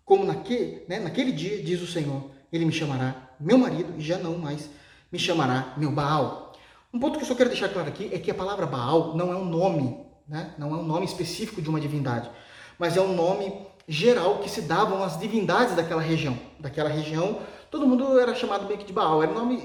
Como 0.05 0.23
naquele, 0.23 0.83
né, 0.87 0.99
naquele 0.99 1.31
dia, 1.31 1.63
diz 1.63 1.81
o 1.81 1.87
Senhor, 1.87 2.29
Ele 2.51 2.63
me 2.63 2.71
chamará 2.71 3.15
meu 3.39 3.57
marido 3.57 3.95
e 3.97 4.01
já 4.03 4.19
não 4.19 4.37
mais 4.37 4.69
me 5.11 5.17
chamará 5.17 5.73
meu 5.77 5.91
Baal. 5.91 6.53
Um 6.93 6.99
ponto 6.99 7.17
que 7.17 7.23
eu 7.23 7.27
só 7.27 7.33
quero 7.33 7.49
deixar 7.49 7.69
claro 7.69 7.87
aqui 7.87 8.11
é 8.13 8.19
que 8.19 8.29
a 8.29 8.35
palavra 8.35 8.67
Baal 8.67 9.17
não 9.17 9.33
é 9.33 9.35
um 9.35 9.45
nome, 9.45 9.97
né, 10.27 10.53
não 10.59 10.75
é 10.75 10.77
um 10.77 10.85
nome 10.85 11.07
específico 11.07 11.59
de 11.59 11.67
uma 11.67 11.81
divindade 11.81 12.29
mas 12.77 12.95
é 12.95 13.01
um 13.01 13.15
nome 13.15 13.51
geral 13.87 14.37
que 14.39 14.49
se 14.49 14.61
davam 14.61 15.03
às 15.03 15.19
divindades 15.19 15.75
daquela 15.75 16.01
região. 16.01 16.37
Daquela 16.59 16.89
região, 16.89 17.39
todo 17.71 17.87
mundo 17.87 18.19
era 18.19 18.35
chamado 18.35 18.67
meio 18.67 18.77
que 18.77 18.85
de 18.85 18.93
Baal. 18.93 19.23
Era 19.23 19.31
um 19.31 19.35
nome 19.35 19.57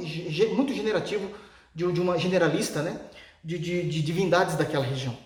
muito 0.54 0.72
generativo 0.72 1.30
de, 1.74 1.84
uma 2.00 2.18
generalista, 2.18 2.82
né? 2.82 2.98
De, 3.42 3.58
de, 3.58 3.88
de 3.88 4.02
divindades 4.02 4.56
daquela 4.56 4.84
região. 4.84 5.16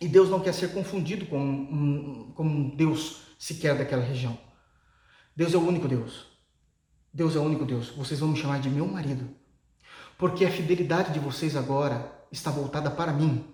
E 0.00 0.08
Deus 0.08 0.28
não 0.28 0.40
quer 0.40 0.52
ser 0.52 0.72
confundido 0.72 1.26
com 1.26 1.38
um, 1.38 2.32
com 2.34 2.44
um 2.44 2.68
Deus 2.70 3.22
sequer 3.38 3.76
daquela 3.76 4.02
região. 4.02 4.36
Deus 5.34 5.54
é 5.54 5.56
o 5.56 5.66
único 5.66 5.88
Deus. 5.88 6.26
Deus 7.12 7.36
é 7.36 7.38
o 7.38 7.42
único 7.42 7.64
Deus. 7.64 7.88
Vocês 7.90 8.20
vão 8.20 8.30
me 8.30 8.36
chamar 8.36 8.60
de 8.60 8.68
meu 8.68 8.86
marido. 8.86 9.28
Porque 10.18 10.44
a 10.44 10.50
fidelidade 10.50 11.12
de 11.12 11.18
vocês 11.18 11.56
agora 11.56 12.10
está 12.30 12.50
voltada 12.50 12.90
para 12.90 13.12
mim. 13.12 13.44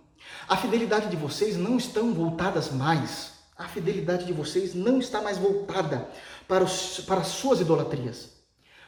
A 0.49 0.57
fidelidade 0.57 1.09
de 1.09 1.17
vocês 1.17 1.57
não 1.57 1.77
estão 1.77 2.13
voltadas 2.15 2.73
mais. 2.73 3.33
A 3.57 3.69
fidelidade 3.69 4.25
de 4.25 4.33
vocês 4.33 4.75
não 4.75 4.99
está 4.99 5.21
mais 5.21 5.39
voltada 5.39 6.09
para, 6.47 6.65
os, 6.65 7.01
para 7.01 7.21
as 7.21 7.29
suas 7.29 7.61
idolatrias. 7.61 8.31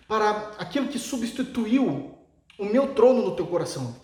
Para 0.06 0.52
aquilo 0.58 0.88
que 0.88 0.98
substituiu 0.98 2.18
o 2.58 2.64
meu 2.64 2.94
trono 2.94 3.24
no 3.24 3.36
teu 3.36 3.46
coração. 3.46 3.96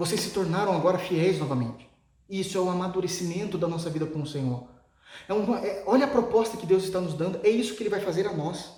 Vocês 0.00 0.22
se 0.22 0.30
tornaram 0.30 0.74
agora 0.74 0.96
fiéis 0.96 1.38
novamente. 1.38 1.86
Isso 2.26 2.56
é 2.56 2.60
o 2.62 2.70
amadurecimento 2.70 3.58
da 3.58 3.68
nossa 3.68 3.90
vida 3.90 4.06
com 4.06 4.22
o 4.22 4.26
Senhor. 4.26 4.66
É 5.28 5.34
uma, 5.34 5.58
é, 5.58 5.82
olha 5.84 6.06
a 6.06 6.08
proposta 6.08 6.56
que 6.56 6.64
Deus 6.64 6.84
está 6.84 7.02
nos 7.02 7.12
dando. 7.12 7.38
É 7.44 7.50
isso 7.50 7.74
que 7.74 7.82
Ele 7.82 7.90
vai 7.90 8.00
fazer 8.00 8.26
a 8.26 8.32
nós. 8.32 8.70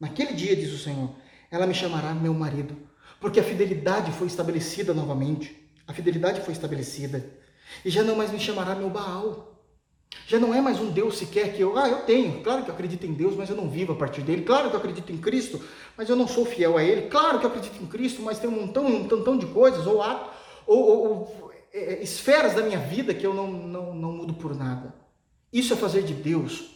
Naquele 0.00 0.32
dia, 0.32 0.56
diz 0.56 0.72
o 0.72 0.78
Senhor, 0.78 1.10
ela 1.50 1.66
me 1.66 1.74
chamará 1.74 2.14
meu 2.14 2.32
marido, 2.32 2.74
porque 3.20 3.38
a 3.38 3.44
fidelidade 3.44 4.12
foi 4.12 4.28
estabelecida 4.28 4.94
novamente. 4.94 5.54
A 5.86 5.92
fidelidade 5.92 6.40
foi 6.40 6.54
estabelecida. 6.54 7.22
E 7.84 7.90
já 7.90 8.02
não 8.02 8.16
mais 8.16 8.32
me 8.32 8.40
chamará 8.40 8.74
meu 8.74 8.88
Baal. 8.88 9.62
Já 10.26 10.40
não 10.40 10.54
é 10.54 10.62
mais 10.62 10.80
um 10.80 10.90
Deus 10.90 11.18
sequer 11.18 11.52
que 11.52 11.60
eu, 11.60 11.76
ah, 11.76 11.86
eu 11.86 11.98
tenho. 12.06 12.42
Claro 12.42 12.64
que 12.64 12.70
eu 12.70 12.74
acredito 12.74 13.04
em 13.04 13.12
Deus, 13.12 13.36
mas 13.36 13.50
eu 13.50 13.56
não 13.56 13.68
vivo 13.68 13.92
a 13.92 13.96
partir 13.96 14.22
dele. 14.22 14.40
Claro 14.40 14.70
que 14.70 14.76
eu 14.76 14.80
acredito 14.80 15.12
em 15.12 15.18
Cristo, 15.18 15.62
mas 15.98 16.08
eu 16.08 16.16
não 16.16 16.26
sou 16.26 16.46
fiel 16.46 16.78
a 16.78 16.82
Ele. 16.82 17.10
Claro 17.10 17.38
que 17.38 17.44
eu 17.44 17.50
acredito 17.50 17.82
em 17.82 17.86
Cristo, 17.86 18.22
mas 18.22 18.38
tem 18.38 18.48
um 18.48 18.58
montão, 18.58 18.86
um 18.86 19.06
tantão 19.06 19.36
de 19.36 19.44
coisas, 19.44 19.86
ou, 19.86 20.00
ou, 20.66 20.78
ou, 20.78 21.08
ou 21.08 21.52
é, 21.72 21.94
é, 21.94 22.02
esferas 22.02 22.54
da 22.54 22.62
minha 22.62 22.78
vida 22.78 23.14
que 23.14 23.26
eu 23.26 23.34
não, 23.34 23.50
não, 23.50 23.94
não 23.94 24.12
mudo 24.12 24.34
por 24.34 24.54
nada. 24.54 24.94
Isso 25.52 25.72
é 25.74 25.76
fazer 25.76 26.02
de 26.02 26.14
Deus 26.14 26.72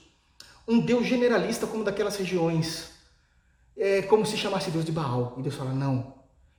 um 0.69 0.81
Deus 0.81 1.07
generalista 1.07 1.67
como 1.67 1.85
daquelas 1.85 2.17
regiões. 2.17 2.91
É 3.77 4.03
como 4.03 4.27
se 4.27 4.37
chamasse 4.37 4.71
Deus 4.71 4.85
de 4.85 4.93
Baal. 4.93 5.35
E 5.39 5.43
Deus 5.43 5.55
fala: 5.55 5.73
Não, 5.73 6.15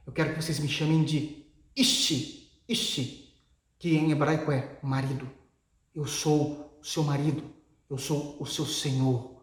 eu 0.05 0.13
quero 0.13 0.33
que 0.33 0.41
vocês 0.41 0.59
me 0.59 0.67
chamem 0.67 1.03
de 1.03 1.45
Ishi, 1.75 2.49
Ishi, 2.67 3.33
que 3.77 3.95
em 3.95 4.11
hebraico 4.11 4.51
é 4.51 4.77
marido. 4.81 5.29
Eu 5.93 6.05
sou 6.05 6.77
o 6.79 6.85
seu 6.85 7.03
marido, 7.03 7.43
eu 7.89 7.97
sou 7.97 8.37
o 8.39 8.45
seu 8.45 8.65
Senhor. 8.65 9.35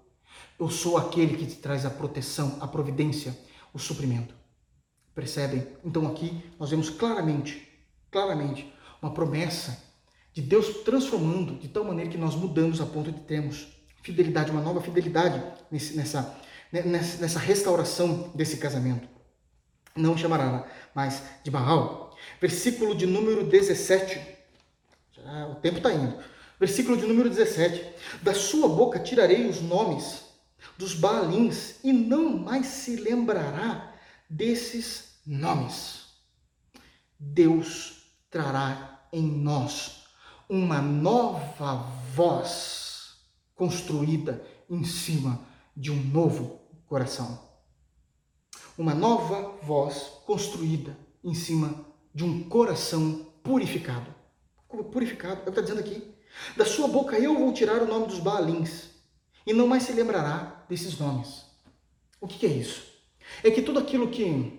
Eu 0.58 0.70
sou 0.70 0.96
aquele 0.96 1.36
que 1.36 1.46
te 1.46 1.56
traz 1.56 1.84
a 1.84 1.90
proteção, 1.90 2.58
a 2.60 2.68
providência, 2.68 3.36
o 3.72 3.78
suprimento. 3.78 4.34
Percebem? 5.14 5.66
Então 5.84 6.06
aqui 6.06 6.42
nós 6.58 6.70
vemos 6.70 6.90
claramente, 6.90 7.68
claramente, 8.14 8.72
uma 9.02 9.12
promessa 9.12 9.76
de 10.32 10.40
Deus 10.40 10.84
transformando 10.84 11.56
de 11.56 11.66
tal 11.66 11.82
maneira 11.82 12.08
que 12.08 12.16
nós 12.16 12.36
mudamos 12.36 12.80
a 12.80 12.86
ponto 12.86 13.10
de 13.10 13.18
termos 13.20 13.66
fidelidade, 14.04 14.52
uma 14.52 14.60
nova 14.60 14.80
fidelidade 14.80 15.42
nessa, 15.68 16.38
nessa 16.70 17.40
restauração 17.40 18.30
desse 18.32 18.58
casamento. 18.58 19.08
Não 19.96 20.16
chamará 20.16 20.64
mais 20.94 21.22
de 21.42 21.50
Baal. 21.50 22.16
Versículo 22.40 22.94
de 22.94 23.04
número 23.04 23.44
17. 23.44 24.20
Já, 25.12 25.48
o 25.48 25.56
tempo 25.56 25.78
está 25.78 25.92
indo. 25.92 26.16
Versículo 26.58 26.96
de 26.96 27.06
número 27.06 27.28
17. 27.28 27.94
Da 28.22 28.32
sua 28.32 28.68
boca 28.68 29.00
tirarei 29.00 29.48
os 29.48 29.60
nomes 29.60 30.22
dos 30.78 30.94
Baalins 30.94 31.76
e 31.82 31.92
não 31.92 32.38
mais 32.38 32.66
se 32.66 32.94
lembrará 32.96 33.92
desses 34.30 35.16
nomes. 35.26 36.04
Deus 37.18 37.93
trará 38.34 39.06
em 39.12 39.22
nós 39.22 40.06
uma 40.48 40.82
nova 40.82 41.76
voz 42.16 43.14
construída 43.54 44.44
em 44.68 44.82
cima 44.82 45.40
de 45.76 45.92
um 45.92 46.02
novo 46.02 46.58
coração. 46.84 47.40
Uma 48.76 48.92
nova 48.92 49.56
voz 49.62 50.10
construída 50.26 50.98
em 51.22 51.32
cima 51.32 51.86
de 52.12 52.24
um 52.24 52.42
coração 52.48 53.24
purificado. 53.40 54.12
Purificado, 54.90 55.36
é 55.36 55.40
o 55.42 55.44
que 55.44 55.50
está 55.50 55.60
dizendo 55.60 55.78
aqui. 55.78 56.12
Da 56.56 56.64
sua 56.64 56.88
boca 56.88 57.16
eu 57.16 57.38
vou 57.38 57.52
tirar 57.52 57.82
o 57.82 57.86
nome 57.86 58.08
dos 58.08 58.18
Baalins, 58.18 58.90
e 59.46 59.52
não 59.52 59.68
mais 59.68 59.84
se 59.84 59.92
lembrará 59.92 60.64
desses 60.68 60.98
nomes. 60.98 61.44
O 62.20 62.26
que, 62.26 62.40
que 62.40 62.46
é 62.46 62.50
isso? 62.50 62.82
É 63.44 63.50
que 63.52 63.62
tudo 63.62 63.78
aquilo 63.78 64.10
que. 64.10 64.58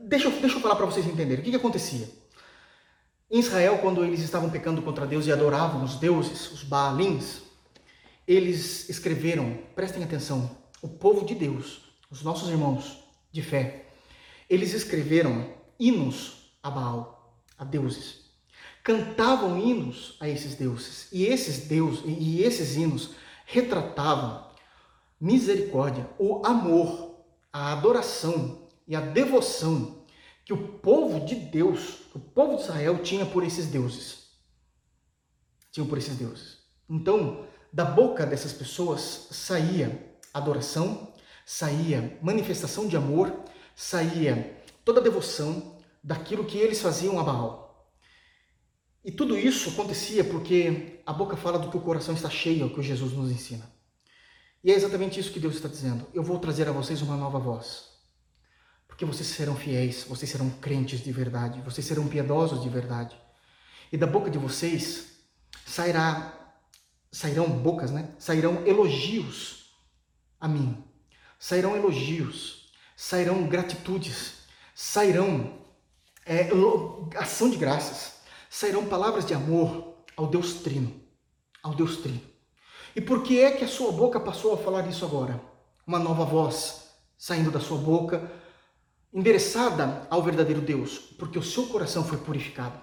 Deixa, 0.00 0.30
deixa 0.30 0.56
eu 0.56 0.60
falar 0.60 0.76
para 0.76 0.86
vocês 0.86 1.06
entenderem. 1.06 1.40
O 1.40 1.44
que, 1.44 1.50
que 1.50 1.56
acontecia? 1.56 2.08
Em 3.30 3.40
Israel, 3.40 3.78
quando 3.78 4.04
eles 4.04 4.20
estavam 4.20 4.50
pecando 4.50 4.80
contra 4.82 5.06
Deus 5.06 5.26
e 5.26 5.32
adoravam 5.32 5.82
os 5.82 5.96
deuses, 5.96 6.52
os 6.52 6.62
Baalins, 6.62 7.42
eles 8.26 8.88
escreveram, 8.88 9.58
prestem 9.74 10.04
atenção, 10.04 10.56
o 10.80 10.88
povo 10.88 11.24
de 11.24 11.34
Deus, 11.34 11.80
os 12.10 12.22
nossos 12.22 12.48
irmãos 12.48 12.98
de 13.32 13.42
fé, 13.42 13.86
eles 14.48 14.74
escreveram 14.74 15.50
hinos 15.78 16.52
a 16.62 16.70
Baal, 16.70 17.36
a 17.58 17.64
deuses. 17.64 18.26
Cantavam 18.82 19.58
hinos 19.58 20.16
a 20.20 20.28
esses 20.28 20.54
deuses. 20.54 21.08
E 21.12 21.26
esses 21.26 21.66
deuses 21.66 22.04
e 22.06 22.42
esses 22.42 22.76
hinos 22.76 23.10
retratavam 23.44 24.46
misericórdia, 25.20 26.08
o 26.18 26.46
amor, 26.46 27.24
a 27.52 27.72
adoração 27.72 28.65
e 28.86 28.94
a 28.94 29.00
devoção 29.00 30.04
que 30.44 30.52
o 30.52 30.78
povo 30.78 31.24
de 31.26 31.34
Deus, 31.34 32.02
o 32.14 32.20
povo 32.20 32.56
de 32.56 32.62
Israel 32.62 33.02
tinha 33.02 33.26
por 33.26 33.42
esses 33.42 33.66
deuses. 33.66 34.28
Tinham 35.72 35.88
por 35.88 35.98
esses 35.98 36.16
deuses. 36.16 36.58
Então, 36.88 37.44
da 37.72 37.84
boca 37.84 38.24
dessas 38.24 38.52
pessoas 38.52 39.28
saía 39.32 40.16
adoração, 40.32 41.12
saía 41.44 42.16
manifestação 42.22 42.86
de 42.86 42.96
amor, 42.96 43.44
saía 43.74 44.62
toda 44.84 45.00
a 45.00 45.02
devoção 45.02 45.76
daquilo 46.02 46.44
que 46.44 46.58
eles 46.58 46.80
faziam 46.80 47.18
a 47.18 47.24
Baal. 47.24 47.92
E 49.04 49.10
tudo 49.10 49.36
isso 49.36 49.70
acontecia 49.70 50.22
porque 50.22 51.00
a 51.04 51.12
boca 51.12 51.36
fala 51.36 51.58
do 51.58 51.70
que 51.70 51.76
o 51.76 51.80
coração 51.80 52.14
está 52.14 52.30
cheio, 52.30 52.62
é 52.62 52.66
o 52.66 52.74
que 52.74 52.82
Jesus 52.82 53.12
nos 53.12 53.30
ensina. 53.30 53.68
E 54.62 54.70
é 54.70 54.74
exatamente 54.74 55.18
isso 55.18 55.32
que 55.32 55.40
Deus 55.40 55.56
está 55.56 55.68
dizendo. 55.68 56.06
Eu 56.14 56.22
vou 56.22 56.38
trazer 56.38 56.68
a 56.68 56.72
vocês 56.72 57.02
uma 57.02 57.16
nova 57.16 57.38
voz. 57.38 57.95
Porque 58.96 59.04
vocês 59.04 59.28
serão 59.28 59.54
fiéis, 59.54 60.04
vocês 60.08 60.30
serão 60.30 60.48
crentes 60.48 61.04
de 61.04 61.12
verdade, 61.12 61.60
vocês 61.60 61.86
serão 61.86 62.08
piedosos 62.08 62.62
de 62.62 62.68
verdade. 62.70 63.14
E 63.92 63.98
da 63.98 64.06
boca 64.06 64.30
de 64.30 64.38
vocês 64.38 65.18
sairá, 65.66 66.32
sairão 67.12 67.46
bocas, 67.46 67.90
né? 67.90 68.08
Sairão 68.18 68.66
elogios 68.66 69.66
a 70.40 70.48
mim. 70.48 70.82
Sairão 71.38 71.76
elogios, 71.76 72.72
sairão 72.96 73.46
gratitudes, 73.46 74.36
sairão 74.74 75.58
é, 76.24 76.48
ação 77.16 77.50
de 77.50 77.58
graças, 77.58 78.14
sairão 78.48 78.86
palavras 78.86 79.26
de 79.26 79.34
amor 79.34 79.98
ao 80.16 80.26
Deus 80.26 80.54
Trino, 80.62 81.02
ao 81.62 81.74
Deus 81.74 81.98
Trino. 81.98 82.22
E 82.94 83.02
por 83.02 83.22
que 83.22 83.40
é 83.40 83.50
que 83.50 83.64
a 83.64 83.68
sua 83.68 83.92
boca 83.92 84.18
passou 84.18 84.54
a 84.54 84.56
falar 84.56 84.88
isso 84.88 85.04
agora? 85.04 85.38
Uma 85.86 85.98
nova 85.98 86.24
voz 86.24 86.92
saindo 87.18 87.50
da 87.50 87.60
sua 87.60 87.76
boca, 87.76 88.45
endereçada 89.16 90.06
ao 90.10 90.22
verdadeiro 90.22 90.60
Deus, 90.60 90.98
porque 90.98 91.38
o 91.38 91.42
seu 91.42 91.68
coração 91.68 92.04
foi 92.04 92.18
purificado. 92.18 92.78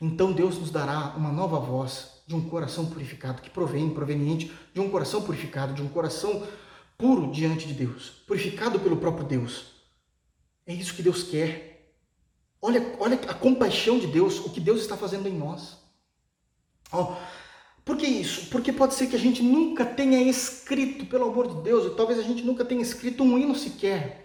Então 0.00 0.32
Deus 0.32 0.56
nos 0.56 0.70
dará 0.70 1.12
uma 1.16 1.32
nova 1.32 1.58
voz 1.58 2.22
de 2.28 2.34
um 2.36 2.48
coração 2.48 2.86
purificado, 2.86 3.42
que 3.42 3.50
provém, 3.50 3.90
proveniente 3.90 4.52
de 4.72 4.80
um 4.80 4.88
coração 4.88 5.22
purificado, 5.22 5.74
de 5.74 5.82
um 5.82 5.88
coração 5.88 6.46
puro 6.96 7.32
diante 7.32 7.66
de 7.66 7.74
Deus, 7.74 8.10
purificado 8.24 8.78
pelo 8.78 8.98
próprio 8.98 9.26
Deus. 9.26 9.72
É 10.64 10.72
isso 10.72 10.94
que 10.94 11.02
Deus 11.02 11.24
quer. 11.24 11.92
Olha, 12.62 12.94
olha 13.00 13.18
a 13.26 13.34
compaixão 13.34 13.98
de 13.98 14.06
Deus, 14.06 14.38
o 14.38 14.50
que 14.50 14.60
Deus 14.60 14.80
está 14.80 14.96
fazendo 14.96 15.28
em 15.28 15.36
nós. 15.36 15.76
Oh, 16.92 17.16
por 17.84 17.96
que 17.96 18.06
isso? 18.06 18.46
Porque 18.46 18.72
pode 18.72 18.94
ser 18.94 19.08
que 19.08 19.16
a 19.16 19.18
gente 19.18 19.42
nunca 19.42 19.84
tenha 19.84 20.22
escrito, 20.22 21.04
pelo 21.06 21.24
amor 21.24 21.48
de 21.48 21.62
Deus, 21.62 21.96
talvez 21.96 22.20
a 22.20 22.22
gente 22.22 22.44
nunca 22.44 22.64
tenha 22.64 22.80
escrito 22.80 23.24
um 23.24 23.36
hino 23.36 23.56
sequer 23.56 24.23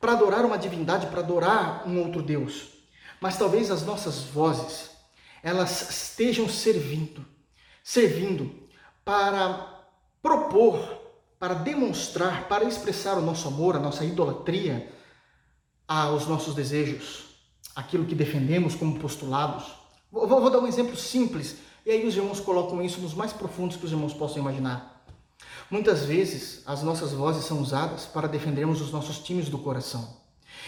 para 0.00 0.12
adorar 0.12 0.44
uma 0.44 0.56
divindade, 0.56 1.06
para 1.06 1.20
adorar 1.20 1.86
um 1.86 2.00
outro 2.00 2.22
Deus. 2.22 2.68
Mas 3.20 3.36
talvez 3.36 3.70
as 3.70 3.84
nossas 3.84 4.22
vozes, 4.22 4.90
elas 5.42 5.90
estejam 5.90 6.48
servindo, 6.48 7.24
servindo 7.84 8.50
para 9.04 9.84
propor, 10.22 10.78
para 11.38 11.54
demonstrar, 11.54 12.48
para 12.48 12.64
expressar 12.64 13.18
o 13.18 13.22
nosso 13.22 13.46
amor, 13.46 13.76
a 13.76 13.80
nossa 13.80 14.04
idolatria 14.04 14.90
aos 15.86 16.26
nossos 16.26 16.54
desejos, 16.54 17.24
aquilo 17.74 18.06
que 18.06 18.14
defendemos 18.14 18.74
como 18.74 18.98
postulados. 18.98 19.64
Vou, 20.10 20.26
vou 20.26 20.50
dar 20.50 20.60
um 20.60 20.66
exemplo 20.66 20.96
simples 20.96 21.56
E 21.84 21.90
aí 21.90 22.06
os 22.06 22.16
irmãos 22.16 22.40
colocam 22.40 22.82
isso 22.82 23.00
nos 23.00 23.14
mais 23.14 23.32
profundos 23.32 23.76
que 23.76 23.84
os 23.84 23.92
irmãos 23.92 24.14
possam 24.14 24.38
imaginar. 24.38 24.89
Muitas 25.70 26.04
vezes 26.04 26.62
as 26.66 26.82
nossas 26.82 27.12
vozes 27.12 27.44
são 27.44 27.60
usadas 27.60 28.04
para 28.04 28.26
defendermos 28.26 28.80
os 28.80 28.90
nossos 28.90 29.20
times 29.20 29.48
do 29.48 29.56
coração. 29.56 30.16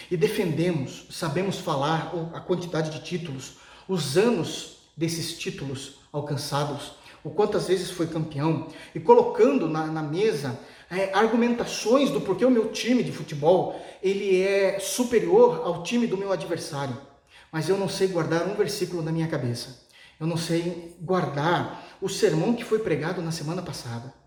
E 0.09 0.17
defendemos, 0.17 1.07
sabemos 1.11 1.59
falar 1.59 2.13
a 2.33 2.39
quantidade 2.39 2.91
de 2.91 3.05
títulos, 3.05 3.55
os 3.89 4.17
anos 4.17 4.77
desses 4.97 5.37
títulos 5.37 5.95
alcançados, 6.13 6.93
o 7.25 7.31
quantas 7.31 7.67
vezes 7.67 7.91
foi 7.91 8.07
campeão, 8.07 8.69
e 8.95 9.01
colocando 9.01 9.69
na, 9.69 9.89
na 9.89 10.03
mesa 10.03 10.57
é, 10.89 11.13
argumentações 11.13 12.11
do 12.11 12.21
porquê 12.21 12.45
o 12.45 12.51
meu 12.51 12.71
time 12.71 13.03
de 13.03 13.11
futebol 13.11 13.81
ele 14.01 14.41
é 14.41 14.79
superior 14.79 15.63
ao 15.65 15.83
time 15.83 16.07
do 16.07 16.17
meu 16.17 16.31
adversário. 16.31 16.97
Mas 17.51 17.69
eu 17.69 17.77
não 17.77 17.89
sei 17.89 18.07
guardar 18.07 18.47
um 18.47 18.55
versículo 18.55 19.03
na 19.03 19.11
minha 19.11 19.27
cabeça. 19.27 19.83
Eu 20.21 20.29
não 20.29 20.37
sei 20.37 20.97
guardar 21.01 21.97
o 22.01 22.09
sermão 22.09 22.55
que 22.55 22.65
foi 22.65 22.79
pregado 22.79 23.21
na 23.21 23.33
semana 23.33 23.63
passada. 23.63 24.22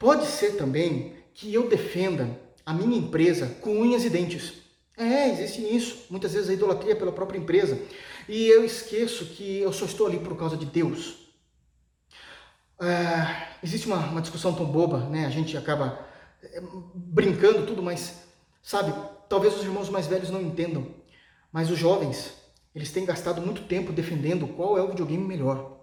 Pode 0.00 0.24
ser 0.24 0.56
também 0.56 1.12
que 1.34 1.52
eu 1.52 1.68
defenda 1.68 2.40
a 2.64 2.72
minha 2.72 2.96
empresa 2.96 3.46
com 3.60 3.82
unhas 3.82 4.02
e 4.02 4.08
dentes. 4.08 4.54
É, 4.96 5.28
existe 5.28 5.60
isso. 5.60 6.06
Muitas 6.08 6.32
vezes 6.32 6.48
a 6.48 6.54
idolatria 6.54 6.92
é 6.92 6.94
pela 6.94 7.12
própria 7.12 7.38
empresa. 7.38 7.78
E 8.26 8.48
eu 8.48 8.64
esqueço 8.64 9.26
que 9.26 9.58
eu 9.58 9.70
só 9.74 9.84
estou 9.84 10.06
ali 10.06 10.18
por 10.18 10.34
causa 10.38 10.56
de 10.56 10.64
Deus. 10.64 11.18
É, 12.80 13.58
existe 13.62 13.86
uma, 13.86 13.98
uma 14.06 14.22
discussão 14.22 14.54
tão 14.54 14.64
boba, 14.64 15.00
né? 15.00 15.26
A 15.26 15.30
gente 15.30 15.54
acaba 15.54 16.02
é, 16.42 16.62
brincando 16.94 17.66
tudo, 17.66 17.82
mas 17.82 18.22
sabe, 18.62 18.94
talvez 19.28 19.54
os 19.54 19.64
irmãos 19.64 19.90
mais 19.90 20.06
velhos 20.06 20.30
não 20.30 20.40
entendam, 20.40 20.86
mas 21.52 21.70
os 21.70 21.78
jovens, 21.78 22.32
eles 22.74 22.90
têm 22.90 23.04
gastado 23.04 23.42
muito 23.42 23.64
tempo 23.64 23.92
defendendo 23.92 24.48
qual 24.48 24.78
é 24.78 24.82
o 24.82 24.88
videogame 24.88 25.22
melhor. 25.22 25.79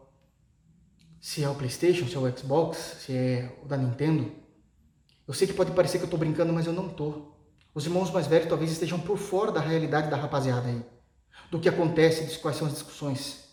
Se 1.28 1.44
é 1.44 1.50
o 1.50 1.56
PlayStation, 1.56 2.08
se 2.08 2.16
é 2.16 2.20
o 2.20 2.38
Xbox, 2.38 2.78
se 3.02 3.14
é 3.14 3.54
o 3.62 3.68
da 3.68 3.76
Nintendo. 3.76 4.32
Eu 5.28 5.34
sei 5.34 5.46
que 5.46 5.54
pode 5.54 5.74
parecer 5.74 5.98
que 5.98 6.06
eu 6.06 6.08
estou 6.08 6.18
brincando, 6.18 6.54
mas 6.54 6.66
eu 6.66 6.72
não 6.72 6.88
estou. 6.88 7.38
Os 7.76 7.86
irmãos 7.86 8.10
mais 8.12 8.28
velhos 8.28 8.48
talvez 8.48 8.72
estejam 8.72 8.98
por 8.98 9.18
fora 9.18 9.52
da 9.52 9.60
realidade 9.60 10.10
da 10.10 10.16
rapaziada 10.16 10.70
aí, 10.70 10.82
do 11.52 11.60
que 11.60 11.68
acontece, 11.68 12.24
de 12.24 12.40
quais 12.40 12.56
são 12.56 12.66
as 12.66 12.72
discussões. 12.72 13.44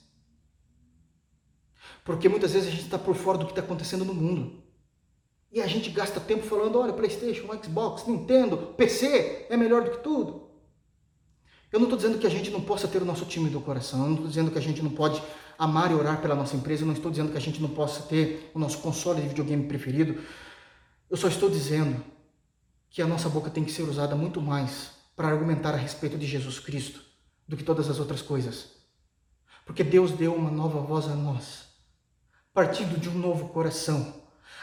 Porque 2.04 2.28
muitas 2.28 2.52
vezes 2.52 2.68
a 2.68 2.70
gente 2.70 2.84
está 2.84 2.96
por 2.96 3.16
fora 3.16 3.38
do 3.38 3.44
que 3.44 3.50
está 3.50 3.62
acontecendo 3.62 4.04
no 4.04 4.14
mundo. 4.14 4.62
E 5.50 5.60
a 5.60 5.66
gente 5.66 5.90
gasta 5.90 6.20
tempo 6.20 6.44
falando, 6.44 6.78
olha, 6.78 6.92
Playstation, 6.92 7.48
Xbox, 7.60 8.06
Nintendo, 8.06 8.56
PC 8.76 9.46
é 9.50 9.56
melhor 9.56 9.82
do 9.82 9.90
que 9.90 9.98
tudo. 9.98 10.48
Eu 11.72 11.80
não 11.80 11.86
estou 11.86 11.96
dizendo 11.96 12.20
que 12.20 12.26
a 12.28 12.30
gente 12.30 12.52
não 12.52 12.60
possa 12.60 12.86
ter 12.86 13.02
o 13.02 13.04
nosso 13.04 13.24
time 13.24 13.50
do 13.50 13.60
coração, 13.60 13.98
eu 13.98 14.06
não 14.06 14.14
estou 14.14 14.28
dizendo 14.28 14.52
que 14.52 14.58
a 14.58 14.62
gente 14.62 14.80
não 14.80 14.92
pode 14.92 15.20
amar 15.58 15.90
e 15.90 15.94
orar 15.94 16.20
pela 16.20 16.34
nossa 16.34 16.56
empresa, 16.56 16.82
eu 16.82 16.86
não 16.86 16.94
estou 16.94 17.10
dizendo 17.10 17.30
que 17.30 17.38
a 17.38 17.40
gente 17.40 17.60
não 17.60 17.68
possa 17.68 18.02
ter 18.02 18.50
o 18.54 18.58
nosso 18.58 18.78
console 18.78 19.22
de 19.22 19.28
videogame 19.28 19.66
preferido. 19.66 20.20
Eu 21.10 21.16
só 21.16 21.28
estou 21.28 21.50
dizendo 21.50 22.02
que 22.90 23.02
a 23.02 23.06
nossa 23.06 23.28
boca 23.28 23.50
tem 23.50 23.64
que 23.64 23.72
ser 23.72 23.82
usada 23.82 24.14
muito 24.14 24.40
mais 24.40 24.90
para 25.16 25.28
argumentar 25.28 25.74
a 25.74 25.76
respeito 25.76 26.18
de 26.18 26.26
Jesus 26.26 26.58
Cristo 26.58 27.00
do 27.46 27.56
que 27.56 27.64
todas 27.64 27.88
as 27.88 27.98
outras 27.98 28.22
coisas. 28.22 28.72
Porque 29.66 29.84
Deus 29.84 30.12
deu 30.12 30.34
uma 30.34 30.50
nova 30.50 30.80
voz 30.80 31.06
a 31.06 31.14
nós 31.14 31.74
partindo 32.54 32.98
de 32.98 33.08
um 33.08 33.14
novo 33.14 33.48
coração. 33.48 34.14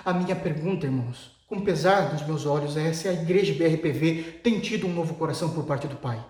A 0.05 0.13
minha 0.13 0.35
pergunta, 0.35 0.85
irmãos, 0.85 1.35
com 1.45 1.59
pesar 1.59 2.13
nos 2.13 2.25
meus 2.25 2.45
olhos, 2.45 2.77
é 2.77 2.93
se 2.93 3.09
a 3.09 3.13
igreja 3.13 3.53
BRPV 3.53 4.39
tem 4.41 4.61
tido 4.61 4.87
um 4.87 4.93
novo 4.93 5.15
coração 5.15 5.53
por 5.53 5.65
parte 5.65 5.87
do 5.87 5.97
Pai. 5.97 6.25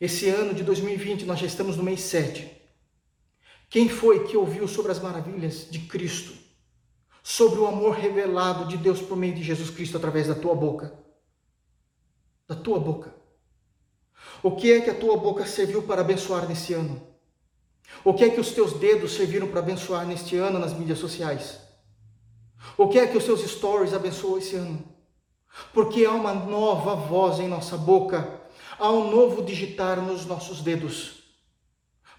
Esse 0.00 0.30
ano 0.30 0.54
de 0.54 0.64
2020, 0.64 1.26
nós 1.26 1.38
já 1.38 1.46
estamos 1.46 1.76
no 1.76 1.82
mês 1.82 2.00
7. 2.00 2.50
Quem 3.68 3.88
foi 3.88 4.26
que 4.26 4.36
ouviu 4.36 4.66
sobre 4.66 4.90
as 4.90 4.98
maravilhas 4.98 5.68
de 5.70 5.80
Cristo? 5.80 6.32
Sobre 7.22 7.60
o 7.60 7.66
amor 7.66 7.94
revelado 7.96 8.66
de 8.66 8.78
Deus 8.78 9.02
por 9.02 9.16
meio 9.16 9.34
de 9.34 9.42
Jesus 9.42 9.68
Cristo 9.68 9.98
através 9.98 10.26
da 10.26 10.34
tua 10.34 10.54
boca? 10.54 10.98
Da 12.48 12.54
tua 12.54 12.80
boca. 12.80 13.14
O 14.42 14.56
que 14.56 14.72
é 14.72 14.80
que 14.80 14.88
a 14.88 14.98
tua 14.98 15.18
boca 15.18 15.44
serviu 15.44 15.82
para 15.82 16.00
abençoar 16.00 16.48
nesse 16.48 16.72
ano? 16.72 17.06
O 18.02 18.14
que 18.14 18.24
é 18.24 18.30
que 18.30 18.40
os 18.40 18.52
teus 18.52 18.72
dedos 18.72 19.12
serviram 19.12 19.48
para 19.48 19.60
abençoar 19.60 20.06
neste 20.06 20.34
ano 20.36 20.58
nas 20.58 20.72
mídias 20.72 20.98
sociais? 20.98 21.60
O 22.78 22.88
que 22.88 22.98
é 22.98 23.06
que 23.06 23.18
os 23.18 23.24
seus 23.24 23.42
stories 23.42 23.92
abençoou 23.92 24.38
esse 24.38 24.56
ano? 24.56 24.82
Porque 25.74 26.06
há 26.06 26.12
uma 26.12 26.32
nova 26.32 26.94
voz 26.94 27.38
em 27.38 27.48
nossa 27.48 27.76
boca, 27.76 28.39
há 28.80 28.90
um 28.90 29.10
novo 29.10 29.42
digitar 29.42 30.00
nos 30.00 30.26
nossos 30.26 30.62
dedos, 30.62 31.22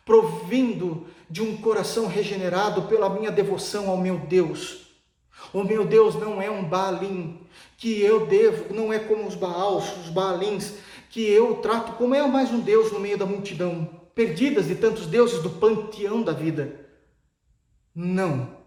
provindo 0.06 1.08
de 1.30 1.42
um 1.42 1.58
coração 1.58 2.08
regenerado 2.08 2.84
pela 2.84 3.10
minha 3.10 3.32
devoção 3.32 3.90
ao 3.90 3.98
meu 3.98 4.20
Deus. 4.20 4.88
O 5.52 5.64
meu 5.64 5.86
Deus 5.86 6.16
não 6.16 6.42
é 6.42 6.50
um 6.50 6.64
Baalim 6.64 7.40
que 7.78 8.00
eu 8.00 8.28
devo, 8.28 8.74
não 8.74 8.94
é 8.94 9.00
como 9.00 9.28
os 9.28 9.36
Baals, 9.36 9.98
os 9.98 10.10
Baalins, 10.10 10.76
que 11.10 11.22
eu 11.22 11.56
trato 11.56 11.94
como 11.94 12.14
é 12.14 12.26
mais 12.26 12.52
um 12.52 12.60
Deus 12.60 12.92
no 12.92 13.00
meio 13.00 13.18
da 13.18 13.26
multidão 13.26 14.00
perdidas 14.14 14.68
de 14.68 14.76
tantos 14.76 15.08
deuses 15.08 15.42
do 15.42 15.50
panteão 15.50 16.22
da 16.22 16.32
vida. 16.32 16.90
Não. 17.94 18.61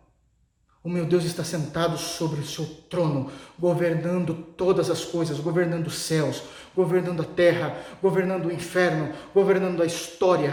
O 0.85 0.89
meu 0.91 1.07
Deus 1.07 1.24
está 1.24 1.43
sentado 1.43 1.97
sobre 1.97 2.41
o 2.41 2.47
seu 2.47 2.66
trono, 2.91 3.32
governando 3.59 4.35
todas 4.35 4.91
as 4.91 5.03
coisas, 5.03 5.41
governando 5.41 5.87
os 5.87 5.95
céus, 5.95 6.43
governando 6.76 7.22
a 7.22 7.24
terra, 7.24 7.74
governando 8.03 8.47
o 8.47 8.53
inferno, 8.53 9.14
governando 9.32 9.82
a 9.82 9.87
história. 9.87 10.53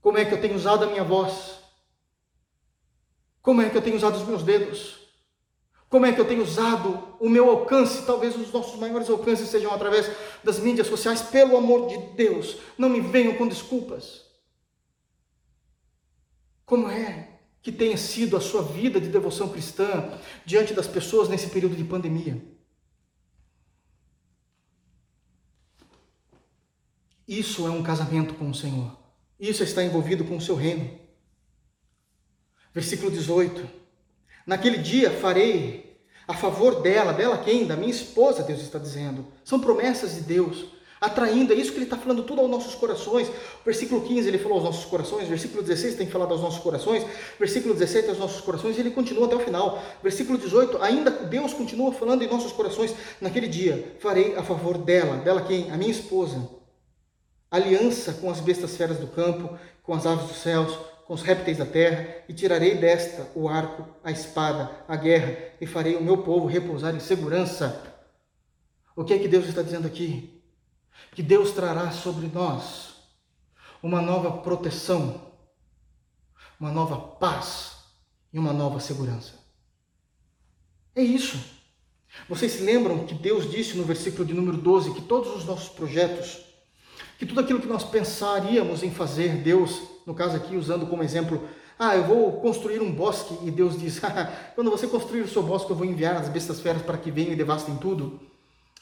Como 0.00 0.16
é 0.16 0.24
que 0.24 0.32
eu 0.32 0.40
tenho 0.40 0.54
usado 0.54 0.84
a 0.84 0.86
minha 0.86 1.02
voz? 1.02 1.58
Como 3.42 3.60
é 3.60 3.68
que 3.68 3.76
eu 3.76 3.82
tenho 3.82 3.96
usado 3.96 4.14
os 4.14 4.28
meus 4.28 4.44
dedos? 4.44 5.08
Como 5.88 6.06
é 6.06 6.12
que 6.12 6.20
eu 6.20 6.24
tenho 6.24 6.44
usado 6.44 7.16
o 7.18 7.28
meu 7.28 7.50
alcance? 7.50 8.06
Talvez 8.06 8.36
os 8.36 8.52
nossos 8.52 8.78
maiores 8.78 9.10
alcances 9.10 9.48
sejam 9.48 9.74
através 9.74 10.08
das 10.44 10.60
mídias 10.60 10.86
sociais. 10.86 11.20
Pelo 11.20 11.56
amor 11.56 11.88
de 11.88 11.98
Deus, 12.14 12.58
não 12.78 12.88
me 12.88 13.00
venham 13.00 13.34
com 13.34 13.48
desculpas. 13.48 14.22
Como 16.64 16.88
é 16.88 17.31
que 17.62 17.70
tenha 17.70 17.96
sido 17.96 18.36
a 18.36 18.40
sua 18.40 18.62
vida 18.62 19.00
de 19.00 19.08
devoção 19.08 19.48
cristã 19.48 20.18
diante 20.44 20.74
das 20.74 20.86
pessoas 20.86 21.28
nesse 21.28 21.48
período 21.48 21.76
de 21.76 21.84
pandemia? 21.84 22.42
Isso 27.26 27.66
é 27.66 27.70
um 27.70 27.82
casamento 27.82 28.34
com 28.34 28.50
o 28.50 28.54
Senhor. 28.54 28.98
Isso 29.38 29.62
está 29.62 29.82
envolvido 29.82 30.24
com 30.24 30.36
o 30.36 30.40
seu 30.40 30.56
reino. 30.56 30.98
Versículo 32.74 33.10
18. 33.10 33.68
Naquele 34.46 34.78
dia 34.78 35.10
farei 35.10 36.00
a 36.26 36.34
favor 36.34 36.82
dela, 36.82 37.12
dela 37.12 37.38
quem? 37.38 37.66
Da 37.66 37.76
minha 37.76 37.90
esposa, 37.90 38.42
Deus 38.42 38.60
está 38.60 38.78
dizendo. 38.78 39.26
São 39.44 39.60
promessas 39.60 40.14
de 40.14 40.20
Deus, 40.22 40.66
atraindo, 41.02 41.52
é 41.52 41.56
isso 41.56 41.72
que 41.72 41.78
ele 41.78 41.84
está 41.84 41.98
falando 41.98 42.22
tudo 42.22 42.40
aos 42.40 42.48
nossos 42.48 42.76
corações. 42.76 43.28
Versículo 43.66 44.02
15 44.02 44.28
ele 44.28 44.38
falou 44.38 44.58
aos 44.58 44.64
nossos 44.64 44.84
corações, 44.84 45.26
versículo 45.26 45.60
16 45.60 45.96
tem 45.96 46.06
falado 46.06 46.30
aos 46.30 46.40
nossos 46.40 46.60
corações, 46.60 47.04
versículo 47.38 47.74
17 47.74 48.08
aos 48.10 48.18
nossos 48.18 48.40
corações, 48.40 48.76
e 48.76 48.80
ele 48.80 48.92
continua 48.92 49.26
até 49.26 49.34
o 49.34 49.40
final. 49.40 49.82
Versículo 50.00 50.38
18, 50.38 50.80
ainda 50.80 51.10
Deus 51.10 51.52
continua 51.52 51.92
falando 51.92 52.22
em 52.22 52.28
nossos 52.28 52.52
corações, 52.52 52.94
naquele 53.20 53.48
dia 53.48 53.96
farei 53.98 54.36
a 54.36 54.44
favor 54.44 54.78
dela, 54.78 55.16
dela 55.16 55.42
quem? 55.42 55.72
A 55.72 55.76
minha 55.76 55.90
esposa. 55.90 56.48
Aliança 57.50 58.14
com 58.14 58.30
as 58.30 58.40
bestas 58.40 58.76
feras 58.76 58.98
do 58.98 59.08
campo, 59.08 59.58
com 59.82 59.92
as 59.92 60.06
aves 60.06 60.28
dos 60.28 60.36
céus, 60.36 60.78
com 61.04 61.14
os 61.14 61.22
répteis 61.22 61.58
da 61.58 61.66
terra, 61.66 62.06
e 62.28 62.32
tirarei 62.32 62.76
desta 62.76 63.26
o 63.34 63.48
arco, 63.48 63.84
a 64.04 64.12
espada, 64.12 64.70
a 64.86 64.94
guerra, 64.94 65.36
e 65.60 65.66
farei 65.66 65.96
o 65.96 66.02
meu 66.02 66.18
povo 66.18 66.46
repousar 66.46 66.94
em 66.94 67.00
segurança. 67.00 67.82
O 68.94 69.04
que 69.04 69.12
é 69.12 69.18
que 69.18 69.26
Deus 69.26 69.46
está 69.46 69.62
dizendo 69.62 69.86
aqui? 69.86 70.31
Que 71.12 71.22
Deus 71.22 71.52
trará 71.52 71.90
sobre 71.90 72.26
nós 72.26 72.94
uma 73.82 74.00
nova 74.00 74.38
proteção, 74.38 75.20
uma 76.58 76.70
nova 76.70 76.96
paz 76.96 77.76
e 78.32 78.38
uma 78.38 78.52
nova 78.52 78.80
segurança. 78.80 79.34
É 80.94 81.02
isso. 81.02 81.38
Vocês 82.28 82.52
se 82.52 82.62
lembram 82.62 83.06
que 83.06 83.14
Deus 83.14 83.50
disse 83.50 83.76
no 83.76 83.84
versículo 83.84 84.24
de 84.24 84.34
número 84.34 84.56
12 84.56 84.94
que 84.94 85.02
todos 85.02 85.34
os 85.34 85.44
nossos 85.44 85.68
projetos, 85.68 86.40
que 87.18 87.26
tudo 87.26 87.40
aquilo 87.40 87.60
que 87.60 87.66
nós 87.66 87.84
pensaríamos 87.84 88.82
em 88.82 88.90
fazer, 88.90 89.36
Deus 89.36 89.82
no 90.06 90.14
caso 90.14 90.36
aqui 90.36 90.56
usando 90.56 90.86
como 90.86 91.02
exemplo, 91.02 91.48
ah, 91.78 91.96
eu 91.96 92.04
vou 92.04 92.40
construir 92.40 92.80
um 92.80 92.92
bosque 92.92 93.36
e 93.42 93.50
Deus 93.50 93.78
diz, 93.78 94.00
quando 94.54 94.70
você 94.70 94.86
construir 94.86 95.22
o 95.22 95.28
seu 95.28 95.42
bosque 95.42 95.70
eu 95.70 95.76
vou 95.76 95.86
enviar 95.86 96.16
as 96.16 96.28
bestas 96.28 96.60
feras 96.60 96.82
para 96.82 96.98
que 96.98 97.10
venham 97.10 97.32
e 97.32 97.36
devastem 97.36 97.76
tudo. 97.76 98.20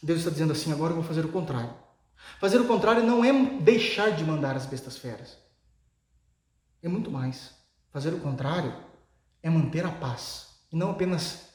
Deus 0.02 0.20
está 0.20 0.30
dizendo 0.30 0.52
assim, 0.52 0.72
agora 0.72 0.92
eu 0.92 0.96
vou 0.96 1.04
fazer 1.04 1.24
o 1.24 1.28
contrário. 1.28 1.70
Fazer 2.38 2.60
o 2.60 2.66
contrário 2.66 3.02
não 3.02 3.24
é 3.24 3.32
deixar 3.60 4.10
de 4.10 4.24
mandar 4.24 4.56
as 4.56 4.66
bestas 4.66 4.96
feras. 4.96 5.38
É 6.82 6.88
muito 6.88 7.10
mais. 7.10 7.54
Fazer 7.92 8.14
o 8.14 8.20
contrário 8.20 8.74
é 9.42 9.50
manter 9.50 9.84
a 9.84 9.90
paz. 9.90 10.48
E 10.72 10.76
não 10.76 10.90
apenas 10.90 11.50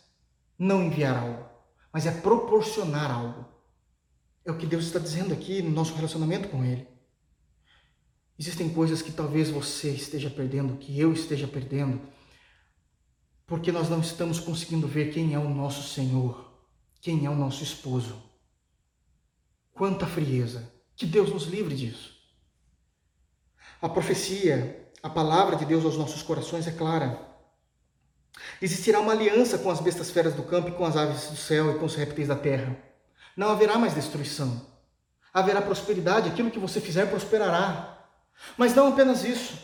não 0.58 0.84
enviar 0.84 1.18
algo, 1.18 1.46
mas 1.92 2.06
é 2.06 2.12
proporcionar 2.12 3.12
algo. 3.12 3.46
É 4.44 4.52
o 4.52 4.58
que 4.58 4.68
Deus 4.68 4.86
está 4.86 5.00
dizendo 5.00 5.34
aqui 5.34 5.62
no 5.62 5.72
nosso 5.72 5.96
relacionamento 5.96 6.50
com 6.50 6.64
Ele. 6.64 6.88
Existem 8.38 8.70
coisas 8.70 9.02
que 9.02 9.12
talvez 9.12 9.50
você 9.50 9.92
esteja 9.92 10.30
perdendo, 10.30 10.78
que 10.78 11.00
eu 11.00 11.14
esteja 11.14 11.48
perdendo, 11.48 12.02
porque 13.48 13.72
nós 13.72 13.90
não 13.90 14.02
estamos 14.02 14.40
conseguindo 14.40 14.88
ver 14.88 15.14
quem 15.14 15.34
é 15.34 15.40
o 15.40 15.50
nosso 15.50 15.88
Senhor, 15.94 16.54
quem 17.00 17.26
é 17.26 17.30
o 17.30 17.36
nosso 17.36 17.64
esposo. 17.64 18.22
Quanta 19.76 20.08
frieza! 20.08 20.72
Que 20.96 21.06
Deus 21.06 21.30
nos 21.34 21.44
livre 21.44 21.76
disso. 21.76 22.16
A 23.82 23.90
profecia, 23.90 24.90
a 25.04 25.10
palavra 25.10 25.58
de 25.58 25.66
Deus 25.66 25.84
aos 25.84 25.98
nossos 25.98 26.24
corações 26.24 26.66
é 26.66 26.72
clara. 26.72 27.20
Existirá 28.62 29.02
uma 29.02 29.12
aliança 29.12 29.58
com 29.58 29.70
as 29.70 29.82
bestas 29.82 30.10
feras 30.10 30.34
do 30.34 30.44
campo 30.44 30.70
e 30.70 30.72
com 30.72 30.86
as 30.86 30.96
aves 30.96 31.30
do 31.30 31.36
céu 31.36 31.72
e 31.76 31.78
com 31.78 31.86
os 31.86 31.96
répteis 31.96 32.30
da 32.30 32.38
terra. 32.38 32.78
Não 33.36 33.50
haverá 33.50 33.78
mais 33.78 33.94
destruição. 33.94 34.66
Haverá 35.34 35.62
prosperidade, 35.62 36.30
aquilo 36.30 36.52
que 36.52 36.60
você 36.60 36.80
fizer 36.80 37.10
prosperará. 37.10 38.08
Mas 38.58 38.74
não 38.74 38.88
apenas 38.88 39.26
isso. 39.26 39.60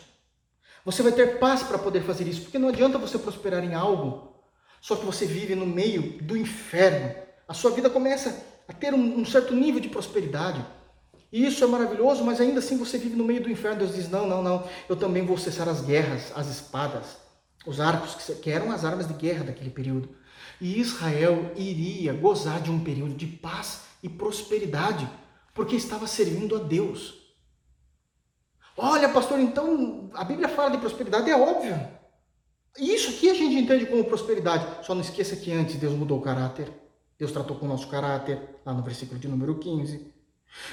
Você 0.84 1.02
vai 1.02 1.12
ter 1.12 1.38
paz 1.38 1.62
para 1.62 1.78
poder 1.78 2.02
fazer 2.02 2.28
isso, 2.28 2.42
porque 2.42 2.58
não 2.58 2.68
adianta 2.68 2.98
você 2.98 3.18
prosperar 3.18 3.64
em 3.64 3.72
algo, 3.72 4.36
só 4.78 4.94
que 4.94 5.06
você 5.06 5.24
vive 5.24 5.54
no 5.54 5.64
meio 5.64 6.22
do 6.22 6.36
inferno. 6.36 7.14
A 7.48 7.54
sua 7.54 7.70
vida 7.70 7.88
começa 7.88 8.51
a 8.68 8.72
ter 8.72 8.94
um, 8.94 9.20
um 9.20 9.24
certo 9.24 9.54
nível 9.54 9.80
de 9.80 9.88
prosperidade. 9.88 10.64
E 11.32 11.46
isso 11.46 11.64
é 11.64 11.66
maravilhoso, 11.66 12.22
mas 12.22 12.40
ainda 12.40 12.58
assim 12.58 12.76
você 12.76 12.98
vive 12.98 13.16
no 13.16 13.24
meio 13.24 13.42
do 13.42 13.50
inferno. 13.50 13.78
Deus 13.78 13.94
diz: 13.94 14.08
não, 14.08 14.26
não, 14.26 14.42
não, 14.42 14.68
eu 14.88 14.96
também 14.96 15.24
vou 15.24 15.38
cessar 15.38 15.68
as 15.68 15.80
guerras, 15.80 16.30
as 16.36 16.48
espadas, 16.48 17.16
os 17.66 17.80
arcos, 17.80 18.14
que 18.40 18.50
eram 18.50 18.70
as 18.70 18.84
armas 18.84 19.08
de 19.08 19.14
guerra 19.14 19.44
daquele 19.44 19.70
período. 19.70 20.10
E 20.60 20.78
Israel 20.78 21.52
iria 21.56 22.12
gozar 22.12 22.60
de 22.60 22.70
um 22.70 22.84
período 22.84 23.14
de 23.14 23.26
paz 23.26 23.82
e 24.02 24.08
prosperidade, 24.08 25.08
porque 25.54 25.74
estava 25.74 26.06
servindo 26.06 26.54
a 26.56 26.58
Deus. 26.58 27.14
Olha, 28.76 29.08
pastor, 29.08 29.40
então 29.40 30.10
a 30.14 30.24
Bíblia 30.24 30.48
fala 30.48 30.70
de 30.70 30.78
prosperidade, 30.78 31.30
é 31.30 31.36
óbvio. 31.36 31.78
Isso 32.78 33.10
aqui 33.10 33.30
a 33.30 33.34
gente 33.34 33.54
entende 33.54 33.86
como 33.86 34.04
prosperidade. 34.04 34.84
Só 34.84 34.94
não 34.94 35.02
esqueça 35.02 35.36
que 35.36 35.52
antes 35.52 35.76
Deus 35.76 35.94
mudou 35.94 36.18
o 36.18 36.22
caráter. 36.22 36.81
Deus 37.18 37.32
tratou 37.32 37.56
com 37.56 37.66
o 37.66 37.68
nosso 37.68 37.88
caráter, 37.88 38.40
lá 38.64 38.72
no 38.72 38.82
versículo 38.82 39.18
de 39.18 39.28
número 39.28 39.58
15. 39.58 40.12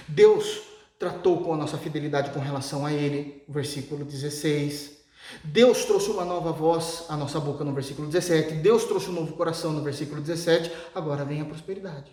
Deus 0.08 0.62
tratou 0.98 1.42
com 1.42 1.54
a 1.54 1.58
nossa 1.58 1.78
fidelidade 1.78 2.32
com 2.32 2.40
relação 2.40 2.86
a 2.86 2.92
Ele, 2.92 3.44
versículo 3.48 4.04
16. 4.04 5.00
Deus 5.44 5.86
trouxe 5.86 6.10
uma 6.10 6.26
nova 6.26 6.52
voz 6.52 7.06
à 7.08 7.16
nossa 7.16 7.40
boca 7.40 7.64
no 7.64 7.74
versículo 7.74 8.08
17. 8.08 8.56
Deus 8.56 8.86
trouxe 8.86 9.10
um 9.10 9.14
novo 9.14 9.34
coração 9.34 9.72
no 9.72 9.84
versículo 9.84 10.22
17. 10.22 10.72
Agora 10.94 11.24
vem 11.24 11.42
a 11.42 11.46
prosperidade. 11.46 12.12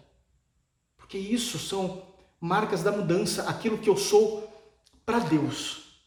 Porque 0.97 1.19
isso 1.19 1.59
são 1.59 2.03
marcas 2.41 2.83
da 2.83 2.93
mudança, 2.93 3.49
aquilo 3.49 3.79
que 3.79 3.89
eu 3.89 3.97
sou 3.97 4.53
para 5.05 5.21
Deus. 5.21 6.01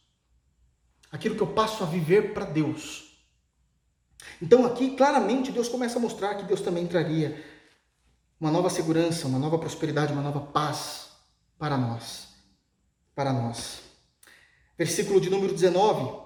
Aquilo 1.10 1.34
que 1.34 1.42
eu 1.42 1.48
passo 1.48 1.82
a 1.82 1.86
viver 1.86 2.32
para 2.32 2.44
Deus. 2.44 3.10
Então 4.40 4.64
aqui 4.64 4.96
claramente 4.96 5.50
Deus 5.50 5.68
começa 5.68 5.98
a 5.98 6.02
mostrar 6.02 6.34
que 6.36 6.44
Deus 6.44 6.60
também 6.60 6.86
traria 6.86 7.42
uma 8.40 8.50
nova 8.50 8.70
segurança, 8.70 9.28
uma 9.28 9.38
nova 9.38 9.58
prosperidade, 9.58 10.12
uma 10.12 10.22
nova 10.22 10.40
paz 10.40 11.10
para 11.58 11.76
nós. 11.76 12.28
Para 13.14 13.32
nós. 13.32 13.82
Versículo 14.78 15.20
de 15.20 15.28
número 15.28 15.52
19. 15.52 16.18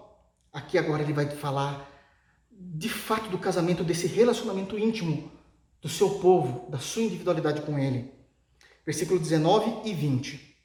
Aqui 0.52 0.78
agora 0.78 1.02
ele 1.02 1.12
vai 1.12 1.28
falar 1.28 1.90
de 2.48 2.88
fato 2.88 3.28
do 3.28 3.38
casamento, 3.38 3.82
desse 3.82 4.06
relacionamento 4.06 4.78
íntimo 4.78 5.32
do 5.82 5.88
seu 5.88 6.08
povo, 6.20 6.70
da 6.70 6.78
sua 6.78 7.02
individualidade 7.02 7.62
com 7.62 7.76
ele. 7.76 8.12
Versículo 8.86 9.18
19 9.18 9.88
e 9.90 9.92
20. 9.92 10.56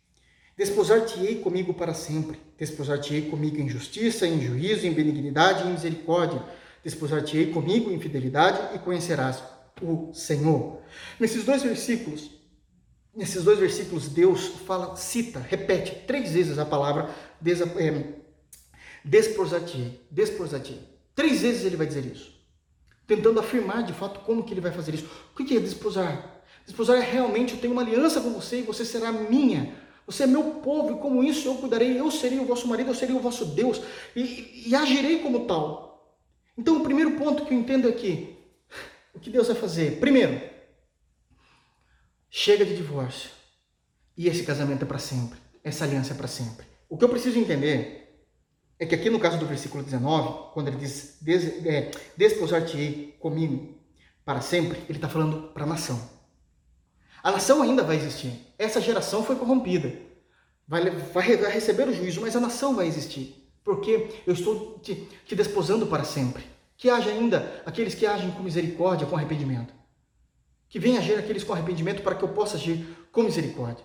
Desposar-te-ei 0.56 1.38
comigo 1.38 1.74
para 1.74 1.96
sempre. 1.96 2.40
Desposar-te-ei 2.60 3.24
comigo 3.24 3.58
em 3.58 3.68
justiça, 3.68 4.28
em 4.28 4.40
juízo, 4.40 4.86
em 4.86 4.94
benignidade 4.94 5.64
e 5.64 5.68
em 5.68 5.72
misericórdia. 5.72 6.44
Desposar-te-ei 6.84 7.52
comigo 7.52 7.90
em 7.90 8.00
fidelidade 8.00 8.76
e 8.76 8.80
conhecerás 8.80 9.42
o 9.82 10.14
Senhor. 10.14 10.82
Nesses 11.20 11.44
dois 11.44 11.64
versículos, 11.64 12.32
nesses 13.16 13.44
dois 13.44 13.60
versículos, 13.60 14.08
Deus 14.08 14.48
fala, 14.66 14.96
cita, 14.96 15.40
repete 15.40 16.04
três 16.08 16.32
vezes 16.32 16.58
a 16.58 16.66
palavra 16.66 17.10
é, 17.78 18.04
desposar-te-ei. 19.04 20.00
Três 21.16 21.42
vezes 21.42 21.66
ele 21.66 21.76
vai 21.76 21.86
dizer 21.86 22.06
isso, 22.06 22.32
tentando 23.06 23.40
afirmar 23.40 23.84
de 23.84 23.94
fato 23.94 24.22
como 24.22 24.44
que 24.44 24.54
ele 24.54 24.62
vai 24.62 24.72
fazer 24.72 24.94
isso. 24.94 25.10
O 25.34 25.44
que 25.44 25.58
é 25.58 25.60
desposar? 25.60 26.44
Desposar 26.66 26.98
é 26.98 27.02
realmente 27.02 27.54
eu 27.54 27.60
tenho 27.60 27.74
uma 27.74 27.82
aliança 27.82 28.22
com 28.22 28.32
você 28.32 28.60
e 28.60 28.62
você 28.62 28.86
será 28.86 29.12
minha. 29.12 29.76
Você 30.06 30.24
é 30.24 30.28
meu 30.28 30.44
povo 30.44 30.96
e 30.96 31.00
como 31.00 31.24
isso 31.24 31.48
eu 31.48 31.56
cuidarei, 31.56 32.00
eu 32.00 32.10
serei 32.10 32.40
o 32.40 32.46
vosso 32.46 32.68
marido, 32.68 32.90
eu 32.90 32.96
serei 32.96 33.16
o 33.16 33.20
vosso 33.20 33.46
Deus 33.46 33.82
e, 34.16 34.64
e 34.68 34.76
agirei 34.76 35.20
como 35.20 35.46
tal. 35.46 36.16
Então 36.58 36.78
o 36.78 36.84
primeiro 36.84 37.12
ponto 37.12 37.46
que 37.46 37.54
eu 37.54 37.60
entendo 37.60 37.88
é 37.88 37.92
que 37.92 38.39
o 39.20 39.22
que 39.22 39.30
Deus 39.30 39.48
vai 39.48 39.56
fazer? 39.58 40.00
Primeiro, 40.00 40.42
chega 42.30 42.64
de 42.64 42.74
divórcio. 42.74 43.32
E 44.16 44.30
esse 44.30 44.44
casamento 44.44 44.84
é 44.84 44.86
para 44.86 44.98
sempre. 44.98 45.38
Essa 45.62 45.84
aliança 45.84 46.14
é 46.14 46.16
para 46.16 46.28
sempre. 46.28 46.66
O 46.88 46.98
que 46.98 47.04
eu 47.04 47.10
preciso 47.10 47.38
entender 47.38 48.24
é 48.80 48.86
que 48.86 48.96
aqui 48.96 49.10
no 49.10 49.20
caso 49.20 49.38
do 49.38 49.46
versículo 49.46 49.84
19, 49.84 50.54
quando 50.54 50.70
ele 50.70 50.78
diz 50.78 51.18
des, 51.22 51.66
é, 51.66 51.92
desposar-te-ei 52.16 53.18
comigo 53.20 53.78
para 54.24 54.40
sempre, 54.40 54.80
ele 54.88 54.98
está 54.98 55.10
falando 55.10 55.50
para 55.50 55.66
a 55.66 55.68
nação. 55.68 56.00
A 57.22 57.30
nação 57.30 57.62
ainda 57.62 57.84
vai 57.84 57.98
existir. 57.98 58.32
Essa 58.58 58.80
geração 58.80 59.22
foi 59.22 59.36
corrompida. 59.36 59.94
Vai, 60.66 60.92
vai, 60.92 61.36
vai 61.36 61.52
receber 61.52 61.90
o 61.90 61.94
juízo, 61.94 62.22
mas 62.22 62.38
a 62.38 62.40
nação 62.40 62.74
vai 62.74 62.88
existir. 62.88 63.52
Porque 63.66 64.22
eu 64.26 64.34
estou 64.34 64.80
te, 64.80 64.96
te 65.26 65.36
desposando 65.36 65.88
para 65.88 66.06
sempre. 66.06 66.42
Que 66.80 66.90
haja 66.90 67.10
ainda 67.10 67.62
aqueles 67.66 67.94
que 67.94 68.06
agem 68.06 68.32
com 68.32 68.42
misericórdia, 68.42 69.06
com 69.06 69.18
arrependimento. 69.18 69.74
Que 70.70 70.80
venha 70.80 71.00
agir 71.00 71.20
aqueles 71.20 71.44
com 71.44 71.52
arrependimento 71.52 72.02
para 72.02 72.16
que 72.16 72.24
eu 72.24 72.30
possa 72.30 72.56
agir 72.56 72.88
com 73.12 73.24
misericórdia. 73.24 73.84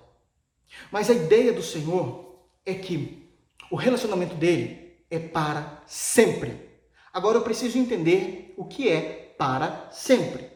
Mas 0.93 1.11
a 1.11 1.13
ideia 1.13 1.53
do 1.53 1.61
Senhor 1.61 2.47
é 2.65 2.73
que 2.73 3.29
o 3.69 3.75
relacionamento 3.75 4.37
dele 4.37 4.97
é 5.11 5.19
para 5.19 5.83
sempre. 5.89 6.71
Agora 7.13 7.39
eu 7.39 7.43
preciso 7.43 7.77
entender 7.79 8.55
o 8.57 8.65
que 8.65 8.89
é 8.89 9.35
para 9.37 9.89
sempre. 9.91 10.49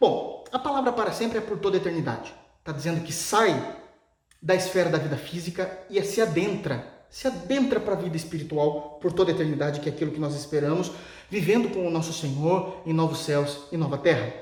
Bom, 0.00 0.42
a 0.50 0.58
palavra 0.58 0.92
para 0.92 1.12
sempre 1.12 1.38
é 1.38 1.40
por 1.40 1.60
toda 1.60 1.76
a 1.76 1.80
eternidade. 1.80 2.34
Está 2.58 2.72
dizendo 2.72 3.04
que 3.04 3.12
sai 3.12 3.54
da 4.42 4.56
esfera 4.56 4.90
da 4.90 4.98
vida 4.98 5.16
física 5.16 5.86
e 5.88 6.02
se 6.02 6.20
adentra 6.20 6.97
se 7.10 7.26
adentra 7.26 7.80
para 7.80 7.94
a 7.94 7.96
vida 7.96 8.16
espiritual 8.16 8.98
por 9.00 9.12
toda 9.12 9.30
a 9.30 9.34
eternidade, 9.34 9.80
que 9.80 9.88
é 9.88 9.92
aquilo 9.92 10.12
que 10.12 10.20
nós 10.20 10.34
esperamos, 10.34 10.92
vivendo 11.30 11.70
com 11.70 11.86
o 11.86 11.90
nosso 11.90 12.12
Senhor 12.12 12.82
em 12.84 12.92
novos 12.92 13.20
céus 13.20 13.66
e 13.72 13.76
nova 13.76 13.98
terra. 13.98 14.32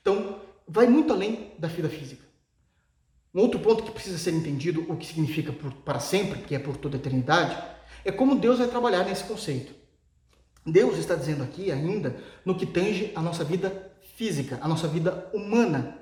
Então, 0.00 0.40
vai 0.66 0.86
muito 0.86 1.12
além 1.12 1.52
da 1.58 1.68
vida 1.68 1.88
física. 1.88 2.24
Um 3.34 3.40
outro 3.40 3.60
ponto 3.60 3.82
que 3.82 3.90
precisa 3.90 4.18
ser 4.18 4.32
entendido, 4.32 4.86
o 4.88 4.96
que 4.96 5.06
significa 5.06 5.52
por, 5.52 5.72
para 5.72 6.00
sempre, 6.00 6.40
que 6.40 6.54
é 6.54 6.58
por 6.58 6.76
toda 6.76 6.96
a 6.96 7.00
eternidade, 7.00 7.56
é 8.04 8.10
como 8.10 8.36
Deus 8.36 8.58
vai 8.58 8.68
trabalhar 8.68 9.04
nesse 9.04 9.24
conceito. 9.24 9.74
Deus 10.64 10.98
está 10.98 11.14
dizendo 11.14 11.42
aqui 11.42 11.70
ainda 11.70 12.16
no 12.44 12.56
que 12.56 12.66
tange 12.66 13.12
a 13.14 13.22
nossa 13.22 13.44
vida 13.44 13.92
física, 14.16 14.58
a 14.60 14.68
nossa 14.68 14.88
vida 14.88 15.30
humana. 15.32 15.98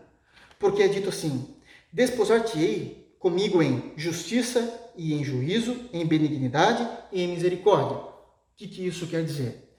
Porque 0.59 0.83
é 0.83 0.89
dito 0.89 1.09
assim: 1.09 1.55
Desposar-te-ei 1.93 3.15
comigo 3.19 3.63
em 3.63 3.93
justiça 3.97 4.84
e 4.97 5.15
em 5.15 5.25
juízo, 5.25 5.89
em 5.93 6.07
benignidade 6.07 6.87
e 7.13 7.23
em 7.23 7.29
misericórdia. 7.29 7.97
O 7.97 8.57
que, 8.57 8.69
que 8.69 8.87
isso 8.87 9.07
quer 9.07 9.25
dizer? 9.25 9.77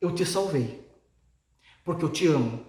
Eu 0.00 0.14
te 0.14 0.24
salvei, 0.26 0.86
porque 1.84 2.04
eu 2.04 2.10
te 2.10 2.26
amo, 2.26 2.66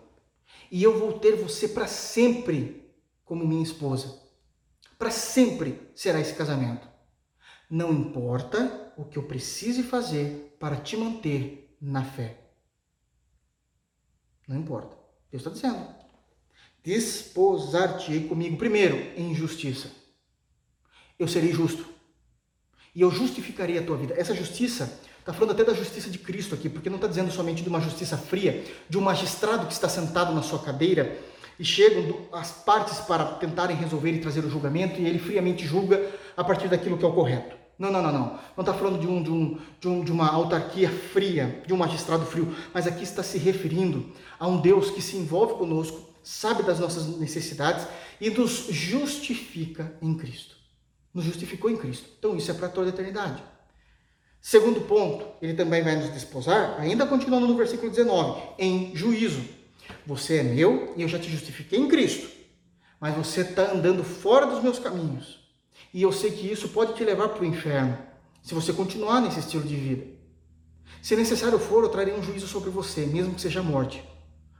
e 0.71 0.83
eu 0.83 0.97
vou 0.97 1.19
ter 1.19 1.35
você 1.35 1.67
para 1.67 1.87
sempre 1.87 2.89
como 3.25 3.45
minha 3.45 3.63
esposa. 3.63 4.21
Para 4.97 5.11
sempre 5.11 5.89
será 5.95 6.19
esse 6.19 6.33
casamento. 6.33 6.87
Não 7.69 7.91
importa 7.91 8.93
o 8.97 9.03
que 9.03 9.17
eu 9.17 9.23
precise 9.23 9.83
fazer 9.83 10.55
para 10.59 10.77
te 10.77 10.95
manter 10.95 11.75
na 11.81 12.03
fé. 12.03 12.39
Não 14.47 14.57
importa. 14.57 14.95
Deus 15.31 15.41
está 15.45 15.49
dizendo. 15.49 15.87
Desposar-te 16.83 18.19
comigo 18.21 18.57
primeiro 18.57 18.97
em 19.19 19.33
justiça 19.33 20.02
eu 21.19 21.27
serei 21.27 21.51
justo. 21.51 21.85
E 22.95 23.01
eu 23.01 23.11
justificarei 23.11 23.77
a 23.77 23.83
tua 23.83 23.97
vida. 23.97 24.13
Essa 24.17 24.35
justiça, 24.35 24.99
está 25.19 25.33
falando 25.33 25.51
até 25.51 25.63
da 25.63 25.73
justiça 25.73 26.09
de 26.09 26.19
Cristo 26.19 26.53
aqui, 26.53 26.69
porque 26.69 26.89
não 26.89 26.97
está 26.97 27.07
dizendo 27.07 27.31
somente 27.31 27.63
de 27.63 27.69
uma 27.69 27.81
justiça 27.81 28.17
fria, 28.17 28.63
de 28.87 28.97
um 28.97 29.01
magistrado 29.01 29.65
que 29.65 29.73
está 29.73 29.89
sentado 29.89 30.33
na 30.33 30.43
sua 30.43 30.59
cadeira 30.59 31.17
e 31.59 31.65
chegam 31.65 32.27
as 32.31 32.51
partes 32.51 32.99
para 32.99 33.25
tentarem 33.25 33.75
resolver 33.75 34.11
e 34.11 34.19
trazer 34.19 34.43
o 34.45 34.49
julgamento 34.49 34.99
e 34.99 35.07
ele 35.07 35.19
friamente 35.19 35.65
julga 35.65 36.11
a 36.37 36.43
partir 36.43 36.67
daquilo 36.67 36.97
que 36.97 37.05
é 37.05 37.07
o 37.07 37.13
correto. 37.13 37.55
Não, 37.79 37.91
não, 37.91 38.01
não, 38.01 38.11
não. 38.11 38.39
Não 38.55 38.61
está 38.61 38.73
falando 38.73 38.99
de, 38.99 39.07
um, 39.07 39.23
de, 39.23 39.31
um, 39.31 39.59
de, 39.79 39.87
um, 39.87 40.03
de 40.03 40.11
uma 40.11 40.29
autarquia 40.29 40.89
fria, 40.89 41.63
de 41.65 41.73
um 41.73 41.77
magistrado 41.77 42.25
frio, 42.25 42.55
mas 42.71 42.85
aqui 42.85 43.03
está 43.03 43.23
se 43.23 43.39
referindo 43.39 44.11
a 44.39 44.47
um 44.47 44.61
Deus 44.61 44.91
que 44.91 45.01
se 45.01 45.17
envolve 45.17 45.55
conosco, 45.55 45.99
sabe 46.21 46.61
das 46.61 46.79
nossas 46.79 47.17
necessidades 47.17 47.87
e 48.21 48.29
nos 48.29 48.67
justifica 48.69 49.95
em 50.01 50.13
Cristo 50.15 50.62
nos 51.13 51.23
justificou 51.23 51.69
em 51.69 51.77
Cristo. 51.77 52.09
Então 52.17 52.35
isso 52.35 52.49
é 52.49 52.53
para 52.53 52.69
toda 52.69 52.87
a 52.87 52.89
eternidade. 52.89 53.43
Segundo 54.41 54.81
ponto, 54.81 55.25
ele 55.41 55.53
também 55.53 55.81
vai 55.81 55.95
nos 55.95 56.09
desposar, 56.09 56.79
ainda 56.79 57.05
continuando 57.05 57.47
no 57.47 57.55
versículo 57.55 57.89
19, 57.89 58.41
em 58.59 58.95
juízo. 58.95 59.41
Você 60.05 60.37
é 60.37 60.43
meu 60.43 60.93
e 60.97 61.01
eu 61.01 61.07
já 61.07 61.17
te 61.17 61.29
justifiquei 61.29 61.79
em 61.79 61.87
Cristo, 61.87 62.29
mas 62.99 63.15
você 63.15 63.41
está 63.41 63.71
andando 63.71 64.03
fora 64.03 64.45
dos 64.45 64.61
meus 64.61 64.79
caminhos. 64.79 65.39
E 65.93 66.01
eu 66.01 66.11
sei 66.11 66.31
que 66.31 66.51
isso 66.51 66.69
pode 66.69 66.93
te 66.93 67.03
levar 67.05 67.29
para 67.29 67.41
o 67.41 67.45
inferno, 67.45 67.97
se 68.41 68.53
você 68.53 68.73
continuar 68.73 69.21
nesse 69.21 69.39
estilo 69.39 69.63
de 69.63 69.75
vida. 69.75 70.05
Se 71.01 71.15
necessário 71.15 71.59
for, 71.59 71.83
eu 71.83 71.89
trarei 71.89 72.13
um 72.13 72.23
juízo 72.23 72.47
sobre 72.47 72.69
você, 72.69 73.05
mesmo 73.05 73.35
que 73.35 73.41
seja 73.41 73.59
a 73.59 73.63
morte, 73.63 74.03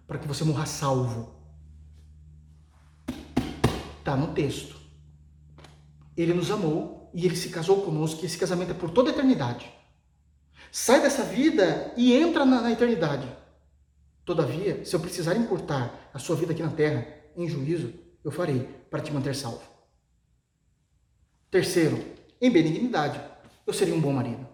para 0.07 0.17
que 0.17 0.27
você 0.27 0.43
morra 0.43 0.65
salvo. 0.65 1.35
Está 3.99 4.15
no 4.15 4.33
texto. 4.33 4.82
Ele 6.15 6.33
nos 6.33 6.51
amou 6.51 7.09
e 7.13 7.25
ele 7.25 7.35
se 7.35 7.49
casou 7.49 7.81
conosco, 7.81 8.23
e 8.23 8.25
esse 8.25 8.37
casamento 8.37 8.71
é 8.71 8.73
por 8.73 8.89
toda 8.89 9.09
a 9.09 9.13
eternidade. 9.13 9.71
Sai 10.71 11.01
dessa 11.01 11.23
vida 11.23 11.93
e 11.95 12.13
entra 12.13 12.45
na, 12.45 12.61
na 12.61 12.71
eternidade. 12.71 13.27
Todavia, 14.25 14.83
se 14.85 14.95
eu 14.95 14.99
precisar 14.99 15.35
encurtar 15.35 16.09
a 16.13 16.19
sua 16.19 16.35
vida 16.35 16.53
aqui 16.53 16.63
na 16.63 16.71
terra, 16.71 17.05
em 17.35 17.47
juízo, 17.47 17.93
eu 18.23 18.31
farei 18.31 18.61
para 18.89 19.01
te 19.01 19.11
manter 19.11 19.35
salvo. 19.35 19.61
Terceiro, 21.51 22.03
em 22.41 22.49
benignidade, 22.49 23.21
eu 23.67 23.73
serei 23.73 23.93
um 23.93 24.01
bom 24.01 24.11
marido. 24.11 24.47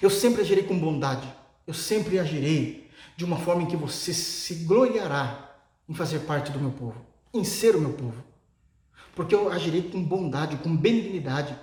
Eu 0.00 0.10
sempre 0.10 0.42
agirei 0.42 0.64
com 0.64 0.78
bondade. 0.78 1.26
Eu 1.66 1.74
sempre 1.74 2.18
agirei 2.18 2.90
de 3.16 3.24
uma 3.24 3.38
forma 3.38 3.62
em 3.62 3.66
que 3.66 3.76
você 3.76 4.12
se 4.12 4.64
gloriará 4.64 5.54
em 5.88 5.94
fazer 5.94 6.20
parte 6.20 6.50
do 6.50 6.58
meu 6.58 6.72
povo, 6.72 7.04
em 7.32 7.44
ser 7.44 7.76
o 7.76 7.80
meu 7.80 7.92
povo. 7.92 8.29
Porque 9.14 9.34
eu 9.34 9.50
agirei 9.50 9.82
com 9.82 10.02
bondade, 10.02 10.56
com 10.56 10.76
benignidade. 10.76 11.56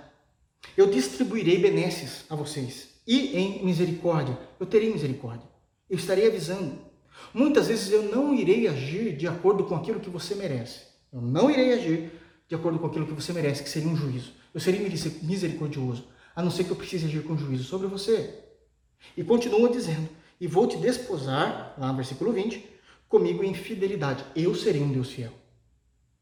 Eu 0.76 0.90
distribuirei 0.90 1.58
benesses 1.58 2.24
a 2.28 2.36
vocês. 2.36 3.00
E 3.06 3.36
em 3.36 3.64
misericórdia, 3.64 4.38
eu 4.60 4.66
terei 4.66 4.92
misericórdia. 4.92 5.48
Eu 5.88 5.96
estarei 5.96 6.26
avisando. 6.26 6.78
Muitas 7.32 7.68
vezes 7.68 7.90
eu 7.90 8.02
não 8.02 8.34
irei 8.34 8.68
agir 8.68 9.16
de 9.16 9.26
acordo 9.26 9.64
com 9.64 9.74
aquilo 9.74 10.00
que 10.00 10.10
você 10.10 10.34
merece. 10.34 10.80
Eu 11.12 11.20
não 11.20 11.50
irei 11.50 11.72
agir 11.72 12.12
de 12.46 12.54
acordo 12.54 12.78
com 12.78 12.86
aquilo 12.86 13.06
que 13.06 13.12
você 13.12 13.32
merece, 13.32 13.62
que 13.62 13.68
seria 13.68 13.88
um 13.88 13.96
juízo. 13.96 14.32
Eu 14.52 14.60
serei 14.60 14.80
misericordioso, 15.22 16.06
a 16.34 16.42
não 16.42 16.50
ser 16.50 16.64
que 16.64 16.70
eu 16.70 16.76
precise 16.76 17.06
agir 17.06 17.22
com 17.22 17.36
juízo 17.36 17.64
sobre 17.64 17.86
você. 17.86 18.44
E 19.16 19.24
continua 19.24 19.70
dizendo: 19.70 20.08
E 20.40 20.46
vou 20.46 20.66
te 20.66 20.76
desposar, 20.76 21.74
lá 21.78 21.88
no 21.88 21.96
versículo 21.96 22.32
20, 22.32 22.64
comigo 23.08 23.42
em 23.42 23.54
fidelidade. 23.54 24.24
Eu 24.34 24.54
serei 24.54 24.82
um 24.82 24.92
Deus 24.92 25.10
fiel. 25.10 25.32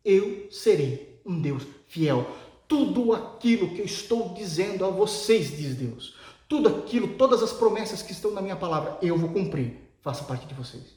Eu 0.05 0.47
serei 0.51 1.16
um 1.27 1.41
Deus 1.41 1.64
fiel. 1.89 2.27
Tudo 2.68 3.12
aquilo 3.12 3.70
que 3.70 3.81
eu 3.81 3.85
estou 3.85 4.35
dizendo 4.35 4.85
a 4.85 4.91
vocês, 4.91 5.57
diz 5.57 5.74
Deus, 5.74 6.14
tudo 6.49 6.68
aquilo, 6.68 7.16
todas 7.16 7.43
as 7.43 7.53
promessas 7.53 8.03
que 8.03 8.12
estão 8.12 8.31
na 8.31 8.41
minha 8.41 8.57
palavra, 8.57 8.99
eu 9.03 9.16
vou 9.16 9.31
cumprir. 9.31 9.77
Faça 10.01 10.24
parte 10.24 10.47
de 10.47 10.55
vocês. 10.55 10.95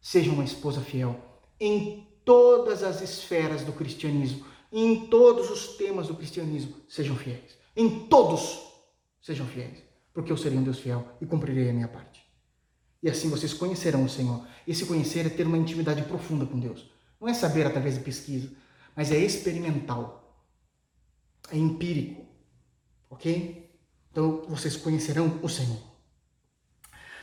Seja 0.00 0.30
uma 0.30 0.44
esposa 0.44 0.80
fiel 0.80 1.20
em 1.60 2.06
todas 2.24 2.82
as 2.82 3.00
esferas 3.00 3.62
do 3.62 3.72
cristianismo, 3.72 4.44
em 4.72 5.06
todos 5.06 5.50
os 5.50 5.76
temas 5.76 6.08
do 6.08 6.14
cristianismo, 6.14 6.74
sejam 6.88 7.16
fiéis. 7.16 7.56
Em 7.76 8.06
todos, 8.06 8.60
sejam 9.22 9.46
fiéis, 9.46 9.78
porque 10.12 10.30
eu 10.30 10.36
serei 10.36 10.58
um 10.58 10.62
Deus 10.62 10.78
fiel 10.78 11.06
e 11.20 11.26
cumprirei 11.26 11.70
a 11.70 11.72
minha 11.72 11.88
parte. 11.88 12.20
E 13.02 13.08
assim 13.08 13.30
vocês 13.30 13.54
conhecerão 13.54 14.04
o 14.04 14.08
Senhor. 14.08 14.46
Esse 14.66 14.84
conhecer 14.84 15.24
é 15.26 15.28
ter 15.28 15.46
uma 15.46 15.56
intimidade 15.56 16.02
profunda 16.02 16.44
com 16.44 16.58
Deus. 16.58 16.90
Não 17.20 17.28
é 17.28 17.34
saber 17.34 17.66
através 17.66 17.94
de 17.94 18.04
pesquisa, 18.04 18.50
mas 18.98 19.12
é 19.12 19.16
experimental. 19.16 20.44
É 21.52 21.56
empírico. 21.56 22.26
Ok? 23.08 23.70
Então 24.10 24.42
vocês 24.48 24.76
conhecerão 24.76 25.38
o 25.40 25.48
Senhor. 25.48 25.78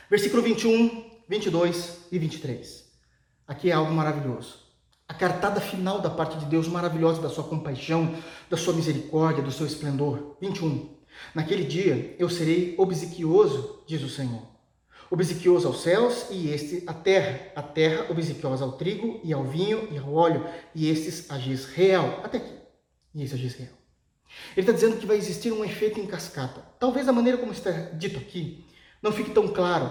Versículo 0.08 0.42
21, 0.42 1.20
22 1.28 1.98
e 2.10 2.18
23. 2.18 2.92
Aqui 3.46 3.70
é 3.70 3.74
algo 3.74 3.92
maravilhoso. 3.92 4.64
A 5.06 5.12
cartada 5.12 5.60
final 5.60 6.00
da 6.00 6.08
parte 6.08 6.38
de 6.38 6.46
Deus, 6.46 6.66
maravilhosa 6.66 7.20
da 7.20 7.28
sua 7.28 7.44
compaixão, 7.44 8.16
da 8.48 8.56
sua 8.56 8.72
misericórdia, 8.72 9.44
do 9.44 9.52
seu 9.52 9.66
esplendor. 9.66 10.38
21. 10.40 10.96
Naquele 11.34 11.64
dia 11.64 12.16
eu 12.18 12.30
serei 12.30 12.74
obsequioso, 12.78 13.84
diz 13.86 14.02
o 14.02 14.08
Senhor. 14.08 14.55
Obsequioso 15.10 15.68
aos 15.68 15.82
céus 15.82 16.26
e 16.30 16.50
este 16.50 16.82
à 16.86 16.92
terra. 16.92 17.52
A 17.54 17.62
terra 17.62 18.06
obsequiosa 18.10 18.64
ao 18.64 18.72
trigo 18.72 19.20
e 19.22 19.32
ao 19.32 19.44
vinho 19.44 19.88
e 19.90 19.98
ao 19.98 20.12
óleo, 20.12 20.44
e 20.74 20.90
estes 20.90 21.30
a 21.30 21.36
real. 21.36 22.20
Até 22.24 22.38
aqui. 22.38 22.52
E 23.14 23.22
esse 23.22 23.34
a 23.34 23.38
real. 23.38 23.76
Ele 24.56 24.60
está 24.60 24.72
dizendo 24.72 24.96
que 24.96 25.06
vai 25.06 25.16
existir 25.16 25.52
um 25.52 25.64
efeito 25.64 26.00
em 26.00 26.06
cascata. 26.06 26.60
Talvez 26.78 27.08
a 27.08 27.12
maneira 27.12 27.38
como 27.38 27.52
está 27.52 27.70
dito 27.70 28.18
aqui 28.18 28.64
não 29.02 29.12
fique 29.12 29.30
tão 29.30 29.48
claro. 29.48 29.90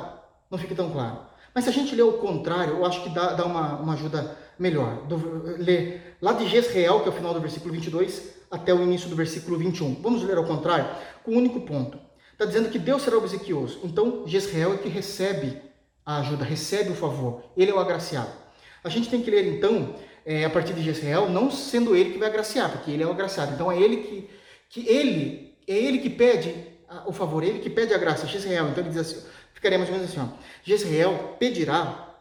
Não 0.49 0.57
fique 0.57 0.75
tão 0.75 0.91
claro. 0.91 1.19
Mas 1.53 1.63
se 1.63 1.69
a 1.69 1.73
gente 1.73 1.95
ler 1.95 2.03
o 2.03 2.13
contrário, 2.13 2.75
eu 2.75 2.85
acho 2.85 3.01
que 3.01 3.09
dá, 3.09 3.33
dá 3.33 3.45
uma, 3.45 3.77
uma 3.77 3.93
ajuda 3.93 4.37
melhor. 4.59 5.07
Do, 5.07 5.15
ler 5.57 6.17
lá 6.21 6.33
de 6.33 6.47
Jezreel, 6.47 6.99
que 6.99 7.07
é 7.07 7.11
o 7.11 7.15
final 7.15 7.33
do 7.33 7.39
versículo 7.39 7.73
22, 7.73 8.35
até 8.51 8.73
o 8.73 8.83
início 8.83 9.09
do 9.09 9.15
versículo 9.15 9.57
21. 9.57 10.01
Vamos 10.01 10.23
ler 10.23 10.37
ao 10.37 10.45
contrário, 10.45 10.85
com 11.23 11.31
um 11.31 11.37
único 11.37 11.61
ponto. 11.61 11.97
Está 12.35 12.43
dizendo 12.43 12.69
que 12.69 12.77
Deus 12.77 13.01
será 13.01 13.17
obsequioso. 13.17 13.79
Então, 13.81 14.27
Jezreel 14.27 14.73
é 14.73 14.77
que 14.77 14.89
recebe 14.89 15.57
a 16.05 16.17
ajuda, 16.17 16.43
recebe 16.43 16.91
o 16.91 16.95
favor. 16.95 17.41
Ele 17.55 17.71
é 17.71 17.73
o 17.73 17.79
agraciado. 17.79 18.29
A 18.83 18.89
gente 18.89 19.09
tem 19.09 19.21
que 19.21 19.31
ler, 19.31 19.47
então, 19.47 19.95
é, 20.25 20.43
a 20.43 20.49
partir 20.49 20.73
de 20.73 20.83
Jezreel, 20.83 21.29
não 21.29 21.49
sendo 21.49 21.95
ele 21.95 22.11
que 22.11 22.17
vai 22.17 22.27
agraciar, 22.27 22.69
porque 22.69 22.91
ele 22.91 23.03
é 23.03 23.07
o 23.07 23.11
agraciado. 23.11 23.53
Então, 23.53 23.71
é 23.71 23.79
ele 23.79 23.97
que, 24.03 24.29
que 24.69 24.89
ele, 24.89 25.57
é 25.65 25.77
ele 25.77 25.99
que 25.99 26.09
pede 26.09 26.53
o 27.05 27.13
favor, 27.13 27.41
ele 27.41 27.59
que 27.59 27.69
pede 27.69 27.93
a 27.93 27.97
graça, 27.97 28.27
Jezreel. 28.27 28.67
Então, 28.67 28.83
ele 28.83 28.89
diz 28.89 28.99
assim, 28.99 29.25
ficaria 29.53 29.77
mais 29.77 29.89
ou 29.89 29.95
menos 29.95 30.11
assim, 30.11 30.19
ó. 30.19 30.37
Jezreel 30.61 31.37
pedirá 31.39 32.17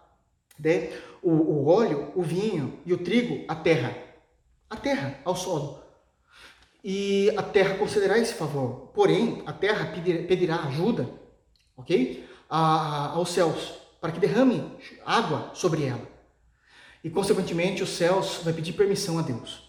né, 0.56 0.92
o, 1.20 1.32
o 1.32 1.66
óleo, 1.66 2.12
o 2.14 2.22
vinho 2.22 2.78
e 2.86 2.92
o 2.92 2.98
trigo 2.98 3.44
à 3.48 3.56
terra. 3.56 3.96
A 4.70 4.76
terra, 4.76 5.18
ao 5.24 5.34
solo. 5.34 5.83
E 6.86 7.32
a 7.34 7.42
terra 7.42 7.78
concederá 7.78 8.18
esse 8.18 8.34
favor. 8.34 8.90
Porém, 8.92 9.42
a 9.46 9.54
terra 9.54 9.86
pedirá 10.28 10.64
ajuda, 10.64 11.08
ok? 11.74 12.28
A, 12.48 13.12
aos 13.12 13.30
céus, 13.30 13.72
para 14.02 14.12
que 14.12 14.20
derrame 14.20 14.70
água 15.06 15.50
sobre 15.54 15.84
ela. 15.84 16.06
E, 17.02 17.08
consequentemente, 17.08 17.82
os 17.82 17.88
céus 17.88 18.40
vai 18.44 18.52
pedir 18.52 18.74
permissão 18.74 19.18
a 19.18 19.22
Deus. 19.22 19.64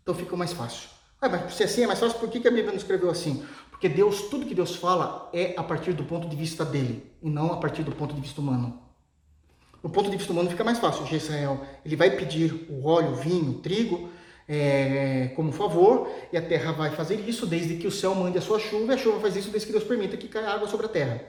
Então 0.00 0.14
fica 0.14 0.36
mais 0.36 0.52
fácil. 0.52 0.88
Ah, 1.20 1.28
mas 1.28 1.54
se 1.54 1.64
assim 1.64 1.82
é 1.82 1.86
mais 1.88 1.98
fácil, 1.98 2.20
por 2.20 2.30
que 2.30 2.38
a 2.38 2.50
Bíblia 2.50 2.68
não 2.68 2.76
escreveu 2.76 3.10
assim? 3.10 3.44
Porque 3.68 3.88
Deus, 3.88 4.22
tudo 4.28 4.46
que 4.46 4.54
Deus 4.54 4.76
fala 4.76 5.28
é 5.32 5.54
a 5.56 5.62
partir 5.64 5.92
do 5.92 6.04
ponto 6.04 6.28
de 6.28 6.36
vista 6.36 6.64
dele, 6.64 7.12
e 7.20 7.28
não 7.28 7.52
a 7.52 7.56
partir 7.56 7.82
do 7.82 7.90
ponto 7.90 8.14
de 8.14 8.20
vista 8.20 8.40
humano. 8.40 8.80
Do 9.82 9.90
ponto 9.90 10.08
de 10.08 10.16
vista 10.16 10.32
humano 10.32 10.50
fica 10.50 10.62
mais 10.62 10.78
fácil. 10.78 11.04
Israel 11.14 11.60
ele 11.84 11.96
vai 11.96 12.10
pedir 12.10 12.66
o 12.70 12.86
óleo, 12.86 13.10
o 13.10 13.16
vinho, 13.16 13.50
o 13.50 13.54
trigo 13.54 14.08
é, 14.48 15.30
como 15.36 15.52
favor, 15.52 16.10
e 16.32 16.36
a 16.36 16.42
terra 16.42 16.72
vai 16.72 16.90
fazer 16.90 17.16
isso 17.28 17.46
desde 17.46 17.76
que 17.76 17.86
o 17.86 17.92
céu 17.92 18.14
mande 18.14 18.38
a 18.38 18.40
sua 18.40 18.58
chuva, 18.58 18.92
e 18.92 18.94
a 18.94 18.98
chuva 18.98 19.20
faz 19.20 19.36
isso 19.36 19.50
desde 19.50 19.66
que 19.66 19.72
Deus 19.72 19.84
permita 19.84 20.16
que 20.16 20.26
caia 20.26 20.48
água 20.48 20.66
sobre 20.66 20.86
a 20.86 20.88
terra. 20.88 21.20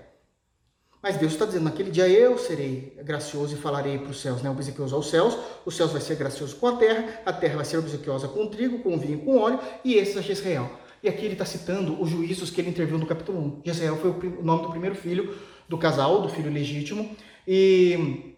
Mas 1.01 1.15
Deus 1.17 1.33
está 1.33 1.45
dizendo, 1.45 1.63
naquele 1.63 1.91
dia 1.91 2.07
eu 2.07 2.37
serei 2.37 2.97
gracioso 3.03 3.55
e 3.55 3.57
falarei 3.57 3.97
para 3.97 4.09
os 4.09 4.19
céus, 4.21 4.41
né? 4.41 4.49
obsequioso 4.49 4.95
aos 4.95 5.09
céus, 5.09 5.37
os 5.65 5.75
céus 5.75 5.91
vai 5.91 6.01
ser 6.01 6.15
gracioso 6.15 6.55
com 6.57 6.67
a 6.67 6.75
terra, 6.75 7.21
a 7.25 7.31
terra 7.31 7.55
vai 7.57 7.65
ser 7.65 7.77
obsequiosa 7.77 8.27
com 8.27 8.47
trigo, 8.47 8.79
com 8.79 8.97
vinho, 8.97 9.19
com 9.19 9.37
óleo, 9.37 9.59
e 9.83 9.95
esse 9.95 10.17
é 10.17 10.21
Jezreel. 10.21 10.69
E 11.01 11.07
aqui 11.07 11.23
ele 11.23 11.33
está 11.33 11.45
citando 11.45 12.01
os 12.01 12.09
juízos 12.09 12.49
que 12.49 12.59
ele 12.59 12.69
interviu 12.69 12.97
no 12.97 13.05
capítulo 13.05 13.39
1. 13.39 13.61
Jezreel 13.65 13.95
foi 13.95 14.11
o 14.11 14.43
nome 14.43 14.63
do 14.63 14.69
primeiro 14.69 14.95
filho 14.95 15.37
do 15.69 15.77
casal, 15.77 16.21
do 16.21 16.27
filho 16.27 16.51
legítimo, 16.51 17.15
e 17.47 18.35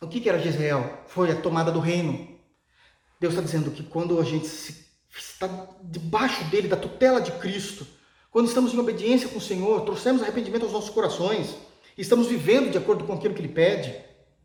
o 0.00 0.06
que, 0.06 0.20
que 0.20 0.28
era 0.28 0.38
Jezreel? 0.38 1.02
Foi 1.06 1.30
a 1.30 1.36
tomada 1.36 1.70
do 1.70 1.80
reino. 1.80 2.37
Deus 3.20 3.34
está 3.34 3.44
dizendo 3.44 3.70
que 3.70 3.82
quando 3.82 4.20
a 4.20 4.24
gente 4.24 4.46
está 5.16 5.68
debaixo 5.82 6.44
dele, 6.44 6.68
da 6.68 6.76
tutela 6.76 7.20
de 7.20 7.32
Cristo, 7.32 7.86
quando 8.30 8.46
estamos 8.46 8.72
em 8.72 8.78
obediência 8.78 9.28
com 9.28 9.38
o 9.38 9.42
Senhor, 9.42 9.80
trouxemos 9.82 10.22
arrependimento 10.22 10.64
aos 10.64 10.72
nossos 10.72 10.90
corações, 10.90 11.54
estamos 11.96 12.28
vivendo 12.28 12.70
de 12.70 12.78
acordo 12.78 13.04
com 13.04 13.14
aquilo 13.14 13.34
que 13.34 13.40
Ele 13.40 13.48
pede, 13.48 13.94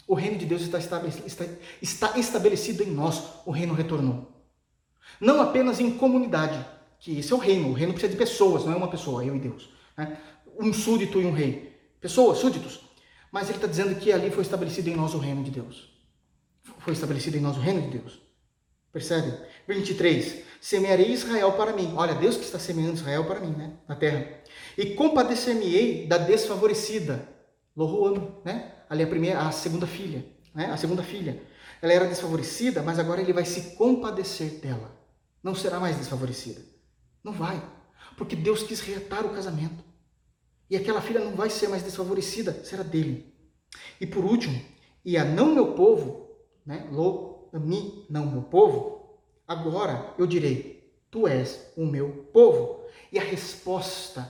o 0.07 0.15
reino 0.15 0.37
de 0.37 0.45
Deus 0.45 0.61
está 0.61 0.79
estabelecido, 0.79 1.27
está, 1.27 1.45
está 1.81 2.19
estabelecido 2.19 2.83
em 2.83 2.91
nós, 2.91 3.21
o 3.45 3.51
reino 3.51 3.73
retornou. 3.73 4.31
Não 5.19 5.41
apenas 5.41 5.79
em 5.79 5.91
comunidade, 5.91 6.65
que 6.99 7.19
esse 7.19 7.31
é 7.31 7.35
o 7.35 7.39
reino, 7.39 7.69
o 7.69 7.73
reino 7.73 7.93
precisa 7.93 8.11
de 8.11 8.17
pessoas, 8.17 8.65
não 8.65 8.73
é 8.73 8.75
uma 8.75 8.89
pessoa, 8.89 9.23
eu 9.23 9.35
e 9.35 9.39
Deus. 9.39 9.69
Né? 9.97 10.17
Um 10.59 10.73
súdito 10.73 11.21
e 11.21 11.25
um 11.25 11.31
rei. 11.31 11.77
Pessoas, 12.01 12.39
súditos, 12.39 12.81
mas 13.31 13.47
ele 13.47 13.57
está 13.57 13.67
dizendo 13.67 13.95
que 13.95 14.11
ali 14.11 14.29
foi 14.29 14.41
estabelecido 14.41 14.89
em 14.89 14.95
nós 14.95 15.13
o 15.13 15.19
reino 15.19 15.43
de 15.43 15.51
Deus. 15.51 15.89
Foi 16.79 16.93
estabelecido 16.93 17.37
em 17.37 17.41
nós 17.41 17.57
o 17.57 17.59
reino 17.59 17.81
de 17.81 17.97
Deus. 17.97 18.22
Percebe? 18.93 19.35
23. 19.67 20.43
Semearei 20.61 21.11
Israel 21.11 21.51
para 21.53 21.73
mim. 21.73 21.93
Olha, 21.97 22.13
Deus 22.13 22.37
que 22.37 22.43
está 22.43 22.59
semeando 22.59 22.93
Israel 22.93 23.25
para 23.25 23.39
mim, 23.39 23.51
né? 23.51 23.73
Na 23.87 23.95
terra. 23.95 24.25
E 24.77 24.93
compadecer-me-ei 24.93 26.05
da 26.07 26.17
desfavorecida. 26.19 27.27
Lohuam, 27.75 28.41
né? 28.45 28.71
Ali 28.87 29.03
a 29.03 29.07
primeira, 29.07 29.39
a 29.39 29.51
segunda 29.51 29.87
filha, 29.87 30.23
né? 30.53 30.67
A 30.67 30.77
segunda 30.77 31.01
filha. 31.01 31.41
Ela 31.81 31.91
era 31.91 32.07
desfavorecida, 32.07 32.83
mas 32.83 32.99
agora 32.99 33.19
ele 33.19 33.33
vai 33.33 33.43
se 33.43 33.75
compadecer 33.75 34.59
dela. 34.59 34.95
Não 35.41 35.55
será 35.55 35.79
mais 35.79 35.97
desfavorecida. 35.97 36.61
Não 37.23 37.33
vai. 37.33 37.61
Porque 38.15 38.35
Deus 38.35 38.63
quis 38.63 38.79
reatar 38.79 39.25
o 39.25 39.33
casamento. 39.33 39.83
E 40.69 40.77
aquela 40.77 41.01
filha 41.01 41.19
não 41.19 41.35
vai 41.35 41.49
ser 41.49 41.67
mais 41.67 41.83
desfavorecida, 41.83 42.63
será 42.63 42.83
dele. 42.83 43.33
E 43.99 44.05
por 44.05 44.23
último, 44.23 44.63
e 45.03 45.17
a 45.17 45.25
não 45.25 45.53
meu 45.53 45.73
povo, 45.73 46.29
né? 46.65 46.87
Lo, 46.91 47.32
a 47.53 47.59
mim, 47.59 48.05
não 48.09 48.25
meu 48.25 48.41
povo, 48.41 49.19
agora 49.47 50.13
eu 50.17 50.25
direi, 50.25 50.91
tu 51.11 51.27
és 51.27 51.71
o 51.77 51.85
meu 51.85 52.09
povo. 52.33 52.83
E 53.11 53.19
a 53.19 53.23
resposta 53.23 54.29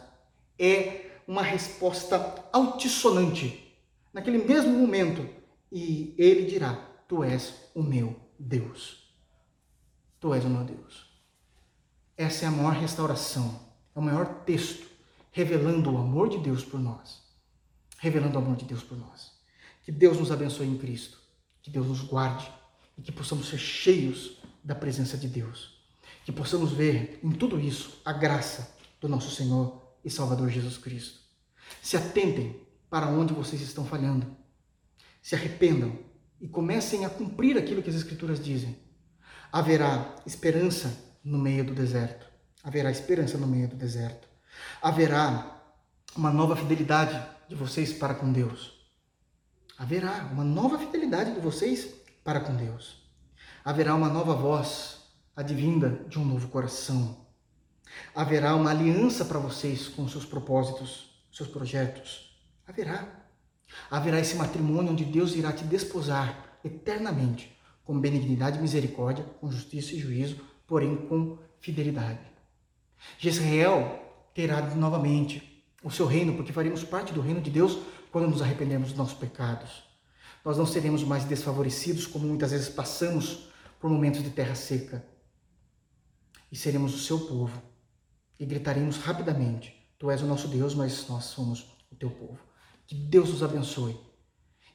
é 0.59 1.09
uma 1.25 1.41
resposta 1.41 2.43
altissonante. 2.51 3.73
Naquele 4.11 4.39
mesmo 4.39 4.77
momento, 4.77 5.27
e 5.71 6.13
ele 6.17 6.45
dirá: 6.45 6.75
Tu 7.07 7.23
és 7.23 7.71
o 7.73 7.81
meu 7.81 8.15
Deus. 8.37 9.09
Tu 10.19 10.33
és 10.33 10.43
o 10.43 10.49
meu 10.49 10.65
Deus. 10.65 11.09
Essa 12.17 12.45
é 12.45 12.47
a 12.47 12.51
maior 12.51 12.73
restauração, 12.73 13.59
é 13.95 13.99
o 13.99 14.01
maior 14.01 14.43
texto 14.43 14.85
revelando 15.31 15.91
o 15.91 15.97
amor 15.97 16.29
de 16.29 16.37
Deus 16.37 16.63
por 16.63 16.79
nós. 16.79 17.23
Revelando 17.97 18.37
o 18.37 18.41
amor 18.41 18.57
de 18.57 18.65
Deus 18.65 18.83
por 18.83 18.97
nós. 18.97 19.31
Que 19.81 19.91
Deus 19.91 20.19
nos 20.19 20.31
abençoe 20.31 20.67
em 20.67 20.77
Cristo, 20.77 21.17
que 21.61 21.71
Deus 21.71 21.87
nos 21.87 22.01
guarde 22.01 22.51
e 22.97 23.01
que 23.01 23.11
possamos 23.11 23.47
ser 23.47 23.57
cheios 23.57 24.37
da 24.63 24.75
presença 24.75 25.17
de 25.17 25.27
Deus. 25.27 25.81
Que 26.25 26.31
possamos 26.31 26.71
ver 26.71 27.19
em 27.23 27.31
tudo 27.31 27.59
isso 27.59 28.01
a 28.05 28.13
graça 28.13 28.75
do 29.01 29.09
nosso 29.09 29.29
Senhor 29.31 29.81
e 30.03 30.09
Salvador 30.09 30.49
Jesus 30.49 30.77
Cristo. 30.77 31.19
Se 31.81 31.97
atentem 31.97 32.61
para 32.89 33.07
onde 33.07 33.33
vocês 33.33 33.61
estão 33.61 33.85
falhando. 33.85 34.37
Se 35.21 35.35
arrependam 35.35 35.97
e 36.39 36.47
comecem 36.47 37.05
a 37.05 37.09
cumprir 37.09 37.57
aquilo 37.57 37.81
que 37.81 37.89
as 37.89 37.95
Escrituras 37.95 38.43
dizem. 38.43 38.77
Haverá 39.51 40.15
esperança 40.25 40.95
no 41.23 41.37
meio 41.37 41.63
do 41.63 41.73
deserto. 41.73 42.25
Haverá 42.63 42.91
esperança 42.91 43.37
no 43.37 43.47
meio 43.47 43.67
do 43.67 43.75
deserto. 43.75 44.27
Haverá 44.81 45.61
uma 46.15 46.31
nova 46.31 46.55
fidelidade 46.55 47.19
de 47.49 47.55
vocês 47.55 47.93
para 47.93 48.13
com 48.13 48.31
Deus. 48.31 48.73
Haverá 49.77 50.29
uma 50.31 50.43
nova 50.43 50.77
fidelidade 50.77 51.33
de 51.33 51.39
vocês 51.39 51.93
para 52.23 52.39
com 52.39 52.55
Deus. 52.55 53.01
Haverá 53.63 53.95
uma 53.95 54.09
nova 54.09 54.33
voz 54.33 55.01
advinda 55.35 56.05
de 56.07 56.19
um 56.19 56.25
novo 56.25 56.47
coração 56.49 57.23
Haverá 58.15 58.55
uma 58.55 58.71
aliança 58.71 59.25
para 59.25 59.39
vocês 59.39 59.87
com 59.87 60.07
seus 60.07 60.25
propósitos, 60.25 61.09
seus 61.31 61.49
projetos. 61.49 62.35
Haverá. 62.67 63.07
Haverá 63.89 64.19
esse 64.19 64.35
matrimônio 64.35 64.91
onde 64.91 65.05
Deus 65.05 65.35
irá 65.35 65.51
te 65.51 65.63
desposar 65.63 66.59
eternamente, 66.63 67.55
com 67.83 67.99
benignidade 67.99 68.59
e 68.59 68.61
misericórdia, 68.61 69.25
com 69.41 69.51
justiça 69.51 69.95
e 69.95 69.99
juízo, 69.99 70.37
porém 70.67 70.95
com 71.07 71.37
fidelidade. 71.59 72.19
Jezreel 73.17 73.99
terá 74.33 74.61
novamente 74.75 75.63
o 75.83 75.91
seu 75.91 76.05
reino, 76.05 76.35
porque 76.35 76.53
faremos 76.53 76.83
parte 76.83 77.11
do 77.11 77.21
reino 77.21 77.41
de 77.41 77.49
Deus 77.49 77.79
quando 78.11 78.29
nos 78.29 78.41
arrependermos 78.41 78.89
dos 78.89 78.97
nossos 78.97 79.17
pecados. 79.17 79.83
Nós 80.43 80.57
não 80.57 80.65
seremos 80.65 81.03
mais 81.03 81.23
desfavorecidos, 81.25 82.05
como 82.05 82.27
muitas 82.27 82.51
vezes 82.51 82.69
passamos 82.69 83.47
por 83.79 83.89
momentos 83.89 84.21
de 84.21 84.29
terra 84.29 84.55
seca, 84.55 85.05
e 86.51 86.55
seremos 86.55 86.93
o 86.93 86.99
seu 86.99 87.19
povo 87.19 87.61
e 88.39 88.45
gritaremos 88.45 88.97
rapidamente: 88.97 89.73
Tu 89.97 90.11
és 90.11 90.21
o 90.21 90.27
nosso 90.27 90.47
Deus, 90.47 90.75
mas 90.75 91.07
nós 91.07 91.25
somos 91.25 91.65
o 91.91 91.95
teu 91.95 92.11
povo. 92.11 92.39
Que 92.85 92.95
Deus 92.95 93.29
nos 93.29 93.41
abençoe 93.41 93.97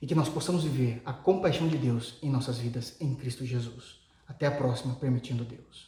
e 0.00 0.06
que 0.06 0.14
nós 0.14 0.28
possamos 0.28 0.64
viver 0.64 1.02
a 1.04 1.12
compaixão 1.12 1.68
de 1.68 1.76
Deus 1.76 2.18
em 2.22 2.30
nossas 2.30 2.58
vidas 2.58 2.96
em 3.00 3.14
Cristo 3.14 3.44
Jesus. 3.44 4.00
Até 4.26 4.46
a 4.46 4.50
próxima, 4.50 4.94
permitindo 4.94 5.44
Deus. 5.44 5.87